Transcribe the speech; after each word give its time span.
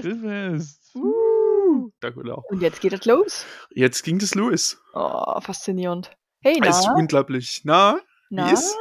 Grillfest. 0.00 0.02
Grillfest. 0.22 0.94
Uh. 0.96 1.90
Spektakulär. 1.98 2.38
Und 2.50 2.62
jetzt 2.62 2.80
geht 2.80 2.92
es 2.92 3.04
los. 3.04 3.44
Jetzt 3.70 4.02
ging 4.04 4.20
es 4.20 4.34
los. 4.34 4.78
Oh, 4.94 5.40
faszinierend. 5.40 6.10
Hey, 6.42 6.58
Das 6.60 6.80
ist 6.80 6.86
na? 6.86 6.94
unglaublich. 6.94 7.60
Na, 7.64 8.00
na? 8.30 8.48
wie 8.48 8.52
ist? 8.54 8.76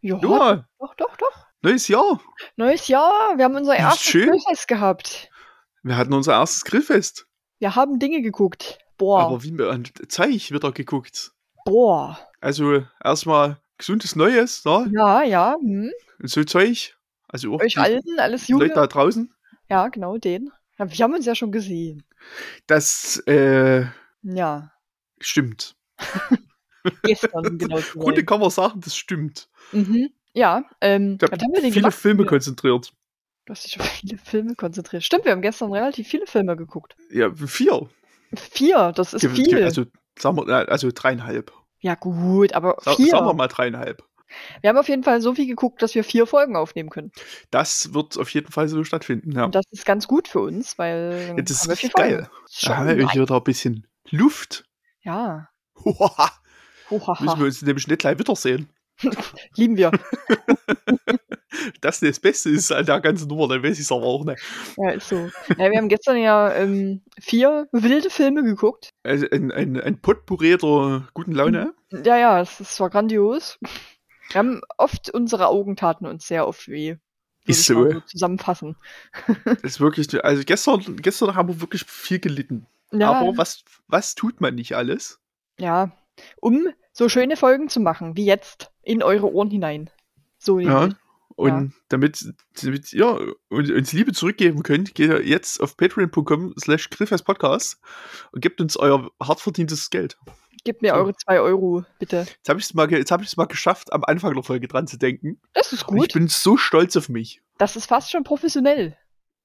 Ja, 0.00 0.16
Ja, 0.16 0.64
doch, 0.78 0.94
doch, 0.96 1.16
doch. 1.16 1.46
neues 1.62 1.88
Jahr. 1.88 2.20
Neues 2.56 2.88
Jahr. 2.88 3.36
Wir 3.36 3.44
haben 3.44 3.56
unser 3.56 3.76
erstes 3.76 4.02
schön. 4.04 4.28
Grillfest 4.30 4.68
gehabt. 4.68 5.30
Wir 5.82 5.96
hatten 5.96 6.12
unser 6.12 6.32
erstes 6.34 6.64
Grillfest. 6.64 7.26
Wir 7.58 7.74
haben 7.76 7.98
Dinge 7.98 8.22
geguckt. 8.22 8.78
Boah, 8.98 9.22
Aber 9.22 9.42
wie 9.42 9.56
wir 9.58 9.70
an 9.70 9.84
Zeich 10.08 10.52
wieder 10.52 10.70
geguckt. 10.72 11.32
boah. 11.64 12.18
Also 12.40 12.84
erstmal 13.02 13.60
gesundes 13.78 14.16
Neues, 14.16 14.64
ne? 14.64 14.90
Ja, 14.92 15.22
ja. 15.22 15.56
Hm. 15.60 15.90
Und 16.20 16.28
so 16.30 16.42
Zeug. 16.44 16.96
Also 17.28 17.54
auch 17.54 17.60
Euch 17.60 17.78
allen, 17.78 18.00
alles 18.18 18.48
Leute 18.48 18.64
Junge. 18.64 18.74
da 18.74 18.86
draußen. 18.86 19.32
Ja, 19.72 19.88
genau, 19.88 20.18
den. 20.18 20.50
Wir 20.76 21.04
haben 21.04 21.14
uns 21.14 21.24
ja 21.26 21.34
schon 21.34 21.50
gesehen. 21.50 22.02
Das 22.66 23.22
äh, 23.26 23.86
Ja, 24.22 24.70
stimmt. 25.20 25.74
gestern, 27.02 27.58
genau 27.58 27.78
Grunde 27.94 28.24
kann 28.24 28.40
man 28.40 28.50
sagen, 28.50 28.80
das 28.80 28.96
stimmt. 28.96 29.48
Mhm. 29.72 30.10
Ja, 30.34 30.64
ähm, 30.80 31.16
Ich 31.20 31.22
habe 31.30 31.36
haben 31.42 31.52
wir 31.52 31.60
denn 31.62 31.72
viele 31.72 31.82
gemacht? 31.84 31.94
Filme 31.98 32.24
konzentriert. 32.26 32.92
Du 33.46 33.52
hast 33.52 33.64
dich 33.64 33.80
auf 33.80 33.86
viele 33.86 34.18
Filme 34.18 34.54
konzentriert. 34.54 35.02
Stimmt, 35.04 35.24
wir 35.24 35.32
haben 35.32 35.42
gestern 35.42 35.72
relativ 35.72 36.06
viele 36.08 36.26
Filme 36.26 36.56
geguckt. 36.56 36.94
Ja, 37.10 37.32
vier. 37.34 37.88
Vier, 38.34 38.92
das 38.92 39.14
ist 39.14 39.22
Ge- 39.22 39.30
ge- 39.32 39.44
viel. 39.44 39.64
Also, 39.64 39.84
sagen 40.18 40.36
wir, 40.36 40.48
äh, 40.48 40.66
also 40.70 40.90
dreieinhalb. 40.92 41.52
ja, 41.80 41.94
gut, 41.94 42.52
aber 42.54 42.76
Sa 42.82 42.94
vier. 42.94 43.10
Sagen 43.10 43.26
wir 43.26 43.34
mal 43.34 43.48
dreieinhalb. 43.48 44.02
Wir 44.60 44.70
haben 44.70 44.78
auf 44.78 44.88
jeden 44.88 45.02
Fall 45.02 45.20
so 45.20 45.34
viel 45.34 45.46
geguckt, 45.46 45.82
dass 45.82 45.94
wir 45.94 46.04
vier 46.04 46.26
Folgen 46.26 46.56
aufnehmen 46.56 46.90
können. 46.90 47.12
Das 47.50 47.94
wird 47.94 48.18
auf 48.18 48.30
jeden 48.30 48.50
Fall 48.50 48.68
so 48.68 48.84
stattfinden. 48.84 49.32
Ja. 49.32 49.44
Und 49.44 49.54
das 49.54 49.64
ist 49.70 49.84
ganz 49.84 50.06
gut 50.06 50.28
für 50.28 50.40
uns, 50.40 50.78
weil 50.78 51.34
Ja, 51.36 51.42
das 51.42 51.62
ist 51.62 51.68
richtig 51.68 51.94
geil. 51.94 52.28
Da 52.62 52.76
haben 52.76 52.88
wir 52.88 53.12
wieder 53.12 53.34
ein 53.34 53.44
bisschen 53.44 53.86
Luft. 54.10 54.64
Ja. 55.02 55.48
Hohaha. 55.84 56.30
Müssen 56.90 57.38
wir 57.38 57.46
uns 57.46 57.62
nämlich 57.62 57.86
nicht 57.86 58.00
gleich 58.00 58.18
wiedersehen. 58.18 58.68
Lieben 59.56 59.76
wir. 59.76 59.90
Das 61.80 62.00
das 62.00 62.18
Beste 62.18 62.50
ist 62.50 62.72
an 62.72 62.86
der 62.86 63.00
ganzen 63.00 63.28
Nummer, 63.28 63.46
dann 63.48 63.62
weiß 63.62 63.74
ich 63.74 63.84
es 63.84 63.92
aber 63.92 64.04
auch 64.04 64.24
nicht. 64.24 64.42
Ja, 64.76 64.90
ist 64.90 65.08
so. 65.08 65.28
Ja, 65.58 65.70
wir 65.70 65.78
haben 65.78 65.88
gestern 65.88 66.16
ja 66.16 66.52
ähm, 66.54 67.02
vier 67.20 67.68
wilde 67.72 68.10
Filme 68.10 68.42
geguckt. 68.42 68.90
Also 69.02 69.26
ein, 69.30 69.52
ein, 69.52 69.80
ein 69.80 70.00
Potpourri 70.00 70.56
der 70.56 71.08
guten 71.14 71.32
Laune. 71.32 71.74
Ja, 71.90 72.16
ja, 72.16 72.40
es, 72.40 72.58
es 72.60 72.80
war 72.80 72.90
grandios. 72.90 73.58
Wir 74.32 74.38
haben 74.38 74.60
oft, 74.78 75.10
unsere 75.10 75.48
Augen 75.48 75.76
taten 75.76 76.06
uns 76.06 76.26
sehr 76.26 76.46
oft 76.46 76.68
weh. 76.68 76.96
Ist 77.44 77.64
so. 77.66 78.00
zusammenfassen. 78.02 78.76
Ist 79.62 79.80
wirklich, 79.80 80.24
also 80.24 80.42
gestern, 80.44 80.96
gestern 80.96 81.34
haben 81.34 81.48
wir 81.48 81.60
wirklich 81.60 81.84
viel 81.84 82.20
gelitten. 82.20 82.66
Ja, 82.92 83.10
Aber 83.12 83.36
was, 83.36 83.64
was 83.88 84.14
tut 84.14 84.40
man 84.40 84.54
nicht 84.54 84.74
alles? 84.76 85.18
ja, 85.58 85.92
um 86.40 86.68
so 86.92 87.08
schöne 87.08 87.36
Folgen 87.36 87.68
zu 87.68 87.80
machen, 87.80 88.16
wie 88.16 88.26
jetzt, 88.26 88.70
in 88.82 89.02
eure 89.02 89.32
Ohren 89.32 89.50
hinein. 89.50 89.90
So 90.38 90.58
Ja. 90.58 90.80
nämlich. 90.80 90.96
Und 91.34 91.72
damit, 91.88 92.32
damit 92.62 92.92
ihr 92.92 93.34
uns 93.48 93.92
Liebe 93.92 94.12
zurückgeben 94.12 94.62
könnt, 94.62 94.94
geht 94.94 95.08
ihr 95.08 95.26
jetzt 95.26 95.60
auf 95.60 95.76
patreon.com 95.76 96.54
slash 96.60 96.88
Podcast 96.88 97.80
und 98.32 98.42
gebt 98.42 98.60
uns 98.60 98.76
euer 98.76 99.10
hart 99.20 99.40
verdientes 99.40 99.88
Geld. 99.88 100.18
Gebt 100.64 100.82
mir 100.82 100.94
eure 100.94 101.14
zwei 101.16 101.40
Euro, 101.40 101.84
bitte. 101.98 102.18
Jetzt 102.28 102.48
habe 102.48 102.60
ich 102.60 102.66
es 102.66 102.74
mal, 102.74 102.90
jetzt 102.92 103.10
hab 103.10 103.20
mal 103.36 103.46
geschafft, 103.46 103.92
am 103.92 104.04
Anfang 104.04 104.34
der 104.34 104.42
Folge 104.44 104.68
dran 104.68 104.86
zu 104.86 104.96
denken. 104.96 105.40
Das 105.54 105.72
ist 105.72 105.88
Und 105.88 105.96
ich 105.96 106.02
gut. 106.02 106.12
bin 106.12 106.28
so 106.28 106.56
stolz 106.56 106.96
auf 106.96 107.08
mich. 107.08 107.42
Das 107.58 107.74
ist 107.76 107.86
fast 107.86 108.10
schon 108.10 108.22
professionell. 108.22 108.96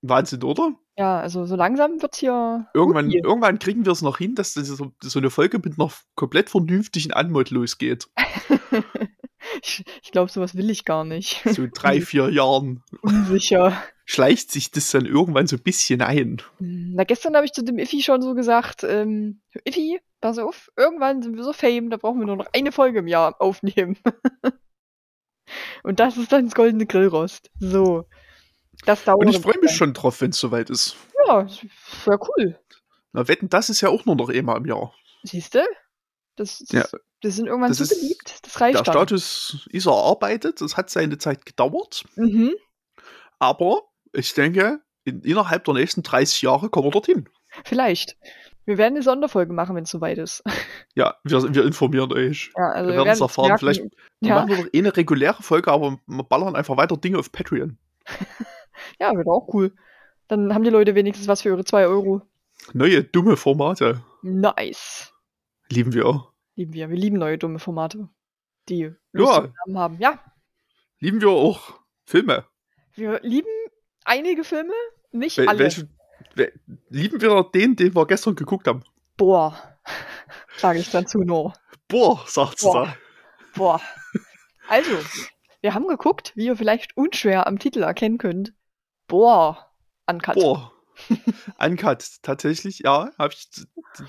Wahnsinn, 0.03 0.43
oder? 0.43 0.75
Ja, 0.95 1.19
also 1.19 1.45
so 1.45 1.55
langsam 1.55 2.01
wird's 2.01 2.19
hier. 2.19 2.67
Irgendwann, 2.73 3.05
gut 3.05 3.13
hier. 3.13 3.23
irgendwann 3.23 3.57
kriegen 3.59 3.85
wir 3.85 3.91
es 3.91 4.01
noch 4.03 4.19
hin, 4.19 4.35
dass 4.35 4.53
das 4.53 4.67
so, 4.67 4.91
so 5.01 5.19
eine 5.19 5.29
Folge 5.31 5.57
mit 5.57 5.79
einer 5.79 5.91
komplett 6.15 6.49
vernünftigen 6.51 7.13
Anmod 7.13 7.49
losgeht. 7.49 8.07
ich 9.63 9.83
ich 10.03 10.11
glaube, 10.11 10.31
sowas 10.31 10.55
will 10.55 10.69
ich 10.69 10.85
gar 10.85 11.03
nicht. 11.03 11.41
So 11.45 11.63
in 11.63 11.71
drei, 11.71 12.01
vier 12.01 12.29
Jahren 12.29 12.83
Unsicher. 13.01 13.81
schleicht 14.05 14.51
sich 14.51 14.71
das 14.71 14.91
dann 14.91 15.05
irgendwann 15.05 15.47
so 15.47 15.55
ein 15.55 15.63
bisschen 15.63 16.01
ein. 16.01 16.41
Na, 16.59 17.03
gestern 17.03 17.35
habe 17.35 17.45
ich 17.45 17.53
zu 17.53 17.63
dem 17.63 17.79
Iffi 17.79 18.01
schon 18.01 18.21
so 18.21 18.33
gesagt, 18.33 18.83
ähm, 18.83 19.41
Iffi, 19.65 19.99
pass 20.21 20.37
auf, 20.37 20.71
irgendwann 20.75 21.21
sind 21.21 21.35
wir 21.37 21.43
so 21.43 21.53
fame, 21.53 21.89
da 21.89 21.97
brauchen 21.97 22.19
wir 22.19 22.25
nur 22.25 22.35
noch 22.37 22.47
eine 22.53 22.71
Folge 22.71 22.99
im 22.99 23.07
Jahr 23.07 23.39
aufnehmen. 23.41 23.97
Und 25.83 25.99
das 25.99 26.17
ist 26.17 26.31
dann 26.31 26.45
das 26.45 26.55
goldene 26.55 26.85
Grillrost. 26.85 27.49
So. 27.59 28.05
Das 28.85 29.03
dauert. 29.05 29.21
Und 29.25 29.29
ich 29.29 29.39
freue 29.39 29.57
mich 29.59 29.71
schon 29.71 29.93
drauf, 29.93 30.21
wenn 30.21 30.31
es 30.31 30.39
soweit 30.39 30.69
ist. 30.69 30.95
Ja, 31.25 31.47
wäre 32.05 32.19
cool. 32.37 32.59
Na, 33.13 33.27
wetten, 33.27 33.49
das 33.49 33.69
ist 33.69 33.81
ja 33.81 33.89
auch 33.89 34.05
nur 34.05 34.15
noch 34.15 34.29
einmal 34.29 34.57
im 34.57 34.65
Jahr. 34.65 34.93
Siehst 35.23 35.55
du? 35.55 35.65
Das, 36.35 36.59
das, 36.59 36.71
Ja, 36.91 36.99
das 37.21 37.35
sind 37.35 37.47
irgendwann 37.47 37.69
das 37.71 37.77
so 37.79 37.83
ist- 37.85 37.99
beliebt. 37.99 38.39
Das 38.45 38.59
reicht 38.61 38.75
Der 38.75 38.83
dann. 38.83 38.93
Status 38.93 39.67
ist 39.71 39.85
erarbeitet, 39.87 40.61
das 40.61 40.77
hat 40.77 40.89
seine 40.89 41.17
Zeit 41.17 41.45
gedauert, 41.45 42.03
Mhm. 42.15 42.53
aber 43.39 43.83
ich 44.13 44.33
denke, 44.33 44.81
in, 45.05 45.21
innerhalb 45.21 45.63
der 45.63 45.73
nächsten 45.73 46.03
30 46.03 46.41
Jahre 46.43 46.69
kommen 46.69 46.87
wir 46.87 46.91
dorthin. 46.91 47.27
Vielleicht. 47.65 48.17
Wir 48.67 48.77
werden 48.77 48.95
eine 48.95 49.03
Sonderfolge 49.03 49.53
machen, 49.53 49.75
wenn 49.75 49.83
es 49.85 49.89
soweit 49.89 50.17
ist. 50.17 50.43
Ja, 50.95 51.15
wir, 51.23 51.53
wir 51.53 51.63
informieren 51.63 52.11
euch. 52.11 52.51
Ja, 52.57 52.69
also 52.71 52.89
Wir 52.89 52.97
werden 52.97 53.09
es 53.09 53.21
erfahren. 53.21 53.47
merken- 53.49 53.59
Vielleicht 53.59 53.81
Wir 54.19 54.29
ja, 54.29 54.35
machen 54.35 54.49
wir 54.49 54.57
doch 54.57 54.69
eh 54.73 54.79
eine 54.79 54.97
reguläre 54.97 55.43
Folge, 55.43 55.71
aber 55.71 55.99
wir 56.07 56.23
ballern 56.23 56.55
einfach 56.55 56.75
weiter 56.75 56.97
Dinge 56.97 57.19
auf 57.19 57.31
Patreon. 57.31 57.77
ja, 58.99 59.15
wird 59.15 59.27
auch 59.27 59.47
cool. 59.53 59.73
Dann 60.27 60.53
haben 60.55 60.63
die 60.63 60.71
Leute 60.71 60.95
wenigstens 60.95 61.27
was 61.27 61.43
für 61.43 61.49
ihre 61.49 61.63
zwei 61.65 61.85
Euro. 61.85 62.23
Neue, 62.73 63.03
dumme 63.03 63.37
Formate. 63.37 64.03
Nice. 64.23 65.13
Lieben 65.69 65.93
wir. 65.93 66.27
Lieben 66.55 66.73
wir. 66.73 66.89
Wir 66.89 66.97
lieben 66.97 67.17
neue 67.19 67.37
dumme 67.37 67.59
Formate, 67.59 68.09
die 68.67 68.79
Ja. 68.79 68.91
lustige 69.13 69.53
Namen 69.67 69.77
haben. 69.77 69.97
Ja, 69.99 70.19
Lieben 70.99 71.21
wir 71.21 71.29
auch 71.29 71.79
Filme. 72.05 72.45
wir 72.95 73.19
lieben 73.21 73.47
einige 74.03 74.43
Filme, 74.43 74.73
nicht 75.11 75.37
Wel 75.37 75.47
alle. 75.47 75.59
welche, 75.59 75.81
wel 75.81 75.89
lieben 76.89 77.21
wir 77.21 77.43
den, 77.53 77.75
den 77.75 77.95
wir 77.95 78.05
gestern 78.05 78.35
geguckt 78.35 78.67
haben? 78.67 78.83
Boah, 79.17 79.57
sage 80.57 80.79
ich 80.79 80.91
dazu 80.91 81.19
nur. 81.19 81.53
Boah, 81.87 82.23
sagt's 82.27 82.63
Boah. 82.63 82.85
da. 82.85 82.97
Boah. 83.55 83.81
Also, 84.67 84.97
wir 85.61 85.73
haben 85.73 85.87
geguckt, 85.87 86.33
wie 86.35 86.45
ihr 86.45 86.57
vielleicht 86.57 86.95
unschwer 86.95 87.47
am 87.47 87.57
Titel 87.59 87.83
erkennen 87.83 88.17
könnt. 88.17 88.53
Boah, 89.07 89.71
Uncut. 90.05 90.35
Boah. 90.35 90.76
Uncut, 91.59 92.05
tatsächlich, 92.21 92.79
ja. 92.79 93.11
Hab 93.17 93.33
ich, 93.33 93.47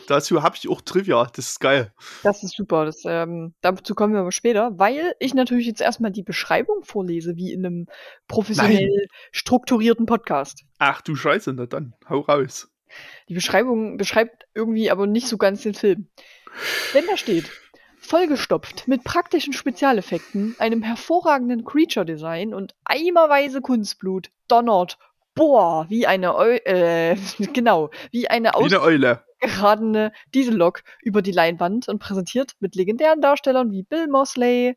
dazu 0.06 0.42
habe 0.42 0.56
ich 0.56 0.68
auch 0.68 0.80
Trivia. 0.80 1.26
Das 1.34 1.46
ist 1.46 1.60
geil. 1.60 1.92
Das 2.22 2.42
ist 2.42 2.56
super. 2.56 2.84
Das, 2.84 3.02
ähm, 3.04 3.54
dazu 3.60 3.94
kommen 3.94 4.14
wir 4.14 4.20
aber 4.20 4.32
später, 4.32 4.78
weil 4.78 5.14
ich 5.20 5.34
natürlich 5.34 5.66
jetzt 5.66 5.80
erstmal 5.80 6.10
die 6.10 6.22
Beschreibung 6.22 6.84
vorlese, 6.84 7.36
wie 7.36 7.52
in 7.52 7.64
einem 7.64 7.86
professionell 8.26 9.08
strukturierten 9.32 10.06
Podcast. 10.06 10.64
Ach 10.78 11.00
du 11.00 11.14
Scheiße, 11.14 11.52
na 11.52 11.66
dann, 11.66 11.94
hau 12.08 12.20
raus. 12.20 12.68
Die 13.28 13.34
Beschreibung 13.34 13.96
beschreibt 13.98 14.46
irgendwie 14.54 14.90
aber 14.90 15.06
nicht 15.06 15.28
so 15.28 15.36
ganz 15.36 15.62
den 15.62 15.74
Film. 15.74 16.08
Denn 16.94 17.04
da 17.08 17.16
steht, 17.16 17.50
vollgestopft 17.98 18.88
mit 18.88 19.04
praktischen 19.04 19.52
Spezialeffekten, 19.52 20.56
einem 20.58 20.82
hervorragenden 20.82 21.64
Creature-Design 21.64 22.54
und 22.54 22.74
eimerweise 22.84 23.60
Kunstblut, 23.60 24.30
donnert, 24.48 24.98
boah, 25.38 25.86
wie 25.88 26.06
eine, 26.06 26.36
Eu 26.36 26.56
äh, 26.64 27.16
genau, 27.52 27.90
wie 28.10 28.28
eine 28.28 28.50
Wie 28.50 28.64
eine 28.64 28.82
Eule. 28.82 29.22
ausgeradene 29.40 30.12
Diesellok 30.34 30.82
über 31.02 31.22
die 31.22 31.32
Leinwand 31.32 31.88
und 31.88 31.98
präsentiert 31.98 32.52
mit 32.60 32.74
legendären 32.74 33.20
Darstellern 33.20 33.70
wie 33.70 33.84
Bill 33.84 34.08
Mosley, 34.08 34.76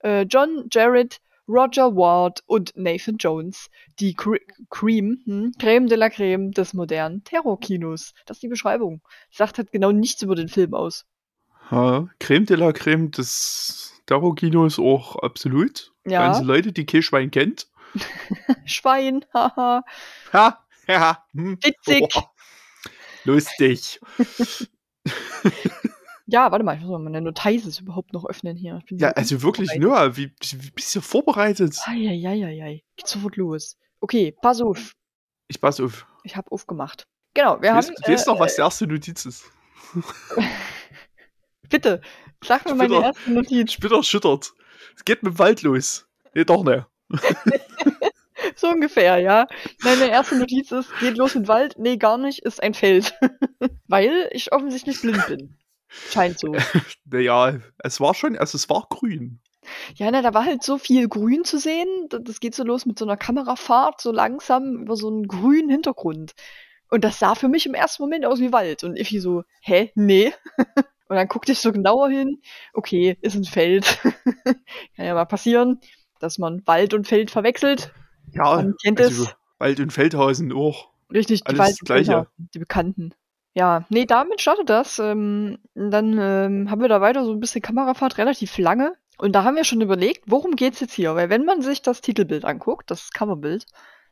äh, 0.00 0.22
John 0.22 0.66
Jarrett, 0.70 1.20
Roger 1.48 1.96
Ward 1.96 2.42
und 2.46 2.72
Nathan 2.76 3.16
Jones, 3.16 3.70
die 3.98 4.14
Cre 4.14 4.38
Cream, 4.68 5.20
hm, 5.24 5.52
Creme 5.58 5.88
de 5.88 5.96
la 5.96 6.08
Creme 6.10 6.52
des 6.52 6.74
modernen 6.74 7.24
Terrorkinos. 7.24 8.12
Das 8.26 8.36
ist 8.36 8.42
die 8.42 8.48
Beschreibung. 8.48 9.00
Sagt 9.30 9.58
halt 9.58 9.72
genau 9.72 9.90
nichts 9.90 10.22
über 10.22 10.36
den 10.36 10.48
Film 10.48 10.74
aus. 10.74 11.06
Ja, 11.70 12.08
Creme 12.20 12.46
de 12.46 12.56
la 12.56 12.72
Creme 12.72 13.10
des 13.10 14.00
Terror-Kinos 14.06 14.78
auch 14.80 15.16
absolut. 15.16 15.92
Ja. 16.04 16.26
Ganze 16.26 16.42
Leute, 16.44 16.72
die 16.72 16.84
kein 16.84 17.02
Schwein 17.02 17.30
kennt. 17.30 17.68
Schwein, 18.64 19.24
haha. 19.34 19.82
Ha, 20.32 20.66
ja, 20.86 21.24
hm. 21.32 21.58
Witzig. 21.62 22.08
Boah. 22.12 22.30
Lustig. 23.24 24.00
Ja, 26.32 26.52
warte 26.52 26.64
mal, 26.64 26.76
ich 26.76 26.82
muss 26.82 26.90
mal 26.90 27.00
meine 27.00 27.20
Notizen 27.20 27.72
überhaupt 27.82 28.12
noch 28.12 28.24
öffnen 28.24 28.56
hier. 28.56 28.78
Ich 28.78 28.84
bin 28.84 28.98
Ja, 28.98 29.08
so 29.08 29.14
also 29.16 29.42
wirklich. 29.42 29.74
Noah, 29.74 30.16
wie, 30.16 30.32
wie 30.40 30.70
bist 30.70 30.94
du 30.94 31.00
vorbereitet? 31.00 31.76
Eieieiei. 31.84 32.84
Geht 32.94 33.08
sofort 33.08 33.34
los. 33.36 33.76
Okay, 34.00 34.36
pass 34.40 34.60
auf. 34.60 34.94
Ich 35.48 35.60
pass 35.60 35.80
auf. 35.80 36.06
Ich 36.22 36.36
habe 36.36 36.52
aufgemacht. 36.52 37.08
Genau, 37.34 37.60
wir 37.60 37.74
weißt, 37.74 37.88
haben. 37.88 37.96
du 38.04 38.12
weißt 38.12 38.28
äh, 38.28 38.30
noch, 38.30 38.38
was 38.38 38.54
die 38.54 38.60
erste 38.60 38.86
Notiz 38.86 39.24
ist. 39.24 39.44
Bitte, 41.68 42.00
sag 42.44 42.64
mir 42.64 42.76
meine 42.76 43.02
erste 43.02 43.30
Notiz. 43.32 43.72
Splitter 43.72 44.02
schüttert. 44.04 44.52
Es 44.94 45.04
geht 45.04 45.24
mit 45.24 45.32
dem 45.32 45.38
Wald 45.40 45.62
los. 45.62 46.06
Nee, 46.34 46.44
doch 46.44 46.62
nicht. 46.62 46.86
so 48.56 48.68
ungefähr, 48.68 49.18
ja. 49.18 49.46
Meine 49.82 50.08
erste 50.10 50.36
Notiz 50.36 50.72
ist, 50.72 50.88
geht 51.00 51.16
los 51.16 51.34
in 51.34 51.42
den 51.42 51.48
Wald. 51.48 51.74
Nee, 51.78 51.96
gar 51.96 52.18
nicht, 52.18 52.40
ist 52.40 52.62
ein 52.62 52.74
Feld. 52.74 53.14
Weil 53.88 54.28
ich 54.32 54.52
offensichtlich 54.52 55.00
blind 55.00 55.26
bin. 55.26 55.56
Scheint 55.88 56.38
so. 56.38 56.54
naja, 57.04 57.58
es 57.78 58.00
war 58.00 58.14
schon, 58.14 58.36
also 58.36 58.56
es 58.56 58.68
war 58.68 58.86
grün. 58.88 59.40
Ja, 59.96 60.10
na, 60.10 60.22
da 60.22 60.32
war 60.32 60.44
halt 60.44 60.62
so 60.62 60.78
viel 60.78 61.08
Grün 61.08 61.44
zu 61.44 61.58
sehen. 61.58 62.08
Das 62.08 62.40
geht 62.40 62.54
so 62.54 62.64
los 62.64 62.86
mit 62.86 62.98
so 62.98 63.04
einer 63.04 63.16
Kamerafahrt, 63.16 64.00
so 64.00 64.10
langsam 64.10 64.82
über 64.82 64.96
so 64.96 65.08
einen 65.08 65.28
grünen 65.28 65.68
Hintergrund. 65.68 66.32
Und 66.88 67.04
das 67.04 67.18
sah 67.18 67.34
für 67.34 67.48
mich 67.48 67.66
im 67.66 67.74
ersten 67.74 68.02
Moment 68.02 68.24
aus 68.24 68.40
wie 68.40 68.52
Wald. 68.52 68.84
Und 68.84 68.96
Iffi 68.96 69.20
so, 69.20 69.44
hä? 69.60 69.92
Nee. 69.94 70.32
Und 71.08 71.16
dann 71.16 71.28
guckte 71.28 71.52
ich 71.52 71.58
so 71.58 71.72
genauer 71.72 72.08
hin. 72.08 72.40
Okay, 72.72 73.16
ist 73.20 73.36
ein 73.36 73.44
Feld. 73.44 73.98
Kann 74.44 75.06
ja 75.06 75.14
mal 75.14 75.24
passieren, 75.24 75.80
dass 76.20 76.38
man 76.38 76.62
Wald 76.66 76.94
und 76.94 77.06
Feld 77.08 77.30
verwechselt. 77.30 77.92
Ja, 78.32 78.56
Man 78.56 78.74
kennt 78.82 79.00
also 79.00 79.24
es. 79.24 79.36
Wald 79.58 79.80
und 79.80 79.92
Feldhausen 79.92 80.52
auch. 80.52 80.90
Richtig, 81.12 81.42
die 81.42 81.46
Alles 81.48 81.58
Wald 81.58 81.78
Gleiche. 81.80 82.26
die 82.54 82.58
Bekannten. 82.58 83.12
Ja, 83.54 83.84
nee, 83.88 84.06
damit 84.06 84.40
startet 84.40 84.70
das. 84.70 84.98
Ähm, 85.00 85.58
dann 85.74 86.16
ähm, 86.18 86.70
haben 86.70 86.80
wir 86.80 86.88
da 86.88 87.00
weiter 87.00 87.24
so 87.24 87.32
ein 87.32 87.40
bisschen 87.40 87.62
Kamerafahrt, 87.62 88.18
relativ 88.18 88.56
lange. 88.58 88.94
Und 89.18 89.32
da 89.32 89.44
haben 89.44 89.56
wir 89.56 89.64
schon 89.64 89.80
überlegt, 89.80 90.22
worum 90.26 90.56
geht's 90.56 90.80
jetzt 90.80 90.94
hier? 90.94 91.14
Weil 91.14 91.28
wenn 91.28 91.44
man 91.44 91.60
sich 91.60 91.82
das 91.82 92.00
Titelbild 92.00 92.44
anguckt, 92.44 92.90
das 92.90 93.10
Coverbild, 93.10 93.66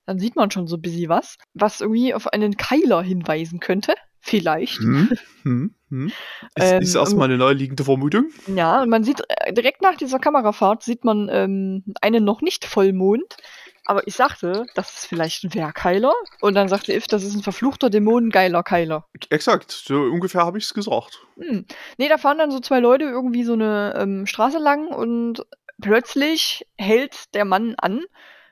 dann 0.05 0.19
sieht 0.19 0.37
man 0.37 0.51
schon 0.51 0.67
so 0.67 0.77
ein 0.77 0.83
bisschen 0.83 1.09
was, 1.09 1.37
was 1.55 1.81
irgendwie 1.81 2.15
auf 2.15 2.27
einen 2.27 2.57
Keiler 2.57 3.03
hinweisen 3.03 3.61
könnte. 3.61 3.95
Vielleicht. 4.21 4.79
Hm, 4.79 5.11
hm, 5.45 5.75
hm. 5.91 6.13
Es 6.55 6.73
Ähm, 6.73 6.83
ist 6.83 6.95
erstmal 6.95 7.29
eine 7.29 7.39
naheliegende 7.39 7.85
Vermutung. 7.85 8.31
Ja, 8.47 8.83
und 8.83 8.89
man 8.89 9.05
sieht 9.05 9.23
äh, 9.29 9.53
direkt 9.53 9.83
nach 9.83 9.97
dieser 9.97 10.19
Kamerafahrt 10.19 10.83
sieht 10.83 11.05
man 11.05 11.29
ähm, 11.31 11.85
einen 12.01 12.25
noch 12.25 12.41
nicht 12.43 12.65
Vollmond. 12.65 13.37
Aber 13.85 14.07
ich 14.07 14.17
sagte, 14.17 14.67
das 14.75 14.91
ist 14.99 15.07
vielleicht 15.07 15.45
ein 15.45 15.55
Wehrkeiler. 15.55 16.13
Und 16.43 16.55
dann 16.55 16.69
sagte 16.69 16.93
If, 16.93 17.07
das 17.07 17.25
ist 17.25 17.35
ein 17.35 17.43
verfluchter 17.43 17.89
Dämonengeiler 17.89 18.63
Keiler. 18.63 19.07
Exakt, 19.31 19.71
so 19.73 20.03
ungefähr 20.03 20.43
habe 20.43 20.59
ich 20.59 20.65
es 20.65 20.75
gesagt. 20.75 21.23
Hm. 21.39 21.65
Nee, 21.97 22.09
da 22.11 22.19
fahren 22.19 22.37
dann 22.37 22.51
so 22.51 22.61
zwei 22.61 22.81
Leute 22.81 23.05
irgendwie 23.05 23.45
so 23.45 23.55
eine 23.55 23.95
ähm, 23.97 24.27
Straße 24.27 24.59
lang 24.59 24.89
und 24.89 25.47
plötzlich 25.81 26.67
hält 26.77 27.35
der 27.35 27.47
Mann 27.47 27.77
an, 27.79 28.03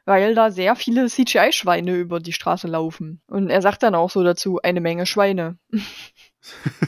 weil 0.07 0.35
da 0.35 0.51
sehr 0.51 0.75
viele 0.75 1.07
CGI-Schweine 1.07 1.97
über 1.97 2.19
die 2.19 2.33
Straße 2.33 2.67
laufen. 2.67 3.21
Und 3.27 3.51
er 3.51 3.61
sagt 3.61 3.83
dann 3.83 3.95
auch 3.95 4.09
so 4.09 4.25
dazu, 4.25 4.61
eine 4.63 4.81
Menge 4.81 5.05
Schweine. 5.05 5.59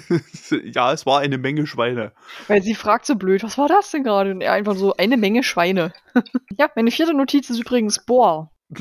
ja, 0.64 0.92
es 0.92 1.06
war 1.06 1.20
eine 1.20 1.38
Menge 1.38 1.66
Schweine. 1.66 2.12
Weil 2.46 2.62
sie 2.62 2.74
fragt 2.74 3.06
so 3.06 3.16
blöd, 3.16 3.42
was 3.42 3.58
war 3.58 3.68
das 3.68 3.90
denn 3.90 4.04
gerade? 4.04 4.30
Und 4.30 4.40
er 4.40 4.52
einfach 4.52 4.76
so, 4.76 4.94
eine 4.96 5.16
Menge 5.16 5.42
Schweine. 5.42 5.92
ja, 6.58 6.70
meine 6.74 6.90
vierte 6.90 7.14
Notiz 7.14 7.50
ist 7.50 7.60
übrigens 7.60 8.04
Boah. 8.04 8.50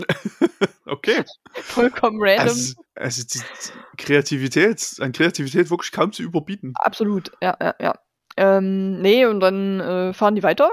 Okay. 0.86 1.24
Vollkommen 1.54 2.18
random. 2.22 2.48
Also, 2.48 2.74
also 2.96 3.24
die 3.24 3.40
die 3.40 4.04
Kreativität, 4.04 4.96
an 5.00 5.12
Kreativität 5.12 5.70
wirklich 5.70 5.92
kaum 5.92 6.14
zu 6.14 6.24
überbieten. 6.24 6.74
Absolut, 6.76 7.32
ja, 7.42 7.58
ja, 7.62 7.76
ja. 7.80 7.94
Ähm, 8.38 9.02
nee, 9.02 9.26
und 9.26 9.42
dann 9.42 9.80
äh, 9.82 10.14
fahren 10.14 10.36
die 10.36 10.44
weiter, 10.44 10.70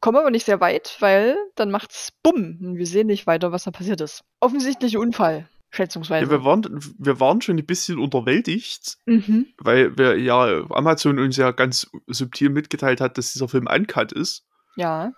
kommen 0.00 0.18
aber 0.18 0.30
nicht 0.30 0.44
sehr 0.44 0.60
weit, 0.60 0.96
weil 1.00 1.36
dann 1.54 1.70
macht's 1.70 2.12
Bumm 2.22 2.58
und 2.60 2.76
wir 2.76 2.86
sehen 2.86 3.06
nicht 3.06 3.26
weiter, 3.26 3.52
was 3.52 3.64
da 3.64 3.70
passiert 3.70 4.00
ist. 4.00 4.22
Offensichtlich 4.40 4.98
Unfall, 4.98 5.48
schätzungsweise. 5.74 6.26
Ja, 6.26 6.30
wir, 6.30 6.44
waren, 6.44 6.64
wir 6.98 7.20
waren 7.20 7.40
schon 7.40 7.58
ein 7.58 7.66
bisschen 7.66 7.98
unterwältigt, 7.98 8.98
mhm. 9.06 9.46
weil 9.58 9.96
wir 9.98 10.18
ja 10.18 10.64
Amazon 10.70 11.18
uns 11.18 11.36
ja 11.36 11.50
ganz 11.50 11.90
subtil 12.06 12.50
mitgeteilt 12.50 13.00
hat, 13.00 13.18
dass 13.18 13.32
dieser 13.32 13.48
Film 13.48 13.66
uncut 13.66 14.12
ist 14.12 14.46
Ja, 14.76 15.12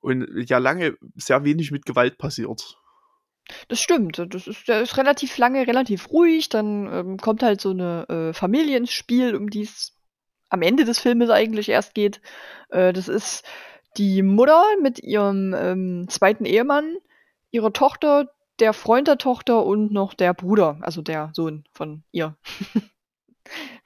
und 0.00 0.28
ja 0.48 0.58
lange 0.58 0.96
sehr 1.16 1.44
wenig 1.44 1.72
mit 1.72 1.84
Gewalt 1.84 2.16
passiert. 2.16 2.78
das 3.68 3.80
stimmt. 3.80 4.24
Das 4.30 4.46
ist, 4.46 4.68
der 4.68 4.80
ist 4.82 4.96
relativ 4.96 5.36
lange, 5.36 5.66
relativ 5.66 6.10
ruhig. 6.10 6.48
Dann 6.48 6.88
ähm, 6.92 7.16
kommt 7.16 7.42
halt 7.42 7.60
so 7.60 7.70
eine 7.70 8.06
äh, 8.08 8.32
Familie 8.32 8.76
ins 8.76 8.92
Spiel, 8.92 9.34
um 9.34 9.50
die 9.50 9.62
es 9.62 9.96
am 10.48 10.62
Ende 10.62 10.84
des 10.84 11.00
Filmes 11.00 11.30
eigentlich 11.30 11.68
erst 11.68 11.94
geht. 11.94 12.20
Äh, 12.70 12.92
das 12.92 13.08
ist 13.08 13.44
die 13.96 14.22
Mutter 14.22 14.62
mit 14.80 15.02
ihrem 15.02 15.54
ähm, 15.54 16.06
zweiten 16.08 16.44
Ehemann, 16.44 16.96
ihrer 17.50 17.72
Tochter, 17.72 18.30
der 18.60 18.72
Freund 18.72 19.08
der 19.08 19.18
Tochter 19.18 19.64
und 19.64 19.92
noch 19.92 20.14
der 20.14 20.34
Bruder, 20.34 20.78
also 20.80 21.02
der 21.02 21.30
Sohn 21.34 21.64
von 21.72 22.02
ihr. 22.12 22.36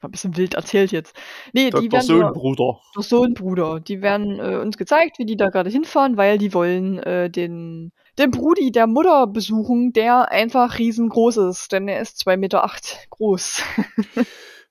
War 0.01 0.09
ein 0.09 0.13
bisschen 0.13 0.37
wild 0.39 0.55
erzählt 0.55 0.91
jetzt. 0.91 1.15
Nee, 1.53 1.71
die 1.71 1.89
Der 1.89 1.93
werden 2.01 2.17
nur- 2.17 2.25
Sohnbruder. 2.33 2.81
der 2.97 3.03
Sohn, 3.03 3.35
Bruder. 3.35 3.81
Die 3.81 4.01
werden 4.01 4.39
äh, 4.41 4.57
uns 4.57 4.79
gezeigt, 4.79 5.19
wie 5.19 5.27
die 5.27 5.37
da 5.37 5.51
gerade 5.51 5.69
hinfahren, 5.69 6.17
weil 6.17 6.39
die 6.39 6.55
wollen 6.55 6.99
äh, 7.01 7.29
den, 7.29 7.93
den 8.19 8.31
Brudi 8.31 8.73
der 8.73 8.87
Mutter 8.87 9.27
besuchen, 9.27 9.93
der 9.93 10.31
einfach 10.31 10.79
riesengroß 10.79 11.37
ist, 11.37 11.73
denn 11.73 11.89
er 11.89 12.01
ist 12.01 12.27
2,8 12.27 12.37
Meter 12.39 12.65
acht 12.65 13.07
groß. 13.11 13.63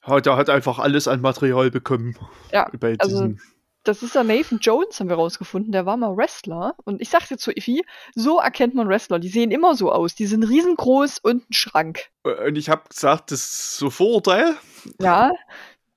Ja, 0.07 0.19
der 0.22 0.38
hat 0.38 0.50
einfach 0.50 0.80
alles 0.80 1.07
an 1.07 1.22
Material 1.22 1.69
bekommen. 1.69 2.16
Ja, 2.51 2.72
Bei 2.80 2.96
also 2.98 3.12
diesen, 3.28 3.42
das 3.83 4.03
ist 4.03 4.15
der 4.15 4.23
Nathan 4.23 4.59
Jones, 4.59 4.99
haben 4.99 5.09
wir 5.09 5.15
rausgefunden. 5.15 5.71
Der 5.71 5.85
war 5.85 5.97
mal 5.97 6.15
Wrestler. 6.15 6.75
Und 6.83 7.01
ich 7.01 7.09
sagte 7.09 7.37
zu 7.37 7.51
Iffy, 7.51 7.83
so 8.13 8.39
erkennt 8.39 8.75
man 8.75 8.87
Wrestler. 8.89 9.19
Die 9.19 9.29
sehen 9.29 9.51
immer 9.51 9.75
so 9.75 9.91
aus. 9.91 10.15
Die 10.15 10.25
sind 10.27 10.43
riesengroß 10.43 11.19
und 11.19 11.49
ein 11.49 11.53
Schrank. 11.53 12.09
und 12.23 12.57
ich 12.57 12.69
habe 12.69 12.83
gesagt, 12.89 13.31
das 13.31 13.39
ist 13.41 13.77
so 13.77 13.89
Vorurteil. 13.89 14.55
Ja, 15.01 15.31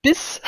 bis 0.02 0.40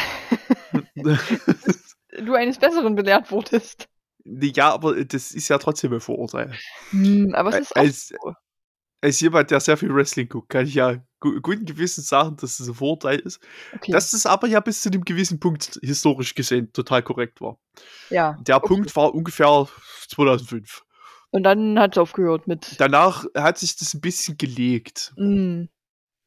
du 0.95 2.35
eines 2.35 2.59
Besseren 2.59 2.95
belehrt 2.95 3.31
wurdest. 3.31 3.89
ja, 4.25 4.73
aber 4.73 5.05
das 5.05 5.33
ist 5.33 5.49
ja 5.49 5.59
trotzdem 5.59 5.93
ein 5.93 6.01
Vorurteil. 6.01 6.53
Hm, 6.91 7.35
aber 7.35 7.51
es 7.51 7.59
ist 7.61 7.73
auch 7.77 7.81
Als- 7.81 8.09
so. 8.09 8.35
Als 9.05 9.21
jemand, 9.21 9.51
der 9.51 9.61
sehr 9.61 9.77
viel 9.77 9.95
Wrestling 9.95 10.31
guckt, 10.31 10.49
kann 10.49 10.67
ich 10.67 10.75
ja 10.75 10.97
gu 11.21 11.39
guten 11.43 11.67
Gewissens 11.67 12.09
sagen, 12.09 12.37
dass 12.37 12.57
das 12.57 12.69
ein 12.69 12.75
Vorurteil 12.75 13.19
ist. 13.19 13.39
Okay. 13.75 13.93
Dass 13.93 14.15
es 14.15 14.25
aber 14.25 14.47
ja 14.49 14.61
bis 14.61 14.81
zu 14.81 14.89
einem 14.89 15.05
gewissen 15.05 15.39
Punkt 15.41 15.79
historisch 15.83 16.35
gesehen 16.35 16.73
total 16.73 17.03
korrekt 17.03 17.43
war. 17.43 17.59
ja. 18.09 18.39
Der 18.41 18.57
okay. 18.57 18.69
Punkt 18.69 18.97
war 18.97 19.15
ungefähr 19.15 19.69
2005. 20.09 20.87
Und 21.33 21.43
dann 21.43 21.79
hat 21.79 21.93
es 21.93 21.99
aufgehört 21.99 22.47
mit. 22.47 22.81
Danach 22.81 23.27
hat 23.37 23.59
sich 23.59 23.77
das 23.77 23.93
ein 23.93 24.01
bisschen 24.01 24.39
gelegt. 24.39 25.13
Mm, 25.19 25.65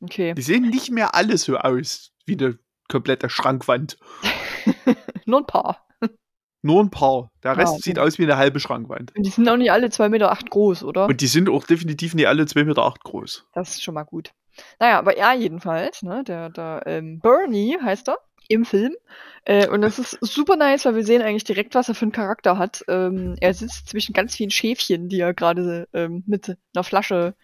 okay. 0.01 0.36
Die 0.36 0.41
sehen 0.43 0.69
nicht 0.69 0.91
mehr 0.91 1.15
alle 1.15 1.39
so 1.39 1.57
aus 1.57 2.12
wie 2.27 2.38
eine 2.38 2.60
komplette 2.89 3.31
Schrankwand. 3.31 3.98
Nur 5.25 5.39
ein 5.39 5.48
paar. 5.48 5.87
Nur 6.61 6.83
ein 6.83 6.89
paar. 6.89 7.31
Der 7.43 7.55
Rest 7.55 7.67
Ah, 7.67 7.71
okay. 7.75 7.81
sieht 7.83 7.99
aus 7.99 8.17
wie 8.17 8.23
eine 8.23 8.37
halbe 8.37 8.59
Schrankwand. 8.59 9.15
Und 9.15 9.25
die 9.25 9.29
sind 9.29 9.47
auch 9.47 9.57
nicht 9.57 9.71
alle 9.71 9.87
2,8 9.87 10.09
Meter 10.09 10.31
acht 10.31 10.49
groß, 10.49 10.83
oder? 10.83 11.05
Und 11.05 11.21
die 11.21 11.27
sind 11.27 11.49
auch 11.49 11.65
definitiv 11.65 12.13
nicht 12.15 12.27
alle 12.27 12.43
2,8 12.43 12.65
Meter 12.65 12.83
acht 12.83 13.03
groß. 13.03 13.45
Das 13.53 13.69
ist 13.69 13.83
schon 13.83 13.93
mal 13.93 14.03
gut. 14.03 14.31
Naja, 14.79 14.97
aber 14.97 15.15
er 15.17 15.33
jedenfalls, 15.35 16.01
ne, 16.01 16.23
der, 16.23 16.49
der 16.49 16.81
ähm, 16.87 17.19
Bernie 17.19 17.77
heißt 17.81 18.09
er 18.09 18.17
im 18.49 18.65
Film. 18.65 18.95
Äh, 19.45 19.67
und 19.67 19.81
das 19.81 19.99
ist 19.99 20.17
super 20.21 20.55
nice, 20.55 20.85
weil 20.85 20.95
wir 20.95 21.03
sehen 21.05 21.21
eigentlich 21.21 21.43
direkt, 21.43 21.75
was 21.75 21.89
er 21.89 21.95
für 21.95 22.05
einen 22.05 22.11
Charakter 22.11 22.57
hat. 22.57 22.83
Ähm, 22.87 23.35
er 23.39 23.53
sitzt 23.53 23.89
zwischen 23.89 24.13
ganz 24.13 24.35
vielen 24.35 24.49
Schäfchen, 24.51 25.09
die 25.09 25.19
er 25.19 25.33
gerade 25.33 25.87
ähm, 25.93 26.23
mit 26.25 26.57
einer 26.73 26.83
Flasche 26.83 27.35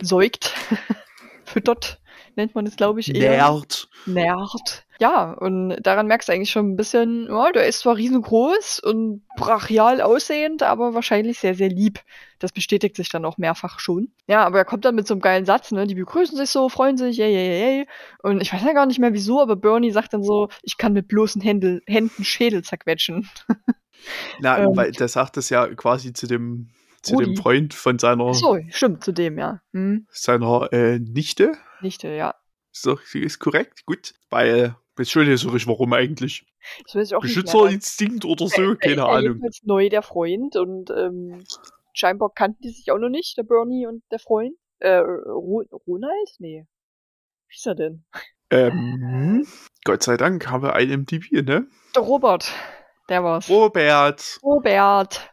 säugt. 0.00 0.52
Füttert, 1.44 2.00
nennt 2.38 2.54
man 2.54 2.66
es, 2.66 2.76
glaube 2.76 3.00
ich, 3.00 3.14
eher. 3.14 3.32
Nerd. 3.32 3.88
Nerd. 4.06 4.86
Ja, 5.00 5.32
und 5.32 5.76
daran 5.82 6.06
merkst 6.06 6.28
du 6.28 6.32
eigentlich 6.32 6.50
schon 6.50 6.70
ein 6.72 6.76
bisschen, 6.76 7.26
ja, 7.28 7.52
der 7.52 7.66
ist 7.66 7.80
zwar 7.80 7.96
riesengroß 7.96 8.80
und 8.80 9.22
brachial 9.36 10.00
aussehend, 10.00 10.62
aber 10.62 10.94
wahrscheinlich 10.94 11.38
sehr, 11.38 11.54
sehr 11.54 11.68
lieb. 11.68 12.00
Das 12.38 12.52
bestätigt 12.52 12.96
sich 12.96 13.08
dann 13.08 13.24
auch 13.24 13.36
mehrfach 13.38 13.78
schon. 13.78 14.10
Ja, 14.26 14.44
aber 14.44 14.58
er 14.58 14.64
kommt 14.64 14.84
dann 14.84 14.94
mit 14.94 15.06
so 15.06 15.14
einem 15.14 15.20
geilen 15.20 15.44
Satz, 15.44 15.70
ne? 15.70 15.86
Die 15.86 15.94
begrüßen 15.94 16.36
sich 16.36 16.50
so, 16.50 16.68
freuen 16.68 16.96
sich, 16.96 17.16
yay, 17.18 17.32
yay, 17.32 17.78
yay. 17.78 17.86
Und 18.22 18.40
ich 18.40 18.52
weiß 18.52 18.62
ja 18.64 18.72
gar 18.72 18.86
nicht 18.86 18.98
mehr 18.98 19.12
wieso, 19.12 19.40
aber 19.40 19.56
Bernie 19.56 19.90
sagt 19.90 20.14
dann 20.14 20.24
so, 20.24 20.48
ich 20.62 20.78
kann 20.78 20.92
mit 20.94 21.06
bloßen 21.08 21.42
Händel, 21.42 21.82
Händen 21.86 22.24
Schädel 22.24 22.62
zerquetschen. 22.62 23.28
Na, 24.40 24.58
Ähm. 24.64 24.70
weil 24.74 24.92
der 24.92 25.08
sagt 25.08 25.36
das 25.36 25.50
ja 25.50 25.66
quasi 25.74 26.12
zu 26.12 26.26
dem, 26.26 26.70
zu 27.08 27.14
Rudi. 27.14 27.26
dem 27.26 27.36
Freund 27.36 27.74
von 27.74 27.98
seiner, 27.98 28.32
so, 28.34 28.58
stimmt, 28.70 29.02
zu 29.04 29.12
dem, 29.12 29.38
ja. 29.38 29.60
Hm, 29.72 30.06
seiner 30.10 30.72
äh, 30.72 30.98
Nichte. 30.98 31.52
Nichte, 31.80 32.08
ja. 32.08 32.34
Ist, 32.72 32.86
doch, 32.86 33.00
ist 33.14 33.38
korrekt, 33.38 33.84
gut. 33.86 34.14
Weil, 34.30 34.76
weiß 34.96 35.10
schon 35.10 35.24
so 35.36 35.48
richtig, 35.50 35.68
warum 35.68 35.92
eigentlich. 35.92 36.44
Ich 36.86 36.94
weiß 36.94 37.12
auch 37.14 37.22
nicht 37.22 37.34
mehr. 37.34 37.42
Beschützerinstinkt 37.44 38.24
oder 38.24 38.46
so, 38.48 38.60
Er- 38.62 38.68
er 38.70 38.76
keine 38.76 38.92
ist 38.92 38.98
ja 38.98 39.06
Ahnung. 39.06 39.22
jedenfalls 39.22 39.60
neu 39.64 39.88
der 39.88 40.02
Freund 40.02 40.56
und 40.56 40.90
ähm, 40.90 41.44
scheinbar 41.94 42.30
kannten 42.34 42.60
die 42.62 42.70
sich 42.70 42.90
auch 42.92 42.98
noch 42.98 43.08
nicht, 43.08 43.36
der 43.38 43.42
Bernie 43.44 43.86
und 43.86 44.02
der 44.10 44.18
Freund. 44.18 44.54
Äh, 44.80 44.96
Ro 44.98 45.64
Ronald? 45.86 46.30
Nee. 46.38 46.66
Wie 47.48 47.54
ist 47.56 47.66
er 47.66 47.74
denn? 47.74 48.04
Ähm, 48.50 49.46
Gott 49.84 50.02
sei 50.02 50.16
Dank 50.16 50.48
haben 50.50 50.62
wir 50.62 50.74
einen 50.74 51.02
MTV, 51.02 51.42
ne? 51.42 51.66
Der 51.94 52.02
Robert. 52.02 52.52
Der 53.08 53.24
war's. 53.24 53.48
Robert. 53.48 54.38
Robert. 54.42 55.30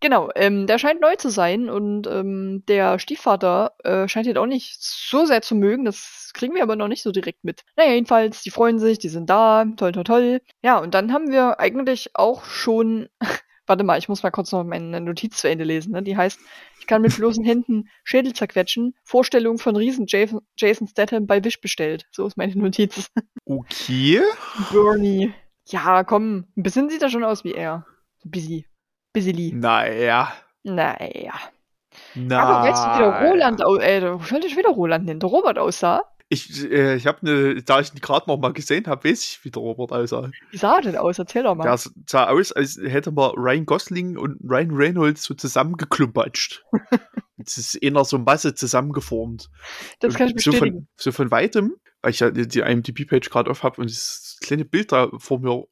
Genau, 0.00 0.30
ähm, 0.36 0.66
der 0.66 0.78
scheint 0.78 1.00
neu 1.00 1.16
zu 1.16 1.28
sein 1.28 1.68
und 1.68 2.06
ähm, 2.06 2.62
der 2.68 2.98
Stiefvater 2.98 3.72
äh, 3.82 4.06
scheint 4.06 4.26
ihn 4.26 4.38
auch 4.38 4.46
nicht 4.46 4.76
so 4.80 5.26
sehr 5.26 5.42
zu 5.42 5.54
mögen. 5.54 5.84
Das 5.84 6.30
kriegen 6.34 6.54
wir 6.54 6.62
aber 6.62 6.76
noch 6.76 6.88
nicht 6.88 7.02
so 7.02 7.10
direkt 7.10 7.42
mit. 7.42 7.62
Naja, 7.76 7.92
jedenfalls, 7.92 8.42
die 8.42 8.50
freuen 8.50 8.78
sich, 8.78 8.98
die 8.98 9.08
sind 9.08 9.28
da, 9.28 9.64
toll, 9.76 9.92
toll, 9.92 10.04
toll. 10.04 10.40
Ja, 10.62 10.78
und 10.78 10.94
dann 10.94 11.12
haben 11.12 11.32
wir 11.32 11.58
eigentlich 11.58 12.10
auch 12.14 12.44
schon 12.44 13.08
Warte 13.68 13.84
mal, 13.84 13.98
ich 13.98 14.08
muss 14.08 14.22
mal 14.22 14.30
kurz 14.30 14.50
noch 14.50 14.64
meine 14.64 14.98
Notiz 14.98 15.36
zu 15.36 15.48
Ende 15.48 15.64
lesen. 15.64 15.92
Ne? 15.92 16.02
Die 16.02 16.16
heißt, 16.16 16.40
ich 16.80 16.86
kann 16.86 17.02
mit 17.02 17.14
bloßen 17.14 17.44
Händen 17.44 17.90
Schädel 18.02 18.32
zerquetschen. 18.32 18.94
Vorstellung 19.04 19.58
von 19.58 19.76
Riesen 19.76 20.06
Jason, 20.08 20.40
Jason 20.56 20.88
Statham 20.88 21.26
bei 21.26 21.44
Wish 21.44 21.60
bestellt. 21.60 22.06
So 22.10 22.26
ist 22.26 22.36
meine 22.36 22.56
Notiz. 22.56 23.10
Okay. 23.50 24.20
Bernie. 24.70 25.32
Ja, 25.68 26.04
komm, 26.04 26.44
ein 26.54 26.62
bisschen 26.62 26.90
sieht 26.90 27.00
er 27.00 27.08
schon 27.08 27.24
aus 27.24 27.44
wie 27.44 27.54
er. 27.54 27.86
Busy. 28.22 28.66
Busy. 29.12 29.52
Naja. 29.54 30.32
Naja. 30.62 31.34
Na. 32.14 32.40
Aber 32.40 32.68
weißt 32.68 32.84
du, 32.84 32.88
wie 32.94 32.98
der 32.98 33.30
Roland, 33.30 33.60
äh, 33.82 34.46
ich 34.46 34.56
wieder 34.56 34.70
Roland 34.70 35.06
nennen, 35.06 35.20
der 35.20 35.28
Robert 35.28 35.58
aussah? 35.58 36.02
Ich, 36.30 36.62
äh, 36.70 36.96
ich 36.96 37.06
habe 37.06 37.18
ne, 37.22 37.62
da 37.62 37.80
ich 37.80 37.94
ihn 37.94 38.00
gerade 38.00 38.28
noch 38.28 38.38
mal 38.38 38.52
gesehen 38.52 38.86
habe, 38.86 39.08
weiß 39.08 39.24
ich, 39.24 39.44
wie 39.44 39.50
der 39.50 39.62
Robert 39.62 39.92
aussah. 39.92 40.30
Wie 40.50 40.58
sah 40.58 40.76
er 40.76 40.82
denn 40.82 40.96
aus? 40.96 41.18
Erzähl 41.18 41.42
doch 41.42 41.54
mal. 41.54 41.64
Der 41.64 41.78
sah 42.06 42.28
aus, 42.28 42.52
als 42.52 42.78
hätte 42.82 43.10
man 43.12 43.30
Ryan 43.30 43.64
Gosling 43.64 44.18
und 44.18 44.38
Ryan 44.44 44.70
Reynolds 44.72 45.24
so 45.24 45.32
zusammengeklumpatscht. 45.34 46.64
Es 47.38 47.56
ist 47.58 47.74
eher 47.76 48.04
so 48.04 48.18
Masse 48.18 48.54
zusammengeformt. 48.54 49.48
das 50.00 50.14
kann 50.14 50.28
ich 50.28 50.34
Und 50.34 50.42
so 50.42 50.50
bestätigen. 50.50 50.76
von, 50.80 50.88
so 50.96 51.12
von 51.12 51.30
weitem, 51.30 51.76
weil 52.02 52.10
ich 52.10 52.20
ja 52.20 52.30
die 52.30 52.46
die 52.46 52.60
IMDb-Page 52.60 53.30
gerade 53.30 53.50
auf 53.50 53.62
habe 53.62 53.80
und 53.80 53.90
das 53.90 54.36
kleine 54.42 54.66
Bild 54.66 54.92
da 54.92 55.08
vor 55.16 55.40
mir, 55.40 55.64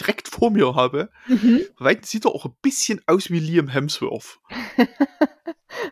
direkt 0.00 0.28
vor 0.28 0.50
mir 0.50 0.74
habe, 0.74 1.10
Mhm. 1.26 1.62
weitem 1.78 2.04
sieht 2.04 2.24
er 2.24 2.32
auch 2.34 2.44
ein 2.44 2.54
bisschen 2.62 3.00
aus 3.06 3.30
wie 3.30 3.38
Liam 3.40 3.68
Hemsworth. 3.68 4.38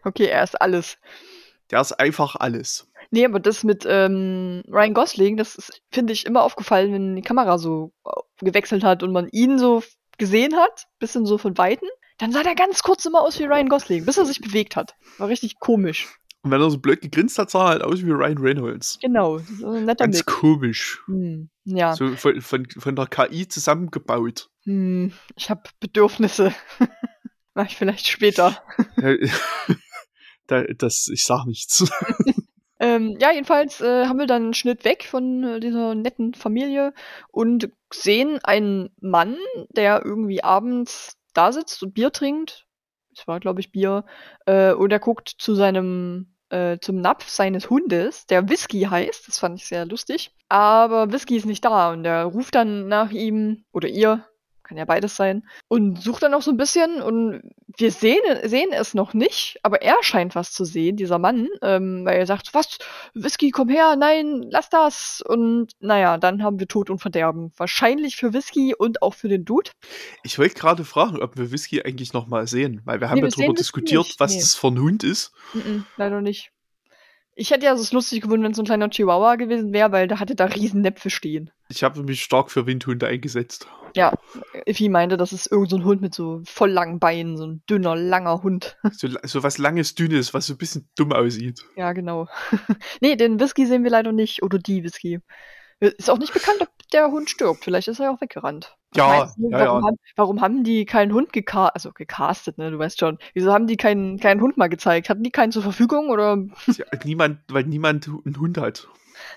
Okay, 0.05 0.27
er 0.27 0.45
ist 0.45 0.61
alles. 0.61 0.99
Der 1.71 1.81
ist 1.81 1.93
einfach 1.93 2.37
alles. 2.37 2.89
Nee, 3.11 3.25
aber 3.25 3.41
das 3.41 3.65
mit 3.65 3.85
ähm, 3.89 4.63
Ryan 4.69 4.95
Gosling, 4.95 5.37
das 5.37 5.73
finde 5.91 6.13
ich, 6.13 6.25
immer 6.25 6.43
aufgefallen, 6.45 6.93
wenn 6.93 7.17
die 7.17 7.23
Kamera 7.23 7.59
so 7.59 7.93
äh, 8.07 8.11
gewechselt 8.45 8.85
hat 8.85 9.03
und 9.03 9.13
man 9.13 9.29
ihn 9.31 9.59
so 9.59 9.83
gesehen 10.19 10.57
hat, 10.57 10.87
bisschen 10.99 11.27
so 11.27 11.37
von 11.39 11.59
Weitem. 11.59 11.89
Dann 12.19 12.31
sah 12.33 12.43
der 12.43 12.55
ganz 12.55 12.83
kurz 12.83 13.05
immer 13.05 13.23
aus 13.23 13.39
wie 13.39 13.45
Ryan 13.45 13.69
Gosling, 13.69 14.05
bis 14.07 14.17
er 14.19 14.27
sich 14.27 14.41
bewegt 14.41 14.77
hat. 14.77 14.95
War 15.19 15.29
richtig 15.29 15.59
komisch. 15.59 16.09
Und 16.45 16.51
wenn 16.51 16.61
er 16.61 16.71
so 16.71 16.79
blöd 16.79 17.01
gegrinst 17.01 17.39
hat, 17.39 17.51
sah 17.51 17.67
er 17.67 17.69
halt 17.69 17.83
aus 17.83 18.05
wie 18.05 18.11
Ryan 18.11 18.39
Reynolds. 18.39 18.99
Genau, 19.01 19.39
so 19.39 19.69
ein 19.71 19.85
netter 19.85 20.05
Ganz 20.05 20.19
Mix. 20.19 20.27
komisch. 20.27 21.01
Hm, 21.07 21.51
ja, 21.65 21.95
So 21.95 22.17
von, 22.17 22.41
von, 22.41 22.67
von 22.67 22.97
der 22.97 23.07
KI 23.07 23.47
zusammengebaut. 23.47 24.51
hm, 24.65 25.13
ich 25.37 25.51
habe 25.51 25.63
Bedürfnisse. 25.81 26.53
Mach 27.55 27.67
ich 27.67 27.77
vielleicht 27.77 28.07
später. 28.09 28.61
Da, 30.49 30.65
das, 30.65 31.09
ich 31.13 31.25
sag 31.25 31.47
nichts. 31.47 31.89
Ähm, 32.81 33.17
ja, 33.21 33.31
jedenfalls 33.31 33.81
äh, 33.81 34.07
haben 34.07 34.19
wir 34.19 34.27
dann 34.27 34.43
einen 34.43 34.55
Schnitt 34.55 34.85
weg 34.85 35.05
von 35.09 35.45
äh, 35.45 35.61
dieser 35.61 35.95
netten 35.95 36.35
Familie 36.35 36.93
und 37.29 37.71
sehen 37.95 38.41
einen 38.43 38.91
Mann, 39.01 39.37
der 39.69 40.05
irgendwie 40.05 40.43
abends 40.43 41.17
da 41.33 41.53
sitzt 41.53 41.81
und 41.85 41.95
Bier 41.95 42.11
trinkt. 42.11 42.67
Es 43.17 43.29
war, 43.29 43.39
glaube 43.39 43.61
ich, 43.61 43.71
Bier. 43.71 44.05
Äh, 44.47 44.73
und 44.73 44.91
er 44.91 44.99
guckt 44.99 45.29
zu 45.29 45.55
seinem, 45.55 46.32
äh, 46.53 46.79
zum 46.81 46.97
Napf 46.97 47.29
seines 47.29 47.71
Hundes, 47.71 48.27
der 48.27 48.49
Whisky 48.49 48.83
heißt. 48.83 49.27
Das 49.27 49.39
fand 49.39 49.59
ich 49.59 49.67
sehr 49.67 49.87
lustig. 49.87 50.33
Aber 50.49 51.11
Whisky 51.11 51.37
ist 51.37 51.47
nicht 51.47 51.65
da 51.65 51.91
und 51.91 52.05
er 52.05 52.25
ruft 52.25 52.55
dann 52.55 52.89
nach 52.89 53.11
ihm 53.11 53.65
oder 53.73 53.89
ihr. 53.89 54.27
Kann 54.73 54.79
ja 54.79 54.87
beides 54.87 55.17
sein. 55.17 55.43
Und 55.69 56.00
sucht 56.00 56.23
dann 56.23 56.31
noch 56.31 56.41
so 56.41 56.50
ein 56.50 56.57
bisschen 56.57 57.02
und 57.02 57.43
wir 57.76 57.91
sehen, 57.93 58.23
sehen 58.45 58.71
es 58.73 58.95
noch 58.95 59.12
nicht, 59.12 59.59
aber 59.62 59.83
er 59.83 59.97
scheint 60.00 60.35
was 60.35 60.50
zu 60.50 60.64
sehen, 60.64 60.97
dieser 60.97 61.19
Mann, 61.19 61.47
ähm, 61.61 62.07
weil 62.07 62.17
er 62.17 62.25
sagt, 62.25 62.55
was, 62.55 62.79
Whisky, 63.12 63.50
komm 63.50 63.69
her, 63.69 63.97
nein, 63.97 64.47
lass 64.49 64.71
das. 64.71 65.23
Und 65.29 65.73
naja, 65.81 66.17
dann 66.17 66.43
haben 66.43 66.59
wir 66.59 66.69
Tod 66.69 66.88
und 66.88 67.00
Verderben. 67.00 67.52
Wahrscheinlich 67.59 68.17
für 68.17 68.33
Whisky 68.33 68.75
und 68.75 69.02
auch 69.02 69.12
für 69.12 69.29
den 69.29 69.45
Dude. 69.45 69.73
Ich 70.23 70.38
wollte 70.38 70.55
gerade 70.55 70.87
fragen, 70.87 71.21
ob 71.21 71.37
wir 71.37 71.52
Whisky 71.52 71.83
eigentlich 71.83 72.14
noch 72.14 72.26
mal 72.26 72.47
sehen, 72.47 72.81
weil 72.87 72.99
wir 72.99 73.11
haben 73.11 73.17
Nee, 73.17 73.25
ja 73.25 73.29
darüber 73.29 73.52
diskutiert, 73.52 74.07
nicht, 74.07 74.21
was 74.21 74.33
nee. 74.33 74.41
das 74.41 74.55
für 74.55 74.69
ein 74.69 74.81
Hund 74.81 75.05
ist. 75.05 75.35
Mhm, 75.52 75.85
leider 75.99 76.23
nicht. 76.23 76.50
Ich 77.35 77.50
hätte 77.50 77.67
ja 77.67 77.75
es 77.75 77.93
lustig 77.93 78.23
gefunden, 78.23 78.43
wenn 78.43 78.52
es 78.52 78.57
so 78.57 78.62
ein 78.62 78.67
kleiner 78.67 78.88
Chihuahua 78.88 79.37
gewesen 79.37 79.75
wäre, 79.75 79.93
weil 79.93 80.09
da 80.09 80.19
hatte 80.19 80.35
da 80.35 80.47
riesen 80.47 80.81
Näpfe 80.81 81.11
stehen. 81.11 81.50
Ich 81.69 81.83
habe 81.83 82.02
mich 82.02 82.23
stark 82.23 82.50
für 82.50 82.67
Windhunde 82.67 83.07
eingesetzt. 83.07 83.67
Ja, 83.95 84.13
Iffi 84.67 84.89
meinte, 84.89 85.17
das 85.17 85.33
ist 85.33 85.51
irgend 85.51 85.71
so 85.71 85.77
ein 85.77 85.85
Hund 85.85 86.01
mit 86.01 86.15
so 86.15 86.43
voll 86.45 86.71
langen 86.71 86.99
Beinen, 86.99 87.37
so 87.37 87.47
ein 87.47 87.63
dünner, 87.69 87.97
langer 87.97 88.43
Hund. 88.43 88.77
So, 88.93 89.09
so 89.23 89.43
was 89.43 89.59
langes, 89.59 89.95
dünnes, 89.95 90.35
was 90.35 90.47
so 90.47 90.55
ein 90.55 90.59
bisschen 90.59 90.89
dumm 90.97 91.13
aussieht. 91.13 91.61
Ja, 91.77 91.93
genau. 91.93 92.29
nee, 93.01 93.17
den 93.17 93.41
Whisky 93.41 93.67
sehen 93.67 93.85
wir 93.85 93.91
leider 93.91 94.13
nicht. 94.13 94.43
Oder 94.43 94.59
die 94.59 94.85
Whisky. 94.85 95.21
Ist 95.81 96.11
auch 96.11 96.19
nicht 96.19 96.33
bekannt, 96.33 96.61
ob 96.61 96.69
der 96.93 97.11
Hund 97.11 97.29
stirbt. 97.29 97.65
Vielleicht 97.65 97.89
ist 97.89 97.99
er 97.99 98.07
ja 98.07 98.15
auch 98.15 98.21
weggerannt. 98.21 98.77
Ja, 98.95 99.33
du, 99.37 99.51
ja, 99.51 99.59
warum, 99.59 99.83
ja. 99.83 99.89
Haben, 99.89 99.97
warum 100.15 100.41
haben 100.41 100.65
die 100.65 100.85
keinen 100.85 101.13
Hund 101.13 101.33
gecastet? 101.33 101.75
Also 101.75 101.93
gecastet, 101.93 102.59
ne? 102.59 102.71
Du 102.71 102.79
weißt 102.79 103.01
schon. 103.01 103.19
Wieso 103.35 103.53
haben 103.53 103.67
die 103.67 103.77
keinen, 103.77 104.21
keinen 104.21 104.41
Hund 104.41 104.57
mal 104.57 104.69
gezeigt? 104.69 105.09
Hatten 105.09 105.25
die 105.25 105.33
keinen 105.33 105.51
zur 105.51 105.63
Verfügung? 105.63 106.11
Oder. 106.11 106.39
Ja, 106.69 106.85
niemand, 107.05 107.41
weil 107.49 107.65
niemand 107.65 108.07
einen 108.07 108.39
Hund 108.39 108.59
hat. 108.59 108.89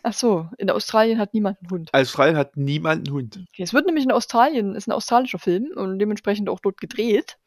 Ach 0.04 0.14
so, 0.14 0.50
in 0.58 0.70
Australien 0.70 1.20
hat 1.20 1.34
niemand 1.34 1.60
einen 1.60 1.70
Hund. 1.70 1.94
Australien 1.94 2.38
hat 2.38 2.58
niemand 2.58 3.08
einen 3.08 3.16
Hund. 3.16 3.40
Okay, 3.52 3.64
es 3.64 3.74
wird 3.74 3.86
nämlich 3.86 4.06
in 4.06 4.12
Australien, 4.12 4.76
ist 4.76 4.88
ein 4.88 4.92
australischer 4.92 5.40
Film 5.40 5.72
und 5.76 6.00
dementsprechend 6.00 6.50
auch 6.50 6.60
dort 6.60 6.80
gedreht. 6.80 7.38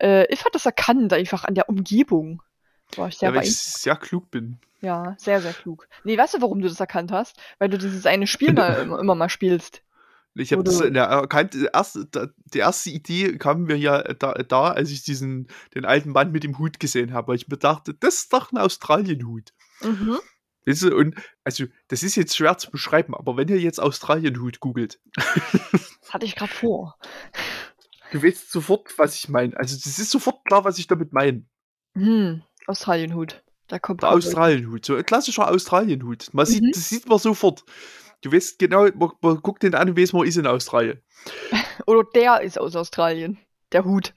Äh, 0.00 0.32
If 0.32 0.44
hat 0.44 0.54
das 0.54 0.66
erkannt, 0.66 1.12
einfach 1.12 1.44
an 1.44 1.54
der 1.54 1.68
Umgebung. 1.68 2.42
War 2.96 3.08
ich 3.08 3.18
sehr 3.18 3.30
Ja, 3.30 3.34
weil 3.34 3.44
ich 3.44 3.56
sehr 3.56 3.96
klug 3.96 4.30
bin. 4.30 4.58
Ja, 4.80 5.16
sehr, 5.18 5.40
sehr 5.40 5.52
klug. 5.52 5.88
Nee, 6.04 6.16
weißt 6.16 6.34
du, 6.34 6.40
warum 6.40 6.60
du 6.60 6.68
das 6.68 6.78
erkannt 6.78 7.10
hast? 7.10 7.36
Weil 7.58 7.68
du 7.68 7.78
dieses 7.78 8.06
eine 8.06 8.26
Spiel 8.26 8.52
mal 8.52 8.74
immer, 8.82 9.00
immer 9.00 9.14
mal 9.14 9.28
spielst. 9.28 9.82
Ich 10.34 10.52
habe 10.52 10.62
das 10.62 10.78
der 10.78 11.04
erkannt, 11.04 11.54
die 11.54 11.68
erste, 11.72 12.06
die 12.54 12.58
erste 12.58 12.90
Idee 12.90 13.36
kam 13.38 13.64
mir 13.64 13.76
ja 13.76 14.02
da, 14.02 14.34
da, 14.34 14.70
als 14.70 14.90
ich 14.90 15.02
diesen, 15.02 15.48
den 15.74 15.84
alten 15.84 16.10
Mann 16.10 16.30
mit 16.30 16.44
dem 16.44 16.58
Hut 16.58 16.78
gesehen 16.78 17.12
habe. 17.12 17.28
Weil 17.28 17.36
ich 17.36 17.48
mir 17.48 17.56
dachte, 17.56 17.92
das 17.94 18.14
ist 18.14 18.32
doch 18.32 18.52
ein 18.52 18.58
Australien-Hut. 18.58 19.52
Mhm. 19.82 20.18
Weißt 20.68 20.82
du, 20.82 20.94
und 20.96 21.14
also, 21.44 21.64
das 21.88 22.02
ist 22.02 22.16
jetzt 22.16 22.36
schwer 22.36 22.58
zu 22.58 22.70
beschreiben, 22.70 23.14
aber 23.14 23.36
wenn 23.36 23.48
ihr 23.48 23.58
jetzt 23.58 23.80
Australien-Hut 23.80 24.60
googelt, 24.60 25.00
Das 25.16 26.12
hatte 26.14 26.26
ich 26.26 26.36
gerade 26.36 26.52
vor. 26.52 26.96
du 28.12 28.22
weißt 28.22 28.50
sofort, 28.50 28.96
was 28.98 29.14
ich 29.14 29.28
meine. 29.28 29.56
Also, 29.56 29.76
das 29.76 29.98
ist 29.98 30.10
sofort 30.10 30.44
klar, 30.44 30.64
was 30.64 30.78
ich 30.78 30.86
damit 30.86 31.12
meine. 31.12 31.44
Hm, 31.94 32.42
Australienhut. 32.66 33.42
Da 33.68 33.78
kommt 33.78 34.02
Der 34.02 34.10
Australien-Hut, 34.12 34.84
so 34.86 34.94
ein 34.96 35.04
klassischer 35.04 35.48
Australien-Hut. 35.50 36.28
Man 36.32 36.46
Mhm. 36.46 36.50
sieht, 36.50 36.76
das 36.76 36.88
sieht 36.88 37.08
man 37.08 37.18
sofort. 37.18 37.64
Du 38.22 38.32
weißt 38.32 38.58
genau, 38.58 38.88
man, 38.94 39.10
man 39.20 39.42
guckt 39.42 39.62
den 39.62 39.74
an 39.74 39.90
und 39.90 39.98
weiß, 39.98 40.12
man 40.12 40.26
ist 40.26 40.36
in 40.36 40.46
Australien. 40.46 41.00
Oder 41.86 42.04
der 42.14 42.40
ist 42.40 42.58
aus 42.58 42.74
Australien. 42.76 43.38
Der 43.72 43.84
Hut. 43.84 44.14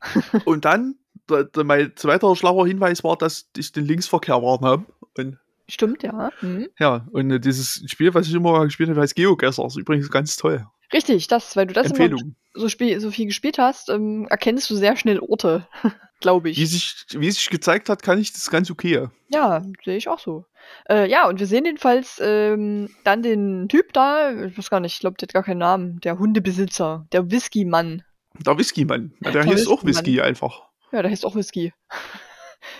Und 0.46 0.64
dann, 0.64 0.96
der, 1.28 1.44
der, 1.44 1.64
mein 1.64 1.94
zweiter 1.96 2.34
schlauer 2.36 2.66
Hinweis 2.66 3.04
war, 3.04 3.16
dass 3.16 3.48
ich 3.56 3.72
den 3.72 3.84
Linksverkehr 3.84 4.42
warm 4.42 4.64
habe. 4.64 4.86
Und 5.16 5.38
Stimmt, 5.68 6.02
ja. 6.02 6.30
Hm. 6.40 6.68
ja, 6.78 7.06
und 7.10 7.30
äh, 7.30 7.40
dieses 7.40 7.82
Spiel, 7.86 8.14
was 8.14 8.28
ich 8.28 8.34
immer 8.34 8.64
gespielt 8.64 8.88
habe, 8.88 9.00
heißt 9.00 9.16
Geogesser. 9.16 9.66
Ist 9.66 9.76
übrigens 9.76 10.10
ganz 10.10 10.36
toll. 10.36 10.64
Richtig, 10.92 11.26
das, 11.26 11.56
weil 11.56 11.66
du 11.66 11.74
das 11.74 11.90
immer 11.90 12.16
so, 12.54 12.68
spiel, 12.68 13.00
so 13.00 13.10
viel 13.10 13.26
gespielt 13.26 13.58
hast, 13.58 13.88
ähm, 13.88 14.26
erkennst 14.30 14.70
du 14.70 14.76
sehr 14.76 14.96
schnell 14.96 15.18
Orte, 15.18 15.66
glaube 16.20 16.50
ich. 16.50 16.58
Wie 16.58 16.66
sich, 16.66 17.06
wie 17.12 17.30
sich 17.30 17.50
gezeigt 17.50 17.88
hat, 17.88 18.02
kann 18.02 18.20
ich 18.20 18.32
das 18.32 18.50
ganz 18.50 18.70
okay. 18.70 19.08
Ja, 19.28 19.64
sehe 19.84 19.96
ich 19.96 20.08
auch 20.08 20.20
so. 20.20 20.44
Äh, 20.88 21.08
ja, 21.10 21.28
und 21.28 21.40
wir 21.40 21.46
sehen 21.46 21.64
jedenfalls 21.64 22.20
ähm, 22.22 22.90
dann 23.04 23.22
den 23.22 23.68
Typ 23.68 23.92
da, 23.92 24.32
ich 24.44 24.56
weiß 24.56 24.70
gar 24.70 24.80
nicht, 24.80 24.94
ich 24.94 25.00
glaube, 25.00 25.16
der 25.16 25.26
hat 25.26 25.34
gar 25.34 25.42
keinen 25.42 25.58
Namen, 25.58 26.00
der 26.00 26.18
Hundebesitzer, 26.18 27.06
der 27.12 27.30
Whisky-Mann. 27.30 28.02
Der 28.44 28.56
Whisky-Mann. 28.56 29.12
Ja, 29.22 29.32
der 29.32 29.42
Der 29.42 29.52
heißt 29.52 29.66
auch 29.66 29.84
Whisky-Mann. 29.84 30.06
Whisky 30.06 30.20
einfach. 30.20 30.62
Ja, 30.92 31.02
der 31.02 31.10
heißt 31.10 31.26
auch 31.26 31.34
Whisky. 31.34 31.72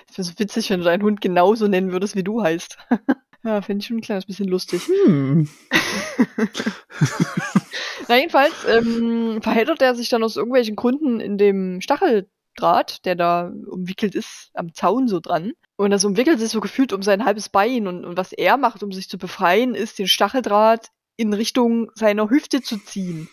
Das 0.07 0.19
wäre 0.19 0.27
so 0.27 0.39
witzig, 0.39 0.71
wenn 0.71 0.81
du 0.81 0.85
deinen 0.85 1.03
Hund 1.03 1.21
genauso 1.21 1.69
nennen 1.69 1.93
würdest, 1.93 2.17
wie 2.17 2.25
du 2.25 2.43
heißt. 2.43 2.79
ja, 3.45 3.63
finde 3.63 3.83
ich 3.83 3.87
schon 3.87 3.99
ein 3.99 4.03
kleines 4.03 4.27
bisschen 4.27 4.49
lustig. 4.49 4.83
Hm. 5.05 5.49
Na, 8.09 8.17
jedenfalls 8.17 8.55
ähm, 8.69 9.41
verheddert 9.43 9.83
er 9.83 9.95
sich 9.95 10.09
dann 10.09 10.23
aus 10.23 10.37
irgendwelchen 10.37 10.77
Gründen 10.77 11.21
in 11.21 11.39
dem 11.39 11.81
Stacheldraht, 11.81 13.05
der 13.05 13.17
da 13.17 13.53
umwickelt 13.69 14.15
ist, 14.15 14.51
am 14.55 14.73
Zaun 14.75 15.09
so 15.09 15.21
dran. 15.21 15.53
Und 15.77 15.91
das 15.91 16.05
umwickelt 16.05 16.39
sich 16.39 16.51
so 16.51 16.61
gefühlt 16.61 16.93
um 16.93 17.03
sein 17.03 17.25
halbes 17.25 17.49
Bein. 17.49 17.87
Und, 17.87 18.05
und 18.05 18.17
was 18.17 18.33
er 18.33 18.57
macht, 18.57 18.83
um 18.83 18.93
sich 18.93 19.09
zu 19.09 19.19
befreien, 19.19 19.75
ist, 19.75 19.99
den 19.99 20.09
Stacheldraht 20.09 20.89
in 21.17 21.33
Richtung 21.33 21.91
seiner 21.95 22.31
Hüfte 22.31 22.63
zu 22.63 22.79
ziehen. 22.79 23.29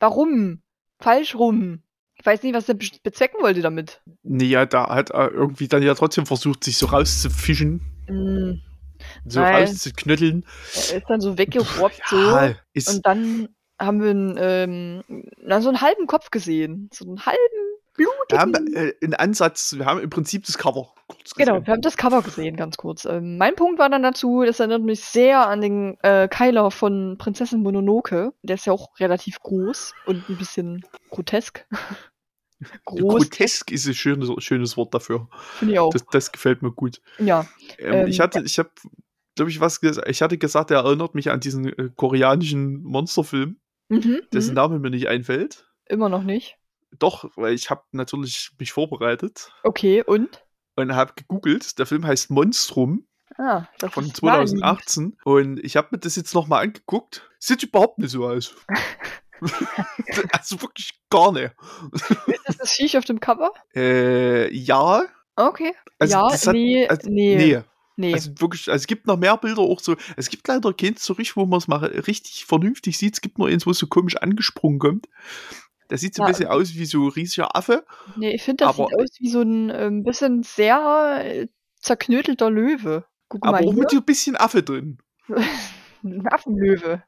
Warum? 0.00 0.62
Falsch 0.98 1.34
rum. 1.34 1.82
Ich 2.18 2.24
weiß 2.26 2.42
nicht, 2.42 2.54
was 2.54 2.68
er 2.68 2.74
be- 2.74 2.86
bezwecken 3.02 3.42
wollte 3.42 3.60
damit. 3.60 4.00
Naja, 4.22 4.66
da 4.66 4.88
hat 4.88 5.10
er 5.10 5.30
irgendwie 5.32 5.68
dann 5.68 5.82
ja 5.82 5.94
trotzdem 5.94 6.26
versucht, 6.26 6.64
sich 6.64 6.76
so 6.78 6.86
rauszufischen, 6.86 7.80
Mm, 8.08 8.60
so 9.26 9.40
Nein. 9.40 9.64
rauszuknütteln. 9.66 10.44
er 10.90 10.96
ist 10.98 11.04
dann 11.08 11.20
so 11.20 11.36
weggerobbt 11.38 12.00
so. 12.08 12.16
Ja, 12.16 12.54
Und 12.88 13.04
dann 13.04 13.48
haben 13.80 14.00
wir 14.02 14.10
einen, 14.10 14.36
ähm, 14.38 15.02
na, 15.42 15.60
so 15.60 15.68
einen 15.68 15.80
halben 15.80 16.06
Kopf 16.06 16.30
gesehen. 16.30 16.88
So 16.94 17.04
einen 17.04 17.26
halben 17.26 17.38
wir 17.96 18.38
haben 18.38 18.54
äh, 18.74 18.92
einen 19.02 19.14
Ansatz, 19.14 19.74
wir 19.76 19.86
haben 19.86 20.00
im 20.00 20.10
Prinzip 20.10 20.44
das 20.46 20.58
Cover. 20.58 20.92
Kurz 21.08 21.34
Genau, 21.34 21.54
gesehen. 21.54 21.66
wir 21.66 21.72
haben 21.74 21.80
das 21.82 21.96
Cover 21.96 22.22
gesehen, 22.22 22.56
ganz 22.56 22.76
kurz. 22.76 23.04
Ähm, 23.04 23.38
mein 23.38 23.54
Punkt 23.54 23.78
war 23.78 23.88
dann 23.88 24.02
dazu, 24.02 24.42
das 24.44 24.60
erinnert 24.60 24.82
mich 24.82 25.00
sehr 25.04 25.46
an 25.46 25.60
den 25.60 25.96
äh, 26.02 26.28
Kyler 26.28 26.70
von 26.70 27.16
Prinzessin 27.18 27.62
Mononoke. 27.62 28.32
Der 28.42 28.54
ist 28.56 28.66
ja 28.66 28.72
auch 28.72 28.98
relativ 28.98 29.38
groß 29.40 29.94
und 30.06 30.28
ein 30.28 30.36
bisschen 30.36 30.84
grotesk. 31.10 31.66
Groß, 32.86 33.00
Grotesk 33.28 33.70
ist 33.70 33.86
ein 33.86 33.92
schönes, 33.92 34.30
schönes 34.42 34.78
Wort 34.78 34.94
dafür. 34.94 35.28
finde 35.58 35.74
ich 35.74 35.78
auch. 35.78 35.90
Das, 35.90 36.06
das 36.10 36.32
gefällt 36.32 36.62
mir 36.62 36.72
gut. 36.72 37.02
ja. 37.18 37.46
Ähm, 37.78 37.92
Ähm, 37.94 38.06
ich 38.06 38.18
hatte, 38.18 38.40
ich 38.46 38.58
habe, 38.58 38.70
glaube 39.34 39.50
ich, 39.50 39.60
was 39.60 39.82
gesagt. 39.82 40.08
Ich 40.08 40.22
hatte 40.22 40.38
gesagt, 40.38 40.70
er 40.70 40.78
erinnert 40.78 41.14
mich 41.14 41.30
an 41.30 41.40
diesen 41.40 41.66
äh, 41.66 41.90
koreanischen 41.94 42.82
Monsterfilm, 42.82 43.60
Mhm, 43.88 44.22
dessen 44.32 44.50
mhm. 44.50 44.54
Name 44.54 44.78
mir 44.78 44.88
nicht 44.90 45.06
einfällt. 45.06 45.66
Immer 45.84 46.08
noch 46.08 46.22
nicht. 46.22 46.56
Doch, 46.98 47.30
weil 47.36 47.54
ich 47.54 47.70
habe 47.70 47.84
natürlich 47.92 48.50
mich 48.58 48.72
vorbereitet 48.72 49.52
Okay, 49.62 50.02
und? 50.02 50.44
und 50.76 50.94
habe 50.94 51.12
gegoogelt. 51.16 51.78
Der 51.78 51.86
Film 51.86 52.06
heißt 52.06 52.30
Monstrum 52.30 53.06
Ah, 53.38 53.66
das 53.78 53.92
von 53.92 54.06
ist 54.06 54.22
naheliegend. 54.22 54.60
2018 54.60 55.16
und 55.24 55.58
ich 55.62 55.76
habe 55.76 55.88
mir 55.90 55.98
das 55.98 56.16
jetzt 56.16 56.34
nochmal 56.34 56.64
angeguckt. 56.64 57.28
Sieht 57.38 57.62
überhaupt 57.62 57.98
nicht 57.98 58.10
so 58.10 58.26
aus. 58.26 58.54
also 60.32 60.62
wirklich 60.62 60.98
gar 61.10 61.32
nicht. 61.32 61.52
Ist 62.48 62.60
das 62.60 62.72
Viech 62.72 62.96
auf 62.96 63.04
dem 63.04 63.20
Cover? 63.20 63.50
Äh, 63.74 64.54
ja. 64.54 65.04
Okay. 65.36 65.74
Also 65.98 66.14
ja, 66.16 66.32
hat, 66.32 66.46
nee, 66.54 66.88
also, 66.88 67.10
nee, 67.10 67.36
nee. 67.36 67.62
nee. 67.96 68.14
Also 68.14 68.30
wirklich, 68.40 68.68
also 68.68 68.82
es 68.82 68.86
gibt 68.86 69.06
noch 69.06 69.18
mehr 69.18 69.36
Bilder 69.36 69.60
auch 69.60 69.80
so. 69.80 69.96
Es 70.16 70.30
gibt 70.30 70.48
leider 70.48 70.72
keins 70.72 71.04
so 71.04 71.12
richtig, 71.12 71.36
wo 71.36 71.44
man 71.44 71.58
es 71.58 71.68
mal 71.68 71.84
richtig 71.84 72.46
vernünftig 72.46 72.96
sieht. 72.96 73.14
Es 73.14 73.20
gibt 73.20 73.38
nur 73.38 73.48
eins, 73.48 73.66
wo 73.66 73.70
es 73.70 73.78
so 73.78 73.86
komisch 73.86 74.16
angesprungen 74.16 74.78
kommt. 74.78 75.08
Der 75.90 75.98
sieht 75.98 76.14
so 76.14 76.22
ein 76.22 76.26
Ja. 76.26 76.32
bisschen 76.32 76.48
aus 76.48 76.74
wie 76.74 76.84
so 76.86 77.04
ein 77.04 77.10
riesiger 77.10 77.54
Affe. 77.56 77.84
nee, 78.16 78.34
ich 78.34 78.42
finde, 78.42 78.64
das 78.64 78.74
aber- 78.78 78.88
sieht 78.88 78.98
aus 79.00 79.16
wie 79.20 79.28
so 79.30 79.40
ein 79.42 79.70
ähm, 79.74 80.02
bisschen 80.04 80.42
sehr 80.42 81.20
äh, 81.24 81.48
zerknödelter 81.80 82.50
Löwe. 82.50 83.04
Guck 83.28 83.44
aber 83.46 83.58
mal 83.60 83.64
auch 83.66 83.72
hier. 83.72 83.80
mit 83.82 83.90
so 83.90 83.96
ein 83.98 84.04
bisschen 84.04 84.36
Affe 84.36 84.62
drin. 84.62 84.98
ein 86.04 86.26
Affenlöwe. 86.28 87.02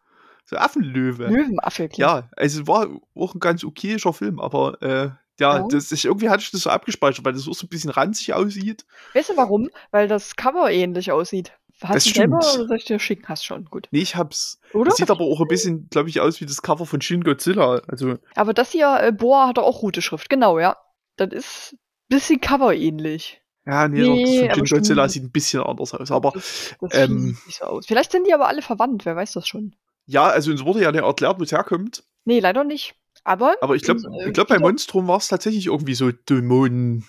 So 0.45 0.57
Affenlöwe. 0.57 1.27
Löwenaffe. 1.29 1.89
klingt. 1.89 1.99
Ja, 1.99 2.31
also 2.37 2.67
war 2.67 2.89
auch 3.15 3.35
ein 3.35 3.41
ganz 3.41 3.65
okayischer 3.65 4.13
Film, 4.13 4.41
aber 4.41 4.81
äh, 4.83 5.11
ja, 5.41 5.59
Ja. 5.59 5.67
Das 5.69 5.93
ist, 5.93 6.05
irgendwie 6.05 6.29
hatte 6.31 6.43
ich 6.43 6.51
das 6.51 6.63
so 6.63 6.71
abgespeichert, 6.71 7.25
weil 7.25 7.33
das 7.35 7.47
auch 7.47 7.55
so 7.55 7.67
ein 7.67 7.69
bisschen 7.69 7.91
ranzig 7.91 8.33
aussieht. 8.35 8.85
Weißt 9.15 9.29
du 9.31 9.37
warum? 9.37 9.69
Weil 9.91 10.09
das 10.09 10.35
Cover 10.37 10.71
ähnlich 10.71 11.13
aussieht. 11.13 11.53
Hast 11.83 11.95
Das 11.95 12.05
du 12.05 12.11
selber 12.11 12.43
stimmt. 12.43 12.59
oder 12.59 12.69
soll 12.69 12.77
ich 12.79 12.85
dir 12.87 12.99
schicken? 12.99 13.29
Hast 13.29 13.45
schon, 13.45 13.65
gut. 13.67 13.87
Nee, 13.93 14.01
ich 14.01 14.17
hab's. 14.17 14.61
Oder? 14.75 14.87
Das 14.91 14.97
sieht 14.97 15.11
aber 15.11 15.25
auch 15.25 15.41
ein 15.41 15.47
bisschen, 15.49 15.89
glaube 15.91 16.09
ich, 16.09 16.21
aus 16.21 16.41
wie 16.41 16.47
das 16.47 16.61
Cover 16.63 16.87
von 16.87 17.01
Shin 17.01 17.23
Godzilla. 17.23 17.83
Also, 17.87 18.17
Aber 18.35 18.53
das 18.53 18.73
hier, 18.73 18.99
äh, 19.01 19.13
Boa 19.13 19.49
hat 19.49 19.59
auch 19.59 19.83
rote 19.83 20.03
Schrift, 20.03 20.29
genau, 20.29 20.59
ja. 20.59 20.77
Das 21.17 21.29
ist 21.33 21.77
bisschen 22.09 22.41
Cover 22.41 22.75
ähnlich. 22.75 23.41
ja, 23.67 23.87
nee, 23.87 24.01
Nee, 24.03 24.49
das 24.49 24.57
von 24.59 24.67
Shin. 24.67 24.79
Godzilla 24.79 25.09
sieht 25.09 25.23
ein 25.25 25.31
bisschen 25.31 25.63
anders 25.63 25.95
aus. 25.95 26.11
Aber 26.11 26.33
Das, 26.33 26.75
das 26.81 26.95
ähm, 26.95 27.39
nicht 27.47 27.59
so 27.59 27.65
aus. 27.67 27.87
Vielleicht 27.87 28.11
sind 28.13 28.27
die 28.27 28.35
aber 28.35 28.49
alle 28.49 28.63
verwandt, 28.63 29.05
wer 29.05 29.15
weiß 29.15 29.33
das 29.33 29.47
schon. 29.47 29.77
ja, 30.07 30.25
also 30.27 30.51
uns 30.51 30.65
wurde 30.65 30.83
ja 30.83 30.91
nicht 30.91 31.03
erklärt, 31.03 31.39
wo 31.39 31.45
es 31.45 31.53
herkommt. 31.53 32.03
Nee, 32.25 32.41
leider 32.41 32.65
nicht. 32.65 32.95
Aber, 33.25 33.57
Aber 33.61 33.75
ich 33.77 33.83
glaube, 33.83 34.01
äh, 34.25 34.31
glaub, 34.33 34.49
bei 34.49 34.59
Monstrum 34.59 35.07
war 35.09 35.19
es 35.19 35.29
tatsächlich 35.29 35.67
irgendwie 35.67 35.95
so 35.95 36.11
Dämonen, 36.13 37.05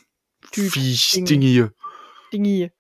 Typ, 0.52 0.72
Viech, 0.74 1.12
Ding. 1.28 1.72
Dingi. 2.32 2.72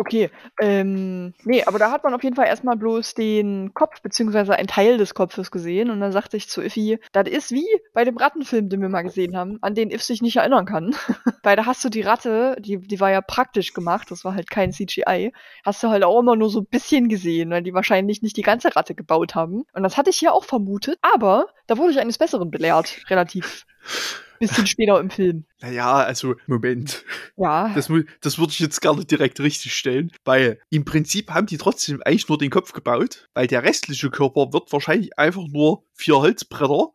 Okay, 0.00 0.30
ähm, 0.60 1.34
nee, 1.42 1.64
aber 1.64 1.80
da 1.80 1.90
hat 1.90 2.04
man 2.04 2.14
auf 2.14 2.22
jeden 2.22 2.36
Fall 2.36 2.46
erstmal 2.46 2.76
bloß 2.76 3.14
den 3.14 3.74
Kopf, 3.74 4.00
beziehungsweise 4.00 4.54
ein 4.54 4.68
Teil 4.68 4.96
des 4.96 5.12
Kopfes 5.12 5.50
gesehen. 5.50 5.90
Und 5.90 5.98
dann 5.98 6.12
sagte 6.12 6.36
ich 6.36 6.48
zu 6.48 6.62
Iffy, 6.62 7.00
das 7.10 7.28
ist 7.28 7.50
wie 7.50 7.66
bei 7.94 8.04
dem 8.04 8.16
Rattenfilm, 8.16 8.68
den 8.68 8.80
wir 8.80 8.88
mal 8.88 9.02
gesehen 9.02 9.36
haben, 9.36 9.58
an 9.60 9.74
den 9.74 9.90
Iff 9.90 10.04
sich 10.04 10.22
nicht 10.22 10.36
erinnern 10.36 10.66
kann. 10.66 10.94
Weil 11.42 11.56
da 11.56 11.66
hast 11.66 11.84
du 11.84 11.88
die 11.88 12.02
Ratte, 12.02 12.54
die, 12.60 12.78
die 12.78 13.00
war 13.00 13.10
ja 13.10 13.20
praktisch 13.20 13.74
gemacht, 13.74 14.12
das 14.12 14.24
war 14.24 14.36
halt 14.36 14.48
kein 14.48 14.70
CGI, 14.70 15.32
hast 15.64 15.82
du 15.82 15.88
halt 15.88 16.04
auch 16.04 16.20
immer 16.20 16.36
nur 16.36 16.48
so 16.48 16.60
ein 16.60 16.66
bisschen 16.66 17.08
gesehen, 17.08 17.50
weil 17.50 17.64
die 17.64 17.74
wahrscheinlich 17.74 18.22
nicht 18.22 18.36
die 18.36 18.42
ganze 18.42 18.76
Ratte 18.76 18.94
gebaut 18.94 19.34
haben. 19.34 19.64
Und 19.72 19.82
das 19.82 19.96
hatte 19.96 20.10
ich 20.10 20.18
hier 20.18 20.32
auch 20.32 20.44
vermutet, 20.44 21.00
aber 21.02 21.48
da 21.66 21.76
wurde 21.76 21.90
ich 21.90 21.98
eines 21.98 22.18
Besseren 22.18 22.52
belehrt, 22.52 23.00
relativ 23.10 23.66
bisschen 24.38 24.66
später 24.66 25.00
im 25.00 25.10
Film. 25.10 25.44
Naja, 25.60 25.96
also, 25.96 26.34
Moment. 26.46 27.04
Ja, 27.36 27.72
Das, 27.74 27.90
das 28.20 28.38
würde 28.38 28.52
ich 28.52 28.60
jetzt 28.60 28.80
gerne 28.80 29.04
direkt 29.04 29.40
richtig 29.40 29.74
stellen, 29.74 30.12
weil 30.24 30.60
im 30.70 30.84
Prinzip 30.84 31.30
haben 31.30 31.46
die 31.46 31.58
trotzdem 31.58 32.02
eigentlich 32.04 32.28
nur 32.28 32.38
den 32.38 32.50
Kopf 32.50 32.72
gebaut, 32.72 33.28
weil 33.34 33.46
der 33.46 33.62
restliche 33.62 34.10
Körper 34.10 34.52
wird 34.52 34.72
wahrscheinlich 34.72 35.18
einfach 35.18 35.46
nur 35.48 35.84
vier 35.92 36.18
Holzbretter 36.18 36.92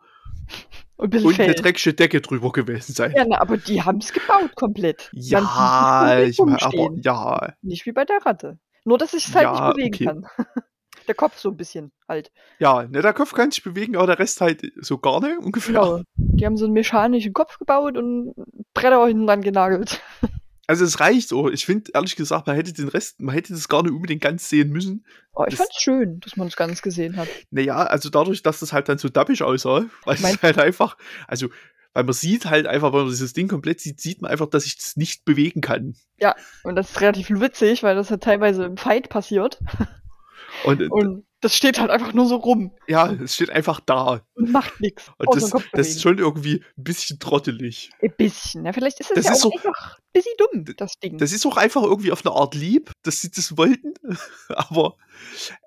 und 0.95 1.15
ein 1.15 1.25
und 1.25 1.39
eine 1.39 1.55
dreckige 1.55 1.93
Decke 1.93 2.21
drüber 2.21 2.51
gewesen 2.51 2.93
sein. 2.93 3.13
Ja, 3.15 3.25
na, 3.27 3.41
aber 3.41 3.57
die 3.57 3.81
haben 3.81 3.97
es 3.97 4.13
gebaut 4.13 4.55
komplett. 4.55 5.09
Ja, 5.13 6.19
ich 6.19 6.37
meine, 6.39 6.61
aber 6.61 6.89
ja, 7.01 7.53
Nicht 7.61 7.85
wie 7.85 7.91
bei 7.91 8.05
der 8.05 8.25
Ratte. 8.25 8.59
Nur, 8.85 8.97
dass 8.97 9.13
ich 9.13 9.27
es 9.27 9.35
halt 9.35 9.43
Ja, 9.43 9.67
nicht 9.67 9.75
bewegen 9.75 9.95
okay. 9.95 10.05
kann. 10.05 10.45
der 11.07 11.15
Kopf 11.15 11.37
so 11.37 11.49
ein 11.49 11.57
bisschen 11.57 11.91
halt. 12.07 12.31
ja, 12.59 12.83
ne, 12.83 13.01
der 13.01 13.13
Kopf 13.13 13.33
kann 13.33 13.51
sich 13.51 13.63
bewegen, 13.63 13.95
aber 13.95 14.07
der 14.07 14.19
Rest 14.19 14.41
halt 14.41 14.61
so 14.81 14.97
gar 14.97 15.19
nicht 15.21 15.37
ungefähr. 15.37 15.73
Genau. 15.73 16.01
Die 16.15 16.45
haben 16.45 16.57
so 16.57 16.65
einen 16.65 16.73
mechanischen 16.73 17.33
Kopf 17.33 17.57
gebaut 17.59 17.97
und 17.97 18.33
Bretter 18.73 19.05
hinten 19.07 19.27
dran 19.27 19.41
genagelt. 19.41 20.01
Also 20.65 20.85
es 20.85 21.01
reicht 21.01 21.27
so. 21.27 21.49
Ich 21.49 21.65
finde, 21.65 21.91
ehrlich 21.93 22.15
gesagt, 22.15 22.47
man 22.47 22.55
hätte 22.55 22.71
den 22.71 22.87
Rest, 22.87 23.19
man 23.19 23.35
hätte 23.35 23.51
das 23.51 23.67
gar 23.67 23.83
nicht 23.83 23.91
unbedingt 23.91 24.21
ganz 24.21 24.47
sehen 24.47 24.69
müssen. 24.69 25.05
Oh, 25.33 25.43
ich 25.45 25.49
Das- 25.51 25.59
fand's 25.59 25.81
schön, 25.81 26.21
dass 26.21 26.37
man 26.37 26.47
es 26.47 26.55
ganz 26.55 26.81
gesehen 26.81 27.17
hat. 27.17 27.27
Naja, 27.51 27.75
also 27.83 28.09
dadurch, 28.09 28.43
dass 28.43 28.61
das 28.61 28.71
halt 28.71 28.87
dann 28.87 28.97
so 28.97 29.09
dappig 29.09 29.43
aussah, 29.43 29.83
weil 30.05 30.15
es 30.15 30.41
halt 30.41 30.57
einfach, 30.59 30.97
also, 31.27 31.49
weil 31.93 32.05
man 32.05 32.13
sieht 32.13 32.45
halt 32.45 32.65
einfach, 32.65 32.93
wenn 32.93 33.01
man 33.01 33.09
dieses 33.09 33.33
Ding 33.33 33.49
komplett 33.49 33.81
sieht, 33.81 33.99
sieht 33.99 34.21
man 34.21 34.31
einfach, 34.31 34.47
dass 34.47 34.65
ich 34.65 34.77
das 34.77 34.95
nicht 34.95 35.25
bewegen 35.25 35.59
kann. 35.59 35.95
Und 36.63 36.77
das 36.77 36.91
ist 36.91 37.01
relativ 37.01 37.29
witzig, 37.29 37.83
weil 37.83 37.95
das 37.95 38.09
halt 38.09 38.23
teilweise 38.23 38.63
im 38.63 38.77
Fight 38.77 39.09
passiert. 39.09 39.59
Und, 40.63 40.81
äh, 40.81 40.87
Und 40.87 41.25
das 41.41 41.55
steht 41.55 41.77
halt 41.79 41.91
einfach 41.91 42.13
nur 42.13 42.25
so 42.25 42.37
rum 42.37 42.71
ja, 42.87 43.11
es 43.11 43.35
steht 43.35 43.49
einfach 43.49 43.81
da. 43.81 44.21
und 44.35 44.51
macht 44.51 44.79
nichts. 44.79 45.11
Und 45.17 45.35
das, 45.35 45.51
das 45.73 45.87
ist 45.89 46.01
schon 46.01 46.17
irgendwie 46.17 46.63
ein 46.77 46.83
bisschen 46.83 47.19
trottelig. 47.19 47.89
Ein 48.01 48.13
bisschen. 48.17 48.65
Ja, 48.65 48.71
vielleicht 48.71 48.99
ist 49.01 49.09
es 49.11 49.15
Das 49.15 49.25
ja 49.25 49.31
ist 49.33 49.45
auch 49.45 49.51
so- 49.51 49.57
einfach 49.57 49.97
ein 49.97 50.03
bisschen 50.13 50.31
dumm, 50.37 50.75
das 50.77 50.93
Ding. 50.99 51.17
Das 51.17 51.33
ist 51.33 51.45
auch 51.45 51.57
einfach 51.57 51.83
irgendwie 51.83 52.11
auf 52.13 52.25
eine 52.25 52.33
Art 52.33 52.55
lieb, 52.55 52.91
dass 53.03 53.19
sie 53.21 53.29
das 53.29 53.57
wollten, 53.57 53.93
aber 54.49 54.95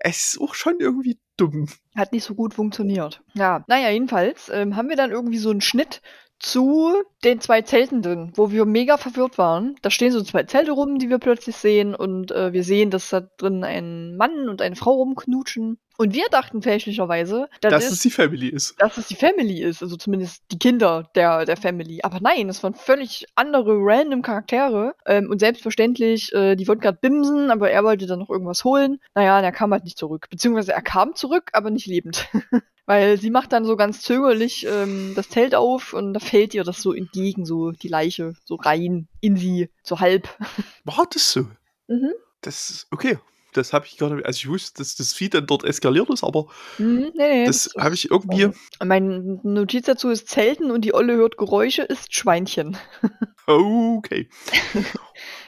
es 0.01 0.35
ist 0.35 0.41
auch 0.41 0.55
schon 0.55 0.77
irgendwie 0.81 1.19
dumm. 1.37 1.69
Hat 1.95 2.13
nicht 2.13 2.25
so 2.25 2.35
gut 2.35 2.55
funktioniert. 2.55 3.23
Ja, 3.35 3.63
naja, 3.69 3.91
jedenfalls 3.91 4.49
ähm, 4.49 4.77
haben 4.77 4.89
wir 4.89 4.97
dann 4.97 5.11
irgendwie 5.11 5.39
so 5.39 5.51
einen 5.51 5.61
Schnitt 5.61 6.01
zu 6.39 7.03
den 7.25 7.41
zwei 7.41 7.63
Zelten 7.63 8.03
drin, 8.03 8.33
wo 8.37 8.51
wir 8.51 8.65
mega 8.65 8.97
verwirrt 8.97 9.39
waren. 9.39 9.77
Da 9.83 9.91
stehen 9.91 10.13
so 10.13 10.23
zwei 10.23 10.45
Zelte 10.45 10.73
rum, 10.73 10.99
die 10.99 11.09
wir 11.09 11.19
plötzlich 11.19 11.57
sehen 11.57 11.95
und 11.95 12.31
äh, 12.31 12.53
wir 12.53 12.63
sehen, 12.63 12.91
dass 12.91 13.11
da 13.11 13.21
drin 13.21 13.65
ein 13.65 14.17
Mann 14.17 14.49
und 14.49 14.63
eine 14.63 14.77
Frau 14.77 14.93
rumknutschen. 14.93 15.79
Und 15.99 16.13
wir 16.13 16.27
dachten 16.31 16.61
fälschlicherweise, 16.61 17.49
das 17.63 17.71
dass 17.71 17.85
ist, 17.87 17.93
es 17.93 18.01
die 18.01 18.11
Family 18.11 18.49
ist. 18.49 18.75
dass 18.79 18.99
es 18.99 19.09
die 19.09 19.15
Family 19.15 19.63
ist, 19.63 19.83
also 19.83 19.97
zumindest 19.97 20.43
die 20.51 20.59
Kinder 20.59 21.11
der, 21.15 21.47
der 21.47 21.57
Family. 21.57 22.01
Aber 22.03 22.21
nein, 22.21 22.51
es 22.51 22.63
waren 22.63 22.75
völlig 22.75 23.25
andere 23.35 23.77
random 23.79 24.21
Charaktere. 24.21 24.95
Ähm, 25.07 25.31
und 25.31 25.39
selbstverständlich, 25.39 26.35
äh, 26.35 26.55
die 26.55 26.69
wollten 26.69 26.83
gerade 26.83 26.99
bimsen, 27.01 27.51
aber 27.51 27.71
er 27.71 27.83
wollte 27.83 28.07
dann 28.07 28.19
noch 28.19 28.29
irgendwas 28.29 28.63
holen. 28.65 28.99
Naja, 29.15 29.39
und 29.39 29.45
er 29.45 29.53
kam 29.53 29.73
halt 29.73 29.85
nicht 29.85 29.99
zurück. 29.99 30.27
Beziehungsweise 30.29 30.73
er 30.73 30.83
kam 30.83 31.15
zurück, 31.15 31.51
aber 31.55 31.71
nicht 31.71 31.87
lebend. 31.87 32.29
Weil 32.87 33.19
sie 33.19 33.31
macht 33.31 33.53
dann 33.53 33.65
so 33.65 33.77
ganz 33.77 34.01
zögerlich 34.01 34.65
ähm, 34.67 35.13
das 35.17 35.29
Zelt 35.29 35.55
auf 35.55 35.93
und 35.93 36.15
da 36.15 36.21
fällt 36.21 36.55
ihr 36.55 36.63
das 36.63 36.81
so 36.81 36.95
entgegen, 36.95 37.45
so 37.45 37.73
die 37.73 37.89
Leiche, 37.89 38.35
so 38.45 38.55
rein 38.55 39.09
in 39.21 39.37
sie, 39.37 39.69
so 39.83 39.99
halb. 39.99 40.29
War 40.85 41.07
das 41.13 41.33
so? 41.33 41.47
Mhm. 41.89 42.13
Das 42.41 42.71
ist 42.71 42.87
okay. 42.93 43.19
Das 43.53 43.73
habe 43.73 43.87
ich 43.87 43.97
gar 43.97 44.11
nicht. 44.11 44.27
Also 44.27 44.37
ich 44.37 44.49
wusste, 44.49 44.83
dass 44.83 44.97
das 44.97 45.15
Vieh 45.15 45.31
dann 45.31 45.47
dort 45.47 45.65
eskaliert 45.65 46.11
ist, 46.11 46.23
aber 46.23 46.47
Mhm, 46.77 47.11
nee, 47.15 47.29
nee, 47.29 47.45
das 47.47 47.71
habe 47.79 47.95
ich 47.95 48.11
irgendwie. 48.11 48.51
Meine 48.85 49.41
Notiz 49.43 49.87
dazu 49.87 50.11
ist 50.11 50.29
Zelten 50.29 50.71
und 50.71 50.85
die 50.85 50.95
Olle 50.95 51.17
hört 51.17 51.39
Geräusche, 51.39 51.83
ist 51.83 52.15
Schweinchen. 52.15 52.77
Okay. 53.49 54.29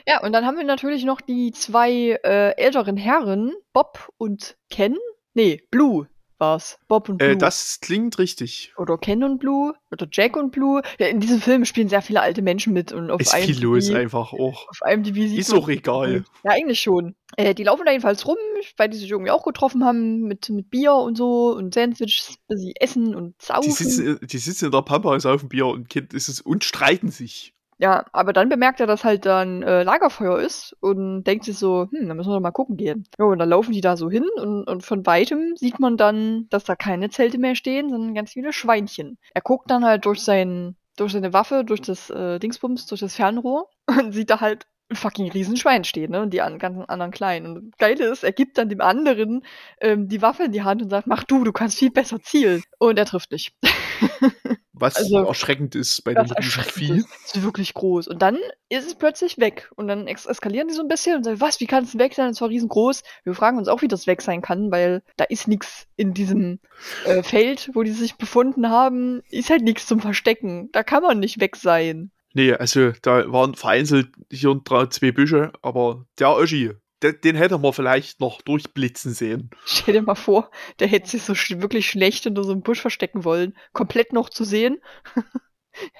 Ja, 0.06 0.22
und 0.22 0.32
dann 0.32 0.46
haben 0.46 0.56
wir 0.56 0.64
natürlich 0.64 1.04
noch 1.04 1.20
die 1.20 1.50
zwei 1.50 2.18
äh, 2.24 2.56
älteren 2.56 2.96
Herren, 2.96 3.52
Bob 3.72 4.08
und 4.16 4.56
Ken. 4.70 4.96
Nee, 5.34 5.66
Blue 5.70 6.08
war's. 6.38 6.78
Bob 6.88 7.08
und 7.08 7.18
Blue. 7.18 7.30
Äh, 7.30 7.36
das 7.36 7.80
klingt 7.80 8.18
richtig. 8.18 8.72
oder 8.76 8.98
Ken 8.98 9.24
und 9.24 9.38
Blue. 9.38 9.74
Oder 9.90 10.06
Jack 10.10 10.36
und 10.36 10.50
Blue. 10.50 10.82
Ja, 10.98 11.06
in 11.06 11.20
diesem 11.20 11.40
Film 11.40 11.64
spielen 11.64 11.88
sehr 11.88 12.02
viele 12.02 12.20
alte 12.20 12.42
Menschen 12.42 12.72
mit. 12.72 12.92
Und 12.92 13.10
auf 13.10 13.20
Ist 13.20 13.34
viel 13.34 13.54
IMDb 13.54 13.62
los 13.62 13.90
einfach 13.90 14.32
auch. 14.32 14.68
Auf 14.68 14.80
IMDb 14.86 15.28
sieht 15.28 15.38
Ist 15.38 15.54
auch 15.54 15.68
egal. 15.68 16.24
Ja, 16.44 16.52
eigentlich 16.52 16.80
schon. 16.80 17.14
Äh, 17.36 17.54
die 17.54 17.64
laufen 17.64 17.84
da 17.84 17.92
jedenfalls 17.92 18.26
rum, 18.26 18.36
weil 18.76 18.88
die 18.88 18.96
sich 18.96 19.10
irgendwie 19.10 19.30
auch 19.30 19.44
getroffen 19.44 19.84
haben 19.84 20.22
mit, 20.22 20.48
mit 20.50 20.70
Bier 20.70 20.94
und 20.94 21.16
so 21.16 21.54
und 21.54 21.74
Sandwiches, 21.74 22.38
sie 22.48 22.74
essen 22.80 23.14
und 23.14 23.40
saufen. 23.40 23.64
Die 23.64 23.70
sitzen, 23.70 24.18
die 24.22 24.38
sitzen 24.38 24.66
in 24.66 24.70
der 24.70 24.82
Pampa, 24.82 25.18
saufen 25.20 25.48
Bier 25.48 25.66
und 25.66 25.88
Kind 25.88 26.14
ist 26.14 26.28
es 26.28 26.40
und 26.40 26.64
streiten 26.64 27.10
sich. 27.10 27.54
Ja, 27.80 28.04
aber 28.12 28.32
dann 28.32 28.48
bemerkt 28.48 28.80
er, 28.80 28.86
dass 28.88 29.04
halt 29.04 29.24
dann 29.24 29.62
äh, 29.62 29.84
Lagerfeuer 29.84 30.40
ist 30.40 30.76
und 30.80 31.22
denkt 31.24 31.44
sich 31.44 31.56
so, 31.56 31.86
hm, 31.90 32.08
dann 32.08 32.16
müssen 32.16 32.30
wir 32.30 32.34
doch 32.34 32.40
mal 32.40 32.50
gucken 32.50 32.76
gehen. 32.76 33.04
Ja, 33.18 33.26
und 33.26 33.38
dann 33.38 33.48
laufen 33.48 33.72
die 33.72 33.80
da 33.80 33.96
so 33.96 34.10
hin 34.10 34.24
und, 34.36 34.64
und 34.64 34.82
von 34.84 35.06
weitem 35.06 35.56
sieht 35.56 35.78
man 35.78 35.96
dann, 35.96 36.48
dass 36.50 36.64
da 36.64 36.74
keine 36.74 37.10
Zelte 37.10 37.38
mehr 37.38 37.54
stehen, 37.54 37.88
sondern 37.90 38.14
ganz 38.14 38.32
viele 38.32 38.52
Schweinchen. 38.52 39.16
Er 39.32 39.42
guckt 39.42 39.70
dann 39.70 39.84
halt 39.84 40.04
durch 40.06 40.20
sein, 40.22 40.76
durch 40.96 41.12
seine 41.12 41.32
Waffe, 41.32 41.64
durch 41.64 41.80
das 41.80 42.10
äh, 42.10 42.40
Dingsbums, 42.40 42.86
durch 42.86 43.00
das 43.00 43.14
Fernrohr 43.14 43.68
und 43.86 44.12
sieht 44.12 44.30
da 44.30 44.40
halt 44.40 44.66
ein 44.90 44.96
fucking 44.96 45.30
Riesenschwein 45.30 45.84
steht, 45.84 46.10
ne? 46.10 46.22
Und 46.22 46.30
die 46.30 46.40
an, 46.40 46.58
ganzen 46.58 46.84
anderen 46.84 47.12
kleinen. 47.12 47.46
Und 47.46 47.70
das 47.70 47.78
Geile 47.78 48.06
ist, 48.06 48.24
er 48.24 48.32
gibt 48.32 48.58
dann 48.58 48.68
dem 48.68 48.80
anderen 48.80 49.44
ähm, 49.80 50.08
die 50.08 50.22
Waffe 50.22 50.44
in 50.44 50.52
die 50.52 50.62
Hand 50.62 50.82
und 50.82 50.90
sagt, 50.90 51.06
mach 51.06 51.24
du, 51.24 51.44
du 51.44 51.52
kannst 51.52 51.78
viel 51.78 51.90
besser 51.90 52.20
zielen. 52.22 52.62
Und 52.78 52.98
er 52.98 53.04
trifft 53.04 53.30
nicht. 53.32 53.54
Was 54.80 54.96
Also, 54.96 55.24
erschreckend 55.24 55.74
ist 55.74 56.02
bei 56.04 56.14
dem 56.14 56.26
Vieh. 56.26 56.98
ist. 56.98 57.08
Es 57.26 57.34
ist 57.34 57.42
wirklich 57.42 57.74
groß. 57.74 58.06
Und 58.06 58.22
dann 58.22 58.38
ist 58.68 58.86
es 58.86 58.94
plötzlich 58.94 59.38
weg. 59.38 59.70
Und 59.74 59.88
dann 59.88 60.06
eskalieren 60.06 60.68
die 60.68 60.74
so 60.74 60.82
ein 60.82 60.88
bisschen 60.88 61.16
und 61.16 61.24
sagen, 61.24 61.40
was, 61.40 61.58
wie 61.60 61.66
kann 61.66 61.82
es 61.82 61.98
weg 61.98 62.14
sein? 62.14 62.30
Es 62.30 62.40
war 62.40 62.48
riesengroß. 62.48 63.02
Wir 63.24 63.34
fragen 63.34 63.58
uns 63.58 63.66
auch, 63.66 63.82
wie 63.82 63.88
das 63.88 64.06
weg 64.06 64.22
sein 64.22 64.40
kann, 64.40 64.70
weil 64.70 65.02
da 65.16 65.24
ist 65.24 65.48
nichts 65.48 65.86
in 65.96 66.14
diesem 66.14 66.60
äh, 67.04 67.24
Feld, 67.24 67.70
wo 67.74 67.82
die 67.82 67.90
sich 67.90 68.14
befunden 68.16 68.70
haben, 68.70 69.22
ist 69.30 69.50
halt 69.50 69.62
nichts 69.62 69.86
zum 69.86 70.00
Verstecken. 70.00 70.70
Da 70.70 70.84
kann 70.84 71.02
man 71.02 71.18
nicht 71.18 71.40
weg 71.40 71.56
sein. 71.56 72.12
Nee, 72.34 72.52
also 72.52 72.92
da 73.02 73.30
waren 73.32 73.54
vereinzelt 73.54 74.10
hier 74.30 74.50
und 74.50 74.70
da 74.70 74.90
zwei 74.90 75.12
Büsche, 75.12 75.52
aber 75.62 76.06
der 76.18 76.30
Oschi, 76.30 76.72
den, 77.02 77.20
den 77.22 77.36
hätte 77.36 77.58
man 77.58 77.72
vielleicht 77.72 78.20
noch 78.20 78.42
durchblitzen 78.42 79.12
sehen. 79.12 79.50
Stell 79.64 79.94
dir 79.94 80.02
mal 80.02 80.14
vor, 80.14 80.50
der 80.80 80.88
hätte 80.88 81.08
sich 81.08 81.22
so 81.22 81.34
sch 81.34 81.60
wirklich 81.60 81.88
schlecht 81.88 82.26
unter 82.26 82.44
so 82.44 82.52
einem 82.52 82.62
Busch 82.62 82.80
verstecken 82.80 83.24
wollen. 83.24 83.56
Komplett 83.72 84.12
noch 84.12 84.28
zu 84.28 84.44
sehen. 84.44 84.80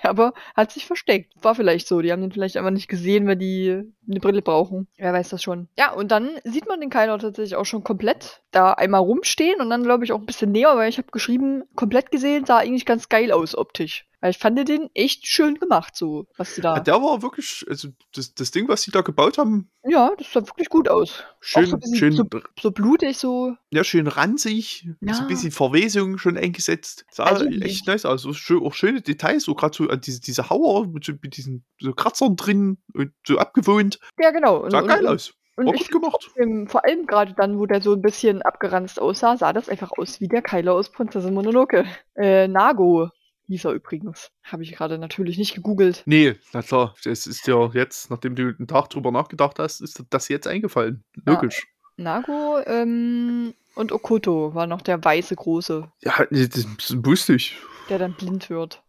Aber 0.03 0.33
hat 0.57 0.73
sich 0.73 0.87
versteckt. 0.87 1.33
War 1.41 1.55
vielleicht 1.55 1.87
so. 1.87 2.01
Die 2.01 2.11
haben 2.11 2.23
den 2.23 2.33
vielleicht 2.33 2.57
einfach 2.57 2.73
nicht 2.73 2.89
gesehen, 2.89 3.29
weil 3.29 3.37
die 3.37 3.83
eine 4.11 4.21
Brille 4.21 4.43
brauchen. 4.43 4.89
Wer 4.97 5.13
weiß 5.13 5.29
das 5.29 5.43
schon. 5.43 5.69
Ja, 5.79 5.93
und 5.93 6.11
dann 6.11 6.31
sieht 6.43 6.67
man 6.67 6.81
den 6.81 6.91
Kylo 6.91 7.17
tatsächlich 7.19 7.55
auch 7.55 7.65
schon 7.65 7.85
komplett 7.85 8.43
da 8.51 8.73
einmal 8.73 9.01
rumstehen 9.01 9.61
und 9.61 9.71
dann 9.71 9.85
glaube 9.85 10.05
ich 10.05 10.13
auch 10.13 10.19
ein 10.19 10.27
bisschen 10.27 10.51
näher, 10.51 10.77
weil 10.77 10.89
ich 10.89 10.99
habe 10.99 11.13
geschrieben, 11.13 11.63
komplett 11.77 12.11
gesehen 12.11 12.45
sah 12.45 12.59
eigentlich 12.59 12.87
ganz 12.87 13.09
geil 13.09 13.31
aus 13.31 13.57
optisch. 13.57 14.08
Weil 14.21 14.33
ich 14.33 14.39
fand 14.39 14.59
den 14.69 14.91
echt 14.95 15.27
schön 15.29 15.55
gemacht, 15.61 15.95
so, 15.95 16.27
was 16.37 16.55
sie 16.57 16.61
da. 16.61 16.81
Der 16.81 16.95
war 16.95 17.23
wirklich, 17.23 17.65
also 17.69 17.89
das, 18.15 18.35
das 18.35 18.51
Ding, 18.51 18.67
was 18.69 18.83
sie 18.83 18.91
da 18.91 19.03
gebaut 19.03 19.39
haben, 19.39 19.71
Ja, 19.85 20.11
das 20.19 20.33
sah 20.33 20.41
wirklich 20.45 20.69
gut 20.69 20.89
aus. 20.89 21.23
schön, 21.41 21.67
so 21.67 21.79
schön, 21.95 22.13
so- 22.13 22.25
So 22.61 22.71
blutig, 22.73 23.17
so. 23.17 23.55
ja, 23.71 23.85
schön 23.85 24.09
ranzig, 24.09 24.89
so 25.01 25.07
Ja. 25.07 25.19
ein 25.21 25.29
bisschen 25.29 25.53
Verwesung 25.53 26.19
schon 26.19 26.37
eingesetzt. 26.37 27.05
Sah 27.13 27.25
Also, 27.25 27.45
echt 27.47 27.87
nice 27.87 28.05
aus. 28.07 28.23
So 28.23 28.33
schön, 28.33 28.61
auch 28.65 28.75
schöne 28.75 29.03
Details, 29.03 29.45
so 29.45 29.55
gerade 29.55 29.77
so 29.77 29.89
an 29.89 30.01
diese, 30.01 30.21
diese 30.21 30.51
Hauer 30.51 30.89
mit, 30.89 31.05
so, 31.05 31.13
mit 31.23 31.37
diesen 31.37 31.65
so 31.81 31.93
Kratzern 31.93 32.35
drin 32.35 32.79
und 32.95 33.13
so 33.25 33.39
abgewohnt. 33.39 34.01
Ja, 34.19 34.33
genau. 34.33 34.59
Und, 34.65 34.73
Sah 34.73 34.81
und, 34.81 34.89
geil 34.89 35.07
aus. 35.07 35.35
Und 35.57 35.67
War 35.67 35.75
ich 35.75 35.91
gut 35.91 36.03
gemacht. 36.03 36.31
Ähm, 36.37 36.67
vor 36.69 36.85
allem 36.85 37.07
gerade 37.07 37.35
dann, 37.35 37.59
wo 37.59 37.67
der 37.67 37.81
so 37.83 37.93
ein 37.93 38.01
bisschen 38.03 38.43
abgeranzt 38.43 39.01
aussah, 39.01 39.37
sah 39.37 39.53
das 39.53 39.69
einfach 39.69 39.91
aus 39.97 40.21
wie 40.21 40.29
der 40.29 40.41
Kylo 40.43 40.73
aus 40.77 40.91
Prinzessin 40.93 41.35
Mononoke. 41.35 41.85
Äh, 42.15 42.47
Nago 42.49 43.11
hieß 43.49 43.65
er 43.67 43.73
übrigens. 43.73 44.31
Habe 44.45 44.63
ich 44.63 44.73
gerade 44.73 44.99
natürlich 44.99 45.37
nicht 45.39 45.55
gegoogelt. 45.55 46.03
Nee, 46.07 46.37
na 46.53 46.63
klar, 46.63 46.95
das 47.05 47.27
ist 47.27 47.47
ja 47.47 47.69
jetzt, 47.73 48.11
nachdem 48.11 48.37
du 48.37 48.55
einen 48.57 48.69
Tag 48.69 48.89
drüber 48.91 49.11
nachgedacht 49.11 49.59
hast, 49.59 49.81
ist 49.81 50.03
das 50.11 50.29
jetzt 50.29 50.47
eingefallen. 50.47 51.03
Logisch. 51.27 51.67
Nago 51.97 52.59
ähm, 52.67 53.55
und 53.75 53.91
Okoto 53.91 54.55
war 54.55 54.67
noch 54.69 54.83
der 54.83 55.03
weiße 55.05 55.35
Große, 55.35 55.91
Ja, 56.03 56.15
das 56.31 56.67
wusste 57.05 57.35
ich. 57.35 57.57
der 57.89 57.99
dann 57.99 58.15
blind 58.15 58.51
wird. 58.51 58.83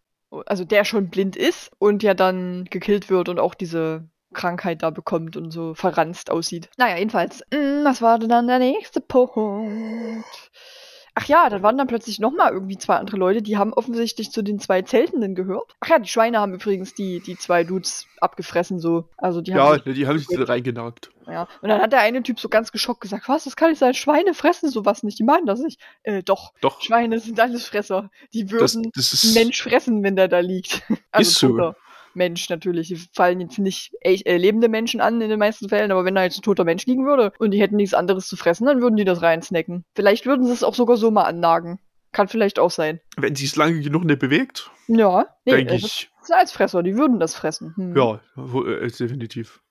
Also 0.45 0.63
der 0.63 0.85
schon 0.85 1.09
blind 1.09 1.35
ist 1.35 1.71
und 1.79 2.03
ja 2.03 2.13
dann 2.13 2.65
gekillt 2.65 3.09
wird 3.09 3.29
und 3.29 3.39
auch 3.39 3.55
diese 3.55 4.07
Krankheit 4.31 4.83
da 4.83 4.91
bekommt 4.91 5.37
und 5.37 5.49
so 5.49 5.73
verranzt 5.73 6.29
aussieht. 6.29 6.69
Naja, 6.77 6.97
jedenfalls, 6.97 7.41
mm, 7.51 7.83
was 7.83 8.03
war 8.03 8.19
denn 8.19 8.29
dann 8.29 8.45
der 8.45 8.59
nächste 8.59 9.01
Punkt? 9.01 10.51
Ach 11.15 11.25
ja, 11.25 11.49
da 11.49 11.61
waren 11.63 11.77
dann 11.77 11.87
plötzlich 11.87 12.19
nochmal 12.19 12.53
irgendwie 12.53 12.77
zwei 12.77 12.95
andere 12.95 13.17
Leute, 13.17 13.41
die 13.41 13.57
haben 13.57 13.73
offensichtlich 13.73 14.31
zu 14.31 14.41
den 14.41 14.59
zwei 14.59 14.81
Zeltenden 14.81 15.35
gehört. 15.35 15.75
Ach 15.81 15.89
ja, 15.89 15.99
die 15.99 16.07
Schweine 16.07 16.39
haben 16.39 16.53
übrigens 16.53 16.93
die, 16.93 17.19
die 17.19 17.37
zwei 17.37 17.63
Dudes 17.63 18.05
abgefressen, 18.21 18.79
so. 18.79 19.05
Also 19.17 19.41
die 19.41 19.53
haben 19.53 19.59
Ja, 19.65 19.73
sich- 19.73 19.85
ne, 19.85 19.93
die 19.93 20.07
haben 20.07 20.19
sich 20.19 20.27
reingenagt. 20.49 21.09
ja. 21.27 21.47
Und 21.61 21.69
dann 21.69 21.81
hat 21.81 21.91
der 21.91 21.99
eine 22.01 22.23
Typ 22.23 22.39
so 22.39 22.47
ganz 22.49 22.71
geschockt 22.71 23.01
gesagt, 23.01 23.27
was, 23.27 23.43
das 23.45 23.55
kann 23.55 23.69
nicht 23.69 23.79
sein, 23.79 23.93
Schweine 23.93 24.33
fressen 24.33 24.69
sowas 24.69 25.03
nicht, 25.03 25.19
die 25.19 25.23
meinen 25.23 25.45
das 25.45 25.59
nicht. 25.59 25.79
Äh, 26.03 26.23
doch, 26.23 26.53
Doch, 26.61 26.81
Schweine 26.81 27.19
sind 27.19 27.39
alles 27.39 27.65
Fresser. 27.65 28.09
Die 28.33 28.43
das, 28.45 28.51
würden 28.75 28.91
das 28.95 29.13
einen 29.23 29.31
ist. 29.31 29.33
Mensch 29.35 29.61
fressen, 29.61 30.03
wenn 30.03 30.15
der 30.15 30.27
da 30.27 30.39
liegt. 30.39 30.83
Also 31.11 31.29
Ist 31.31 31.39
so. 31.39 31.73
Mensch 32.13 32.49
natürlich. 32.49 32.87
Die 32.87 33.01
fallen 33.13 33.41
jetzt 33.41 33.59
nicht 33.59 33.91
echt, 34.01 34.25
äh, 34.25 34.37
lebende 34.37 34.69
Menschen 34.69 35.01
an 35.01 35.21
in 35.21 35.29
den 35.29 35.39
meisten 35.39 35.69
Fällen, 35.69 35.91
aber 35.91 36.05
wenn 36.05 36.15
da 36.15 36.23
jetzt 36.23 36.39
ein 36.39 36.43
toter 36.43 36.63
Mensch 36.63 36.85
liegen 36.85 37.05
würde 37.05 37.31
und 37.39 37.51
die 37.51 37.61
hätten 37.61 37.75
nichts 37.75 37.93
anderes 37.93 38.27
zu 38.27 38.35
fressen, 38.37 38.65
dann 38.65 38.81
würden 38.81 38.97
die 38.97 39.05
das 39.05 39.21
reinsnacken. 39.21 39.85
Vielleicht 39.95 40.25
würden 40.25 40.45
sie 40.45 40.53
es 40.53 40.63
auch 40.63 40.75
sogar 40.75 40.97
so 40.97 41.11
mal 41.11 41.23
annagen. 41.23 41.79
Kann 42.11 42.27
vielleicht 42.27 42.57
auch 42.57 42.71
sein. 42.71 42.99
Wenn 43.17 43.35
sie 43.35 43.45
es 43.45 43.55
lange 43.55 43.81
genug 43.81 44.03
nicht 44.03 44.19
bewegt, 44.19 44.71
Ja, 44.87 45.27
nee, 45.45 45.51
denke 45.51 45.73
äh, 45.73 45.77
das 45.79 45.83
ich. 45.85 46.11
sind 46.21 46.27
Salzfresser, 46.27 46.81
die 46.83 46.95
würden 46.95 47.19
das 47.19 47.35
fressen. 47.35 47.73
Hm. 47.75 47.95
Ja, 47.95 48.19
äh, 48.35 48.87
definitiv. 48.87 49.61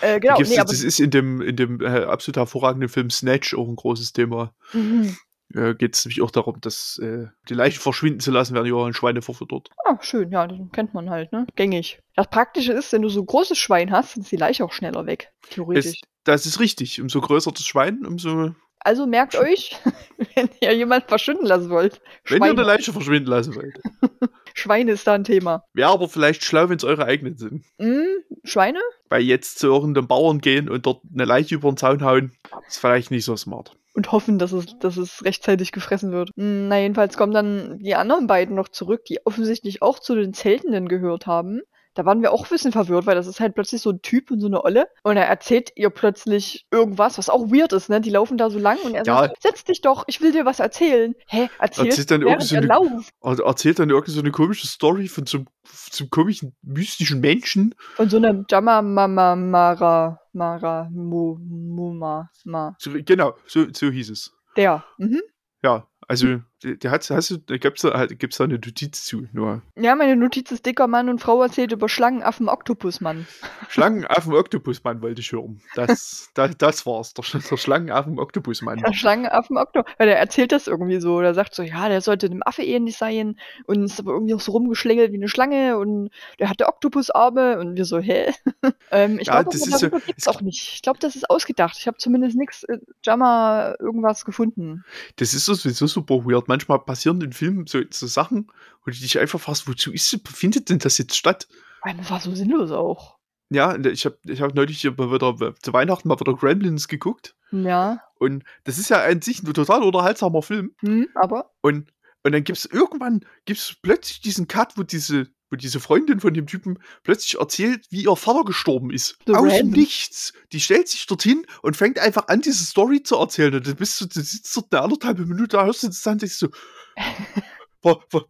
Äh, 0.00 0.20
genau, 0.20 0.38
nee, 0.40 0.58
aber 0.58 0.70
das 0.70 0.82
ist 0.82 1.00
in 1.00 1.10
dem, 1.10 1.40
in 1.40 1.56
dem 1.56 1.80
äh, 1.80 2.04
absolut 2.04 2.36
hervorragenden 2.36 2.88
Film 2.88 3.10
Snatch 3.10 3.54
auch 3.54 3.68
ein 3.68 3.76
großes 3.76 4.12
Thema. 4.12 4.54
Mhm. 4.72 5.16
Äh, 5.54 5.74
Geht 5.74 5.94
es 5.94 6.04
nämlich 6.04 6.22
auch 6.22 6.30
darum, 6.30 6.60
dass 6.60 6.98
äh, 6.98 7.26
die 7.48 7.54
Leichen 7.54 7.80
verschwinden 7.80 8.20
zu 8.20 8.30
lassen, 8.30 8.54
werden 8.54 8.66
ja 8.66 8.74
auch 8.74 8.86
an 8.86 8.94
Schweine 8.94 9.22
verfüttert. 9.22 9.70
Ah, 9.84 9.96
schön, 10.00 10.30
ja, 10.32 10.46
das 10.46 10.58
kennt 10.72 10.92
man 10.94 11.10
halt, 11.10 11.32
ne? 11.32 11.46
Gängig. 11.54 12.00
Das 12.14 12.28
Praktische 12.28 12.72
ist, 12.72 12.92
wenn 12.92 13.02
du 13.02 13.08
so 13.08 13.20
ein 13.20 13.26
großes 13.26 13.56
Schwein 13.56 13.92
hast, 13.92 14.16
ist 14.16 14.32
die 14.32 14.36
Leiche 14.36 14.64
auch 14.64 14.72
schneller 14.72 15.06
weg. 15.06 15.32
Theoretisch. 15.50 15.86
Es, 15.86 16.00
das 16.24 16.46
ist 16.46 16.58
richtig. 16.60 17.00
Umso 17.00 17.20
größer 17.20 17.52
das 17.52 17.64
Schwein, 17.64 18.04
umso. 18.04 18.54
also 18.80 19.06
merkt 19.06 19.36
euch, 19.36 19.76
wenn 20.34 20.48
ihr 20.60 20.74
jemanden 20.74 21.08
verschwinden 21.08 21.46
lassen 21.46 21.70
wollt. 21.70 22.00
Wenn 22.24 22.42
ihr 22.42 22.50
eine 22.50 22.62
Leiche 22.62 22.92
verschwinden 22.92 23.28
lassen 23.30 23.54
wollt. 23.54 23.80
Schweine 24.58 24.92
ist 24.92 25.06
da 25.06 25.14
ein 25.14 25.24
Thema. 25.24 25.64
Wäre 25.74 25.90
aber 25.90 26.08
vielleicht 26.08 26.42
schlau, 26.42 26.68
wenn 26.68 26.78
es 26.78 26.84
eure 26.84 27.04
eigenen 27.04 27.36
sind. 27.36 27.64
Hm, 27.78 28.06
Schweine? 28.42 28.80
Weil 29.10 29.22
jetzt 29.22 29.58
zu 29.58 29.66
irgendeinem 29.66 30.08
Bauern 30.08 30.40
gehen 30.40 30.68
und 30.70 30.86
dort 30.86 31.02
eine 31.12 31.26
Leiche 31.26 31.56
über 31.56 31.70
den 31.70 31.76
Zaun 31.76 32.02
hauen, 32.02 32.32
ist 32.66 32.78
vielleicht 32.78 33.10
nicht 33.10 33.26
so 33.26 33.36
smart. 33.36 33.76
Und 33.92 34.12
hoffen, 34.12 34.38
dass 34.38 34.52
es, 34.52 34.78
dass 34.78 34.96
es 34.96 35.24
rechtzeitig 35.24 35.72
gefressen 35.72 36.10
wird. 36.10 36.30
Hm, 36.36 36.68
na, 36.68 36.78
jedenfalls 36.78 37.18
kommen 37.18 37.34
dann 37.34 37.78
die 37.80 37.94
anderen 37.94 38.26
beiden 38.26 38.54
noch 38.54 38.68
zurück, 38.68 39.04
die 39.04 39.24
offensichtlich 39.26 39.82
auch 39.82 39.98
zu 39.98 40.14
den 40.14 40.32
Zeltenden 40.32 40.88
gehört 40.88 41.26
haben. 41.26 41.60
Da 41.96 42.04
waren 42.04 42.20
wir 42.22 42.30
auch 42.30 42.44
ein 42.44 42.48
bisschen 42.50 42.72
verwirrt, 42.72 43.06
weil 43.06 43.14
das 43.16 43.26
ist 43.26 43.40
halt 43.40 43.54
plötzlich 43.54 43.80
so 43.80 43.90
ein 43.90 44.02
Typ 44.02 44.30
und 44.30 44.38
so 44.40 44.46
eine 44.46 44.62
Olle. 44.62 44.86
Und 45.02 45.16
er 45.16 45.24
erzählt 45.26 45.72
ihr 45.76 45.88
plötzlich 45.90 46.66
irgendwas, 46.70 47.16
was 47.18 47.28
auch 47.30 47.46
weird 47.50 47.72
ist, 47.72 47.88
ne? 47.88 48.00
Die 48.00 48.10
laufen 48.10 48.36
da 48.36 48.50
so 48.50 48.58
lang 48.58 48.78
und 48.84 48.94
er 48.94 49.04
Ja. 49.04 49.20
sagt, 49.22 49.42
setz 49.42 49.64
dich 49.64 49.80
doch, 49.80 50.04
ich 50.06 50.20
will 50.20 50.30
dir 50.30 50.44
was 50.44 50.60
erzählen. 50.60 51.14
Hä, 51.26 51.48
erzähl 51.58 51.86
Erzählt 51.86 52.10
dann 52.10 52.20
während 52.20 52.52
irgend 52.52 52.70
so 52.70 52.74
eine- 53.22 53.44
erzählt 53.44 53.78
dann 53.78 53.90
irgendwie 53.90 54.10
so 54.12 54.20
eine 54.20 54.30
komische 54.30 54.66
Story 54.66 55.08
von 55.08 55.24
so 55.26 55.38
einem, 55.38 55.46
so 55.66 56.04
einem 56.04 56.10
komischen, 56.10 56.54
mystischen 56.62 57.20
Menschen. 57.20 57.74
Von 57.94 58.10
so 58.10 58.18
einem 58.18 58.44
Jama 58.50 58.82
Mama 58.82 59.34
Mara 59.34 60.20
Mara 60.34 60.88
Mu 60.92 61.38
Muma 61.40 62.30
Ma. 62.44 62.76
So, 62.78 62.90
genau, 62.92 63.34
so, 63.46 63.64
so 63.72 63.90
hieß 63.90 64.10
es. 64.10 64.32
Der. 64.56 64.84
Mhm. 64.98 65.22
Ja, 65.62 65.86
also, 66.06 66.26
der, 66.26 66.44
der 66.62 66.90
hat, 66.90 67.08
hast 67.10 67.30
du, 67.30 67.36
da 67.36 67.56
gibt's 67.58 67.82
da, 67.82 67.92
halt- 67.92 68.18
gibt's 68.18 68.38
da 68.38 68.44
eine 68.44 68.54
Notiz 68.54 69.04
zu, 69.04 69.26
nur. 69.32 69.60
Ja, 69.76 69.94
meine 69.94 70.16
Notiz 70.16 70.50
ist 70.50 70.64
dicker 70.64 70.86
Mann 70.86 71.08
und 71.10 71.20
Frau 71.20 71.42
erzählt 71.42 71.72
über 71.72 71.88
Schlangenaffen 71.88 72.48
Oktopusmann. 72.48 73.26
Schlangenaffen 73.68 74.32
Oktopusmann 74.34 75.02
wollte 75.02 75.20
ich 75.20 75.32
hören. 75.32 75.60
Das, 75.74 76.30
das, 76.34 76.56
das 76.56 76.86
war's. 76.86 77.12
Der, 77.14 77.24
der 77.40 77.56
Schlangenaffen 77.58 78.18
Oktopusmann. 78.18 78.78
Ja, 78.78 78.92
Schlangenaffen 78.94 79.58
Oktopus. 79.58 79.92
Weil 79.98 80.08
er 80.08 80.16
erzählt 80.18 80.50
das 80.52 80.66
irgendwie 80.66 80.98
so. 81.00 81.20
Der 81.20 81.34
sagt 81.34 81.54
so, 81.54 81.62
ja, 81.62 81.88
der 81.88 82.00
sollte 82.00 82.26
einem 82.26 82.42
Affe 82.44 82.62
ähnlich 82.62 82.96
sein 82.96 83.38
und 83.66 83.84
ist 83.84 84.00
aber 84.00 84.12
irgendwie 84.12 84.34
auch 84.34 84.40
so 84.40 84.52
rumgeschlängelt 84.52 85.12
wie 85.12 85.16
eine 85.16 85.28
Schlange 85.28 85.76
und 85.78 86.10
der 86.38 86.48
hatte 86.48 86.66
Oktopusarme 86.68 87.58
und 87.58 87.76
wir 87.76 87.84
so, 87.84 87.98
hä? 87.98 88.32
ähm, 88.90 89.18
ich 89.18 89.26
Ja, 89.26 89.42
glaube, 89.42 89.56
das 89.58 89.80
so- 89.80 89.90
gibt's 89.90 90.12
es- 90.16 90.28
auch 90.28 90.40
nicht. 90.40 90.72
Ich 90.74 90.82
glaube, 90.82 90.98
das 91.00 91.16
ist 91.16 91.28
ausgedacht. 91.28 91.76
Ich 91.78 91.86
habe 91.86 91.98
zumindest 91.98 92.36
nichts 92.36 92.64
äh, 92.64 92.78
Jammer 93.04 93.74
irgendwas 93.78 94.24
gefunden. 94.24 94.84
Das 95.16 95.34
ist 95.34 95.44
so 95.44 95.52
sowieso 95.54 95.86
super 95.86 96.24
weird. 96.24 96.45
Manchmal 96.46 96.78
passieren 96.80 97.20
in 97.20 97.32
Filmen 97.32 97.66
so, 97.66 97.80
so 97.90 98.06
Sachen, 98.06 98.48
wo 98.84 98.90
du 98.90 98.96
dich 98.96 99.18
einfach 99.18 99.40
fragst, 99.40 99.68
wozu 99.68 99.92
ist, 99.92 100.18
findet 100.28 100.70
denn 100.70 100.78
das 100.78 100.98
jetzt 100.98 101.16
statt? 101.16 101.48
Das 101.84 102.10
war 102.10 102.20
so 102.20 102.34
sinnlos 102.34 102.72
auch. 102.72 103.16
Ja, 103.50 103.74
und 103.74 103.86
ich 103.86 104.04
habe 104.04 104.18
ich 104.24 104.40
hab 104.40 104.54
neulich 104.54 104.84
mal 104.84 105.12
wieder 105.12 105.54
zu 105.62 105.72
Weihnachten 105.72 106.08
mal 106.08 106.18
wieder 106.18 106.34
Gremlins 106.34 106.88
geguckt. 106.88 107.36
Ja. 107.52 108.00
Und 108.18 108.42
das 108.64 108.78
ist 108.78 108.90
ja 108.90 109.04
an 109.04 109.22
sich 109.22 109.42
ein 109.42 109.52
total 109.52 109.82
unterhaltsamer 109.82 110.42
Film. 110.42 110.74
Hm, 110.80 111.08
aber 111.14 111.52
Und, 111.60 111.92
und 112.24 112.32
dann 112.32 112.42
gibt's 112.42 112.64
irgendwann 112.64 113.24
gibt's 113.44 113.76
plötzlich 113.80 114.20
diesen 114.20 114.48
Cut, 114.48 114.76
wo 114.76 114.82
diese, 114.82 115.28
wo 115.50 115.56
diese 115.56 115.80
Freundin 115.80 116.20
von 116.20 116.34
dem 116.34 116.46
Typen 116.46 116.78
plötzlich 117.02 117.38
erzählt, 117.38 117.86
wie 117.90 118.04
ihr 118.04 118.16
Vater 118.16 118.44
gestorben 118.44 118.90
ist. 118.90 119.18
So 119.26 119.34
Aus 119.34 119.52
random. 119.52 119.70
Nichts. 119.70 120.32
Die 120.52 120.60
stellt 120.60 120.88
sich 120.88 121.06
dorthin 121.06 121.46
und 121.62 121.76
fängt 121.76 121.98
einfach 121.98 122.28
an, 122.28 122.40
diese 122.40 122.64
Story 122.64 123.02
zu 123.02 123.16
erzählen. 123.16 123.54
Und 123.54 123.66
dann 123.66 123.76
bist 123.76 124.00
du, 124.00 124.06
du 124.06 124.20
sitzt 124.20 124.56
dort 124.56 124.72
eine 124.72 124.82
anderthalb 124.82 125.18
Minute, 125.18 125.56
da 125.56 125.64
hörst 125.64 125.82
du 125.82 125.88
das 125.88 126.02
dann, 126.02 126.18
denkst 126.18 126.40
du, 126.40 126.48
wa, 127.82 128.00
wa, 128.10 128.24